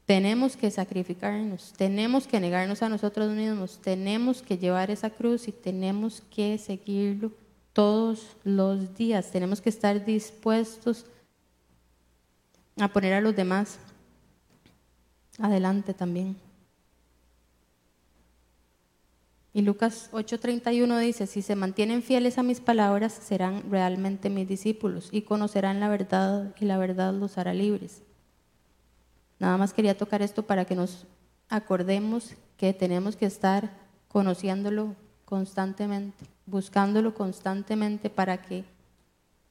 tenemos 0.09 0.57
que 0.57 0.71
sacrificarnos, 0.71 1.71
tenemos 1.77 2.25
que 2.25 2.39
negarnos 2.39 2.81
a 2.81 2.89
nosotros 2.89 3.29
mismos, 3.29 3.77
tenemos 3.77 4.41
que 4.41 4.57
llevar 4.57 4.89
esa 4.89 5.11
cruz 5.11 5.47
y 5.47 5.51
tenemos 5.51 6.23
que 6.35 6.57
seguirlo 6.57 7.31
todos 7.73 8.35
los 8.43 8.95
días. 8.95 9.29
Tenemos 9.29 9.61
que 9.61 9.69
estar 9.69 10.03
dispuestos 10.03 11.05
a 12.79 12.87
poner 12.87 13.13
a 13.13 13.21
los 13.21 13.35
demás 13.35 13.77
adelante 15.37 15.93
también. 15.93 16.35
Y 19.53 19.61
Lucas 19.61 20.09
8:31 20.11 20.97
dice, 20.97 21.27
si 21.27 21.43
se 21.43 21.55
mantienen 21.55 22.01
fieles 22.01 22.39
a 22.39 22.43
mis 22.43 22.61
palabras, 22.61 23.13
serán 23.13 23.69
realmente 23.69 24.31
mis 24.31 24.47
discípulos 24.47 25.09
y 25.11 25.21
conocerán 25.21 25.79
la 25.79 25.87
verdad 25.87 26.55
y 26.59 26.65
la 26.65 26.79
verdad 26.79 27.13
los 27.13 27.37
hará 27.37 27.53
libres. 27.53 28.01
Nada 29.39 29.57
más 29.57 29.73
quería 29.73 29.97
tocar 29.97 30.21
esto 30.21 30.43
para 30.43 30.65
que 30.65 30.75
nos 30.75 31.07
acordemos 31.47 32.33
que 32.57 32.73
tenemos 32.73 33.15
que 33.15 33.25
estar 33.25 33.71
conociéndolo 34.09 34.95
constantemente, 35.25 36.25
buscándolo 36.45 37.13
constantemente 37.13 38.09
para 38.09 38.41
que 38.41 38.65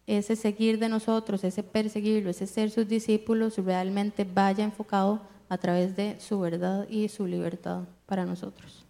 ese 0.07 0.37
seguir 0.37 0.79
de 0.79 0.89
nosotros, 0.89 1.45
ese 1.45 1.63
perseguirlo, 1.63 2.31
ese 2.31 2.47
ser 2.47 2.71
sus 2.71 2.89
discípulos 2.89 3.57
realmente 3.59 4.25
vaya 4.25 4.65
enfocado 4.65 5.21
a 5.49 5.59
través 5.59 5.97
de 5.97 6.19
su 6.21 6.41
verdad 6.41 6.87
y 6.89 7.09
su 7.09 7.27
libertad 7.27 7.85
para 8.07 8.25
nosotros. 8.25 8.85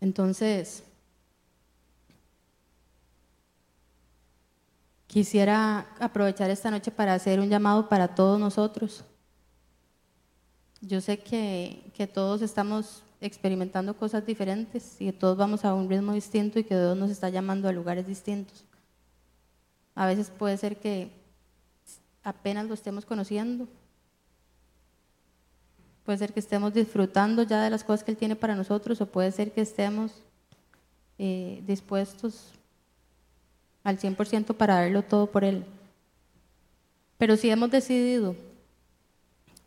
Entonces, 0.00 0.82
quisiera 5.12 5.94
aprovechar 6.00 6.48
esta 6.48 6.70
noche 6.70 6.90
para 6.90 7.12
hacer 7.12 7.38
un 7.38 7.50
llamado 7.50 7.86
para 7.86 8.14
todos 8.14 8.40
nosotros. 8.40 9.04
Yo 10.80 11.02
sé 11.02 11.18
que, 11.18 11.92
que 11.92 12.06
todos 12.06 12.40
estamos 12.40 13.02
experimentando 13.20 13.94
cosas 13.94 14.24
diferentes 14.24 14.96
y 14.98 15.04
que 15.04 15.12
todos 15.12 15.36
vamos 15.36 15.66
a 15.66 15.74
un 15.74 15.90
ritmo 15.90 16.14
distinto 16.14 16.58
y 16.58 16.64
que 16.64 16.74
Dios 16.74 16.96
nos 16.96 17.10
está 17.10 17.28
llamando 17.28 17.68
a 17.68 17.72
lugares 17.72 18.06
distintos. 18.06 18.64
A 19.94 20.06
veces 20.06 20.30
puede 20.30 20.56
ser 20.56 20.78
que 20.78 21.12
apenas 22.24 22.66
lo 22.66 22.72
estemos 22.72 23.04
conociendo. 23.04 23.68
Puede 26.04 26.16
ser 26.16 26.32
que 26.32 26.40
estemos 26.40 26.72
disfrutando 26.72 27.42
ya 27.42 27.62
de 27.62 27.68
las 27.68 27.84
cosas 27.84 28.02
que 28.02 28.12
Él 28.12 28.16
tiene 28.16 28.34
para 28.34 28.56
nosotros 28.56 28.98
o 29.02 29.06
puede 29.06 29.30
ser 29.30 29.52
que 29.52 29.60
estemos 29.60 30.22
eh, 31.18 31.62
dispuestos 31.66 32.54
al 33.84 33.98
100% 33.98 34.54
para 34.54 34.76
darlo 34.76 35.02
todo 35.02 35.26
por 35.30 35.44
Él. 35.44 35.64
Pero 37.18 37.36
si 37.36 37.50
hemos 37.50 37.70
decidido 37.70 38.36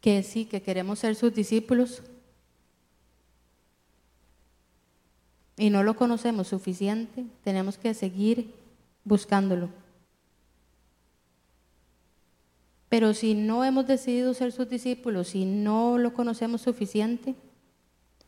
que 0.02 0.24
sí, 0.24 0.46
que 0.46 0.62
queremos 0.62 1.00
ser 1.00 1.16
sus 1.16 1.34
discípulos 1.34 2.04
y 5.58 5.70
no 5.70 5.84
lo 5.84 5.96
conocemos 5.96 6.48
suficiente, 6.48 7.26
tenemos 7.44 7.78
que 7.78 7.94
seguir 7.94 8.54
buscándolo. 9.04 9.70
Pero 12.90 13.14
si 13.14 13.34
no 13.34 13.64
hemos 13.64 13.88
decidido 13.88 14.34
ser 14.34 14.52
sus 14.52 14.70
discípulos, 14.70 15.30
si 15.30 15.46
no 15.46 15.98
lo 15.98 16.14
conocemos 16.14 16.62
suficiente, 16.62 17.36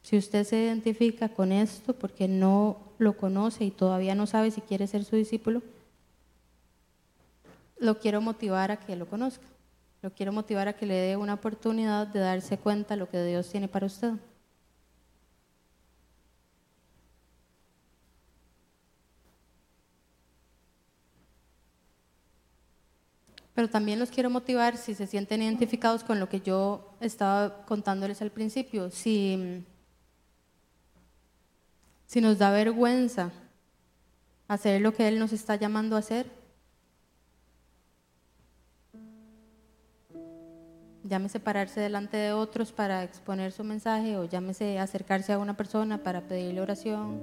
si 0.01 0.17
usted 0.17 0.45
se 0.45 0.63
identifica 0.63 1.29
con 1.29 1.51
esto 1.51 1.93
porque 1.93 2.27
no 2.27 2.77
lo 2.97 3.17
conoce 3.17 3.65
y 3.65 3.71
todavía 3.71 4.15
no 4.15 4.25
sabe 4.25 4.51
si 4.51 4.61
quiere 4.61 4.87
ser 4.87 5.03
su 5.03 5.15
discípulo, 5.15 5.61
lo 7.79 7.99
quiero 7.99 8.21
motivar 8.21 8.71
a 8.71 8.79
que 8.79 8.95
lo 8.95 9.07
conozca. 9.07 9.45
Lo 10.01 10.11
quiero 10.13 10.31
motivar 10.31 10.67
a 10.67 10.73
que 10.73 10.85
le 10.85 10.95
dé 10.95 11.17
una 11.17 11.33
oportunidad 11.33 12.07
de 12.07 12.19
darse 12.19 12.57
cuenta 12.57 12.93
de 12.93 12.99
lo 12.99 13.09
que 13.09 13.23
Dios 13.23 13.49
tiene 13.49 13.67
para 13.67 13.87
usted. 13.87 14.13
Pero 23.57 23.69
también 23.69 23.97
los 23.97 24.11
quiero 24.11 24.29
motivar 24.29 24.77
si 24.77 24.93
se 24.93 25.07
sienten 25.07 25.41
identificados 25.41 26.03
con 26.03 26.19
lo 26.19 26.29
que 26.29 26.41
yo 26.41 26.93
estaba 26.99 27.65
contándoles 27.65 28.21
al 28.21 28.29
principio. 28.29 28.91
Si, 28.91 29.65
si 32.05 32.21
nos 32.21 32.37
da 32.37 32.51
vergüenza 32.51 33.31
hacer 34.47 34.79
lo 34.81 34.93
que 34.93 35.07
Él 35.07 35.17
nos 35.17 35.33
está 35.33 35.55
llamando 35.55 35.95
a 35.95 35.99
hacer, 35.99 36.31
llámese 41.07 41.39
pararse 41.39 41.79
delante 41.79 42.17
de 42.17 42.33
otros 42.33 42.71
para 42.71 43.03
exponer 43.03 43.51
su 43.51 43.63
mensaje, 43.63 44.17
o 44.17 44.25
llámese 44.25 44.79
acercarse 44.79 45.33
a 45.33 45.39
una 45.39 45.55
persona 45.55 46.03
para 46.03 46.21
pedirle 46.21 46.61
oración, 46.61 47.21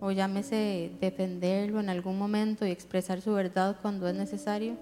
o 0.00 0.10
llámese 0.10 0.92
defenderlo 1.00 1.80
en 1.80 1.88
algún 1.88 2.18
momento 2.18 2.66
y 2.66 2.70
expresar 2.70 3.20
su 3.20 3.32
verdad 3.32 3.76
cuando 3.80 4.08
es 4.08 4.14
necesario. 4.14 4.76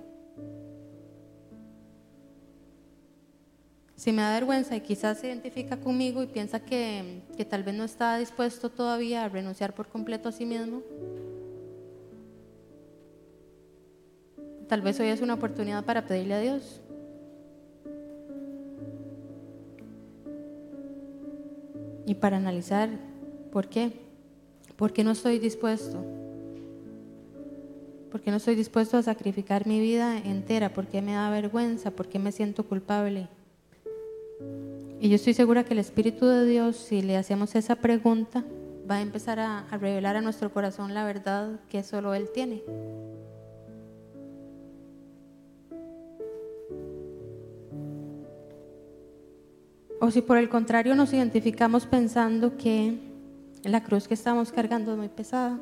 Si 3.96 4.12
me 4.12 4.22
da 4.22 4.34
vergüenza 4.34 4.74
y 4.74 4.80
quizás 4.80 5.18
se 5.18 5.28
identifica 5.28 5.78
conmigo 5.78 6.22
y 6.22 6.26
piensa 6.26 6.60
que, 6.60 7.22
que 7.36 7.44
tal 7.44 7.62
vez 7.62 7.74
no 7.74 7.84
está 7.84 8.18
dispuesto 8.18 8.68
todavía 8.68 9.24
a 9.24 9.28
renunciar 9.28 9.72
por 9.72 9.88
completo 9.88 10.28
a 10.28 10.32
sí 10.32 10.44
mismo, 10.44 10.82
tal 14.68 14.82
vez 14.82 14.98
hoy 14.98 15.08
es 15.08 15.20
una 15.20 15.34
oportunidad 15.34 15.84
para 15.84 16.06
pedirle 16.06 16.34
a 16.34 16.40
Dios. 16.40 16.80
Y 22.06 22.14
para 22.14 22.36
analizar 22.36 22.90
por 23.52 23.68
qué, 23.68 23.92
por 24.76 24.92
qué 24.92 25.04
no 25.04 25.12
estoy 25.12 25.38
dispuesto, 25.38 26.04
por 28.10 28.20
qué 28.20 28.30
no 28.30 28.36
estoy 28.36 28.54
dispuesto 28.54 28.96
a 28.96 29.02
sacrificar 29.02 29.66
mi 29.66 29.80
vida 29.80 30.18
entera, 30.18 30.72
por 30.72 30.86
qué 30.86 31.02
me 31.02 31.14
da 31.14 31.30
vergüenza, 31.30 31.90
por 31.90 32.08
qué 32.08 32.18
me 32.18 32.32
siento 32.32 32.64
culpable. 32.64 33.28
Y 35.00 35.08
yo 35.08 35.16
estoy 35.16 35.34
segura 35.34 35.64
que 35.64 35.74
el 35.74 35.80
Espíritu 35.80 36.26
de 36.26 36.46
Dios, 36.46 36.76
si 36.76 37.02
le 37.02 37.16
hacemos 37.16 37.54
esa 37.54 37.76
pregunta, 37.76 38.44
va 38.88 38.96
a 38.96 39.00
empezar 39.02 39.40
a, 39.40 39.66
revelar 39.72 40.16
a 40.16 40.20
nuestro 40.20 40.52
corazón 40.52 40.94
la 40.94 41.04
verdad 41.04 41.60
que 41.68 41.82
solo 41.82 42.14
Él 42.14 42.28
tiene. 42.32 42.62
O 50.00 50.10
si 50.10 50.22
por 50.22 50.36
el 50.36 50.48
contrario 50.48 50.94
nos 50.94 51.12
identificamos 51.12 51.86
pensando 51.86 52.56
que 52.56 52.98
la 53.62 53.82
cruz 53.82 54.06
que 54.08 54.14
estamos 54.14 54.52
cargando 54.52 54.92
es 54.92 54.98
muy 54.98 55.08
pesada. 55.08 55.58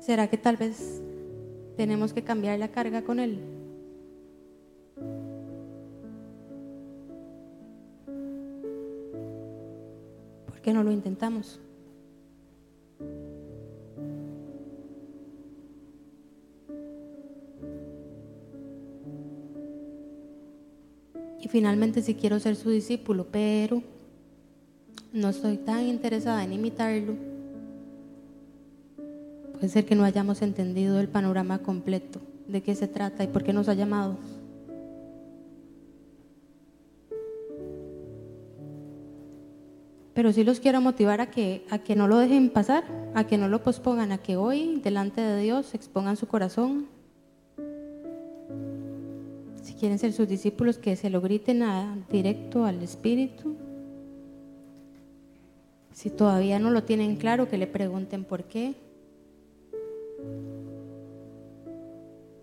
¿Será 0.00 0.28
que 0.28 0.36
tal 0.36 0.56
vez 0.56 1.00
tenemos 1.76 2.12
que 2.12 2.22
cambiar 2.22 2.58
la 2.58 2.68
carga 2.68 3.02
con 3.02 3.18
Él. 3.18 3.38
¿Por 10.46 10.60
qué 10.60 10.72
no 10.72 10.82
lo 10.82 10.92
intentamos? 10.92 11.60
Finalmente 21.52 22.00
si 22.00 22.14
quiero 22.14 22.40
ser 22.40 22.56
su 22.56 22.70
discípulo, 22.70 23.26
pero 23.30 23.82
no 25.12 25.28
estoy 25.28 25.58
tan 25.58 25.86
interesada 25.86 26.42
en 26.42 26.54
imitarlo, 26.54 27.14
Puede 29.52 29.68
ser 29.68 29.84
que 29.84 29.94
no 29.94 30.02
hayamos 30.02 30.42
entendido 30.42 30.98
el 30.98 31.06
panorama 31.06 31.60
completo 31.60 32.20
de 32.48 32.64
qué 32.64 32.74
se 32.74 32.88
trata 32.88 33.22
y 33.22 33.28
por 33.28 33.44
qué 33.44 33.52
nos 33.52 33.68
ha 33.68 33.74
llamado. 33.74 34.16
Pero 40.14 40.32
sí 40.32 40.42
los 40.42 40.58
quiero 40.58 40.80
motivar 40.80 41.20
a 41.20 41.30
que, 41.30 41.64
a 41.70 41.78
que 41.78 41.94
no 41.94 42.08
lo 42.08 42.18
dejen 42.18 42.50
pasar, 42.50 42.82
a 43.14 43.28
que 43.28 43.38
no 43.38 43.46
lo 43.46 43.62
pospongan, 43.62 44.10
a 44.10 44.18
que 44.18 44.34
hoy 44.36 44.80
delante 44.82 45.20
de 45.20 45.40
Dios 45.40 45.74
expongan 45.74 46.16
su 46.16 46.26
corazón. 46.26 46.88
Quieren 49.82 49.98
ser 49.98 50.12
sus 50.12 50.28
discípulos, 50.28 50.78
que 50.78 50.94
se 50.94 51.10
lo 51.10 51.20
griten 51.20 51.64
directo 52.08 52.64
al 52.64 52.80
Espíritu. 52.84 53.56
Si 55.90 56.08
todavía 56.08 56.60
no 56.60 56.70
lo 56.70 56.84
tienen 56.84 57.16
claro, 57.16 57.48
que 57.48 57.58
le 57.58 57.66
pregunten 57.66 58.22
por 58.22 58.44
qué. 58.44 58.76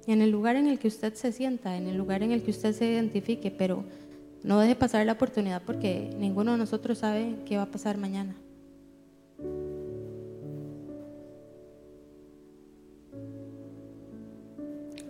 en 0.05 0.21
el 0.21 0.31
lugar 0.31 0.57
en 0.57 0.67
el 0.67 0.79
que 0.79 0.89
usted 0.89 1.13
se 1.13 1.31
sienta, 1.31 1.77
en 1.77 1.87
el 1.87 1.95
lugar 1.95 2.23
en 2.23 2.33
el 2.33 2.43
que 2.43 2.51
usted 2.51 2.73
se 2.73 2.91
identifique, 2.91 3.51
pero 3.51 3.85
no 4.43 4.59
deje 4.59 4.75
pasar 4.75 5.05
la 5.05 5.13
oportunidad 5.13 5.61
porque 5.65 6.09
ninguno 6.19 6.51
de 6.51 6.57
nosotros 6.57 6.97
sabe 6.97 7.37
qué 7.45 7.55
va 7.55 7.63
a 7.63 7.71
pasar 7.71 7.97
mañana. 7.97 8.35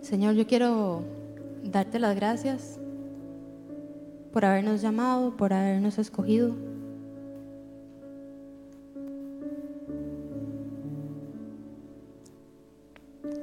Señor, 0.00 0.36
yo 0.36 0.46
quiero 0.46 1.02
darte 1.64 1.98
las 1.98 2.16
gracias 2.16 2.80
por 4.32 4.44
habernos 4.44 4.80
llamado, 4.80 5.36
por 5.36 5.52
habernos 5.52 5.98
escogido. 5.98 6.54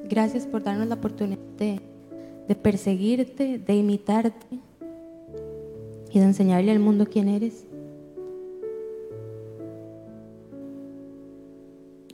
Gracias 0.09 0.47
por 0.47 0.63
darnos 0.63 0.87
la 0.87 0.95
oportunidad 0.95 1.37
de, 1.57 2.55
perseguirte, 2.55 3.59
de 3.59 3.75
imitarte 3.75 4.47
y 6.11 6.19
de 6.19 6.25
enseñarle 6.25 6.71
al 6.71 6.79
mundo 6.79 7.05
quién 7.05 7.27
eres. 7.27 7.65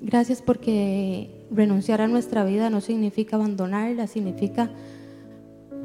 Gracias 0.01 0.41
porque 0.41 1.45
renunciar 1.51 2.01
a 2.01 2.07
nuestra 2.07 2.43
vida 2.43 2.69
no 2.69 2.81
significa 2.81 3.35
abandonarla, 3.35 4.07
significa 4.07 4.71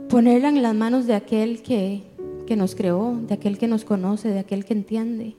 ponerla 0.08 0.48
en 0.48 0.62
las 0.62 0.74
manos 0.74 1.06
de 1.06 1.14
aquel 1.14 1.62
que, 1.62 2.02
que 2.46 2.56
nos 2.56 2.74
creó, 2.74 3.18
de 3.26 3.34
aquel 3.34 3.58
que 3.58 3.68
nos 3.68 3.84
conoce, 3.84 4.28
de 4.28 4.38
aquel 4.38 4.64
que 4.64 4.72
entiende, 4.72 5.36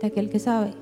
de 0.00 0.06
aquel 0.06 0.28
que 0.28 0.38
sabe. 0.38 0.74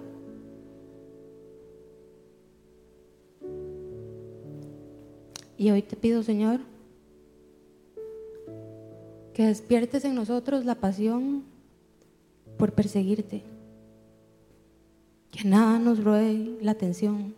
Y 5.57 5.71
hoy 5.71 5.83
te 5.83 5.95
pido, 5.95 6.23
Señor, 6.23 6.61
que 9.35 9.47
despiertes 9.47 10.05
en 10.05 10.15
nosotros 10.15 10.65
la 10.65 10.75
pasión 10.75 11.45
por 12.57 12.73
perseguirte. 12.73 13.43
Que 15.31 15.47
nada 15.47 15.79
nos 15.79 16.03
robe 16.03 16.57
la 16.63 16.73
atención 16.73 17.35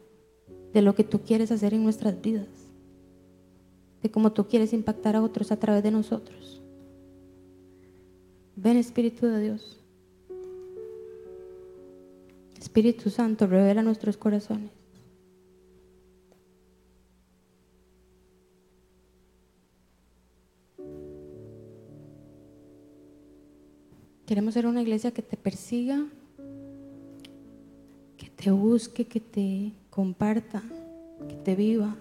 de 0.73 0.83
lo 0.83 0.95
que 0.95 1.05
tú 1.05 1.21
quieres 1.21 1.53
hacer 1.53 1.75
en 1.75 1.85
nuestras 1.85 2.23
vidas, 2.23 2.49
de 4.03 4.11
cómo 4.11 4.33
tú 4.33 4.49
quieres 4.49 4.73
impactar 4.73 5.17
a 5.17 5.23
otros 5.23 5.53
a 5.53 5.57
través 5.59 5.83
de 5.83 5.91
nosotros. 5.91 6.61
Ven 8.57 8.77
Espíritu 8.77 9.27
de 9.27 9.41
Dios. 9.41 9.79
Espíritu 12.59 13.11
Santo, 13.11 13.47
revela 13.47 13.83
nuestros 13.83 14.17
corazones. 14.17 14.71
Queremos 24.27 24.55
ser 24.55 24.67
una 24.67 24.81
iglesia 24.81 25.11
que 25.11 25.21
te 25.21 25.37
persiga, 25.37 26.07
que 28.17 28.31
te 28.31 28.51
busque, 28.51 29.05
que 29.05 29.21
te 29.21 29.73
comparta, 29.91 30.63
que 31.29 31.35
te 31.35 31.55
viva. 31.55 31.97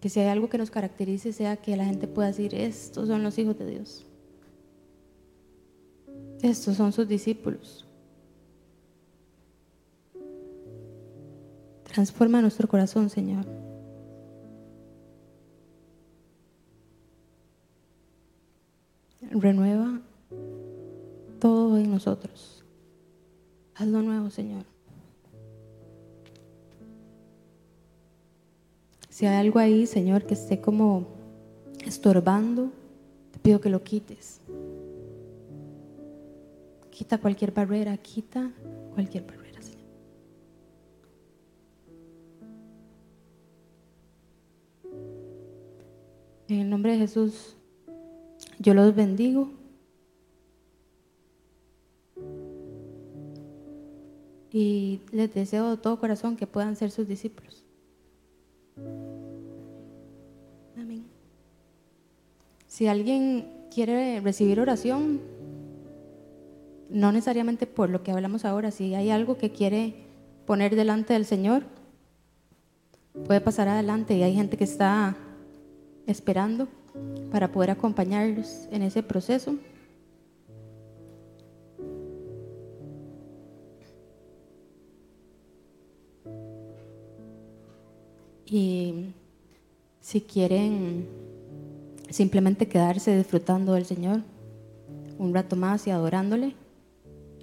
Que 0.00 0.08
si 0.08 0.18
hay 0.20 0.28
algo 0.28 0.48
que 0.48 0.56
nos 0.56 0.70
caracterice 0.70 1.32
sea 1.32 1.56
que 1.58 1.76
la 1.76 1.84
gente 1.84 2.08
pueda 2.08 2.28
decir, 2.28 2.54
estos 2.54 3.08
son 3.08 3.22
los 3.22 3.38
hijos 3.38 3.58
de 3.58 3.66
Dios. 3.66 4.06
Estos 6.42 6.76
son 6.76 6.92
sus 6.92 7.06
discípulos. 7.06 7.86
Transforma 11.84 12.40
nuestro 12.40 12.66
corazón, 12.66 13.10
Señor. 13.10 13.44
Renueva 19.32 20.00
todo 21.40 21.76
en 21.78 21.90
nosotros. 21.90 22.59
Hazlo 23.80 24.02
nuevo, 24.02 24.28
Señor. 24.28 24.64
Si 29.08 29.24
hay 29.24 29.36
algo 29.36 29.58
ahí, 29.58 29.86
Señor, 29.86 30.26
que 30.26 30.34
esté 30.34 30.60
como 30.60 31.06
estorbando, 31.86 32.70
te 33.32 33.38
pido 33.38 33.58
que 33.62 33.70
lo 33.70 33.82
quites. 33.82 34.42
Quita 36.90 37.16
cualquier 37.16 37.52
barrera, 37.52 37.96
quita 37.96 38.50
cualquier 38.92 39.24
barrera. 39.24 39.40
En 46.48 46.58
el 46.58 46.68
nombre 46.68 46.92
de 46.92 46.98
Jesús, 46.98 47.56
yo 48.58 48.74
los 48.74 48.92
bendigo. 48.92 49.59
Y 54.52 55.00
les 55.12 55.32
deseo 55.32 55.70
de 55.70 55.76
todo 55.76 56.00
corazón 56.00 56.36
que 56.36 56.46
puedan 56.46 56.76
ser 56.76 56.90
sus 56.90 57.06
discípulos. 57.06 57.64
Amén. 60.76 61.04
Si 62.66 62.86
alguien 62.86 63.46
quiere 63.72 64.20
recibir 64.20 64.60
oración, 64.60 65.20
no 66.88 67.12
necesariamente 67.12 67.66
por 67.66 67.90
lo 67.90 68.02
que 68.02 68.10
hablamos 68.10 68.44
ahora, 68.44 68.70
si 68.70 68.94
hay 68.94 69.10
algo 69.10 69.36
que 69.38 69.50
quiere 69.50 69.94
poner 70.46 70.74
delante 70.74 71.12
del 71.12 71.24
Señor, 71.24 71.62
puede 73.26 73.40
pasar 73.40 73.68
adelante 73.68 74.16
y 74.16 74.22
hay 74.22 74.34
gente 74.34 74.56
que 74.56 74.64
está 74.64 75.16
esperando 76.06 76.68
para 77.30 77.52
poder 77.52 77.70
acompañarlos 77.70 78.66
en 78.70 78.82
ese 78.82 79.02
proceso. 79.02 79.56
Y 88.50 89.12
si 90.00 90.20
quieren 90.22 91.06
simplemente 92.08 92.66
quedarse 92.66 93.16
disfrutando 93.16 93.74
del 93.74 93.86
Señor 93.86 94.22
un 95.18 95.32
rato 95.32 95.54
más 95.54 95.86
y 95.86 95.90
adorándole, 95.90 96.56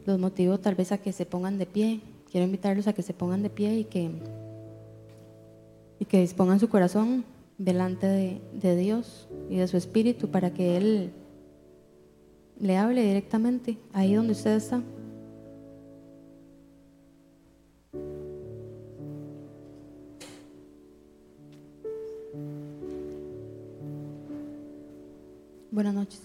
los 0.06 0.20
motivo 0.20 0.58
tal 0.58 0.76
vez 0.76 0.92
a 0.92 0.98
que 0.98 1.14
se 1.14 1.26
pongan 1.26 1.58
de 1.58 1.66
pie. 1.66 2.02
Quiero 2.30 2.46
invitarlos 2.46 2.88
a 2.88 2.94
que 2.94 3.04
se 3.04 3.14
pongan 3.14 3.42
de 3.42 3.50
pie 3.50 3.80
y 3.80 3.84
que, 3.86 4.12
y 6.00 6.06
que 6.06 6.20
dispongan 6.20 6.60
su 6.60 6.68
corazón 6.68 7.24
delante 7.58 8.08
de, 8.08 8.76
Dios 8.76 9.30
y 9.50 9.58
de 9.58 9.68
su 9.68 9.78
Espíritu 9.78 10.30
para 10.30 10.54
que 10.54 10.76
Él 10.76 11.12
le 12.60 12.78
hable 12.78 13.02
directamente 13.04 13.78
ahí 13.94 14.14
donde 14.14 14.34
usted 14.34 14.56
está. 14.56 14.82
Boa 25.78 25.94
noite. 25.94 26.18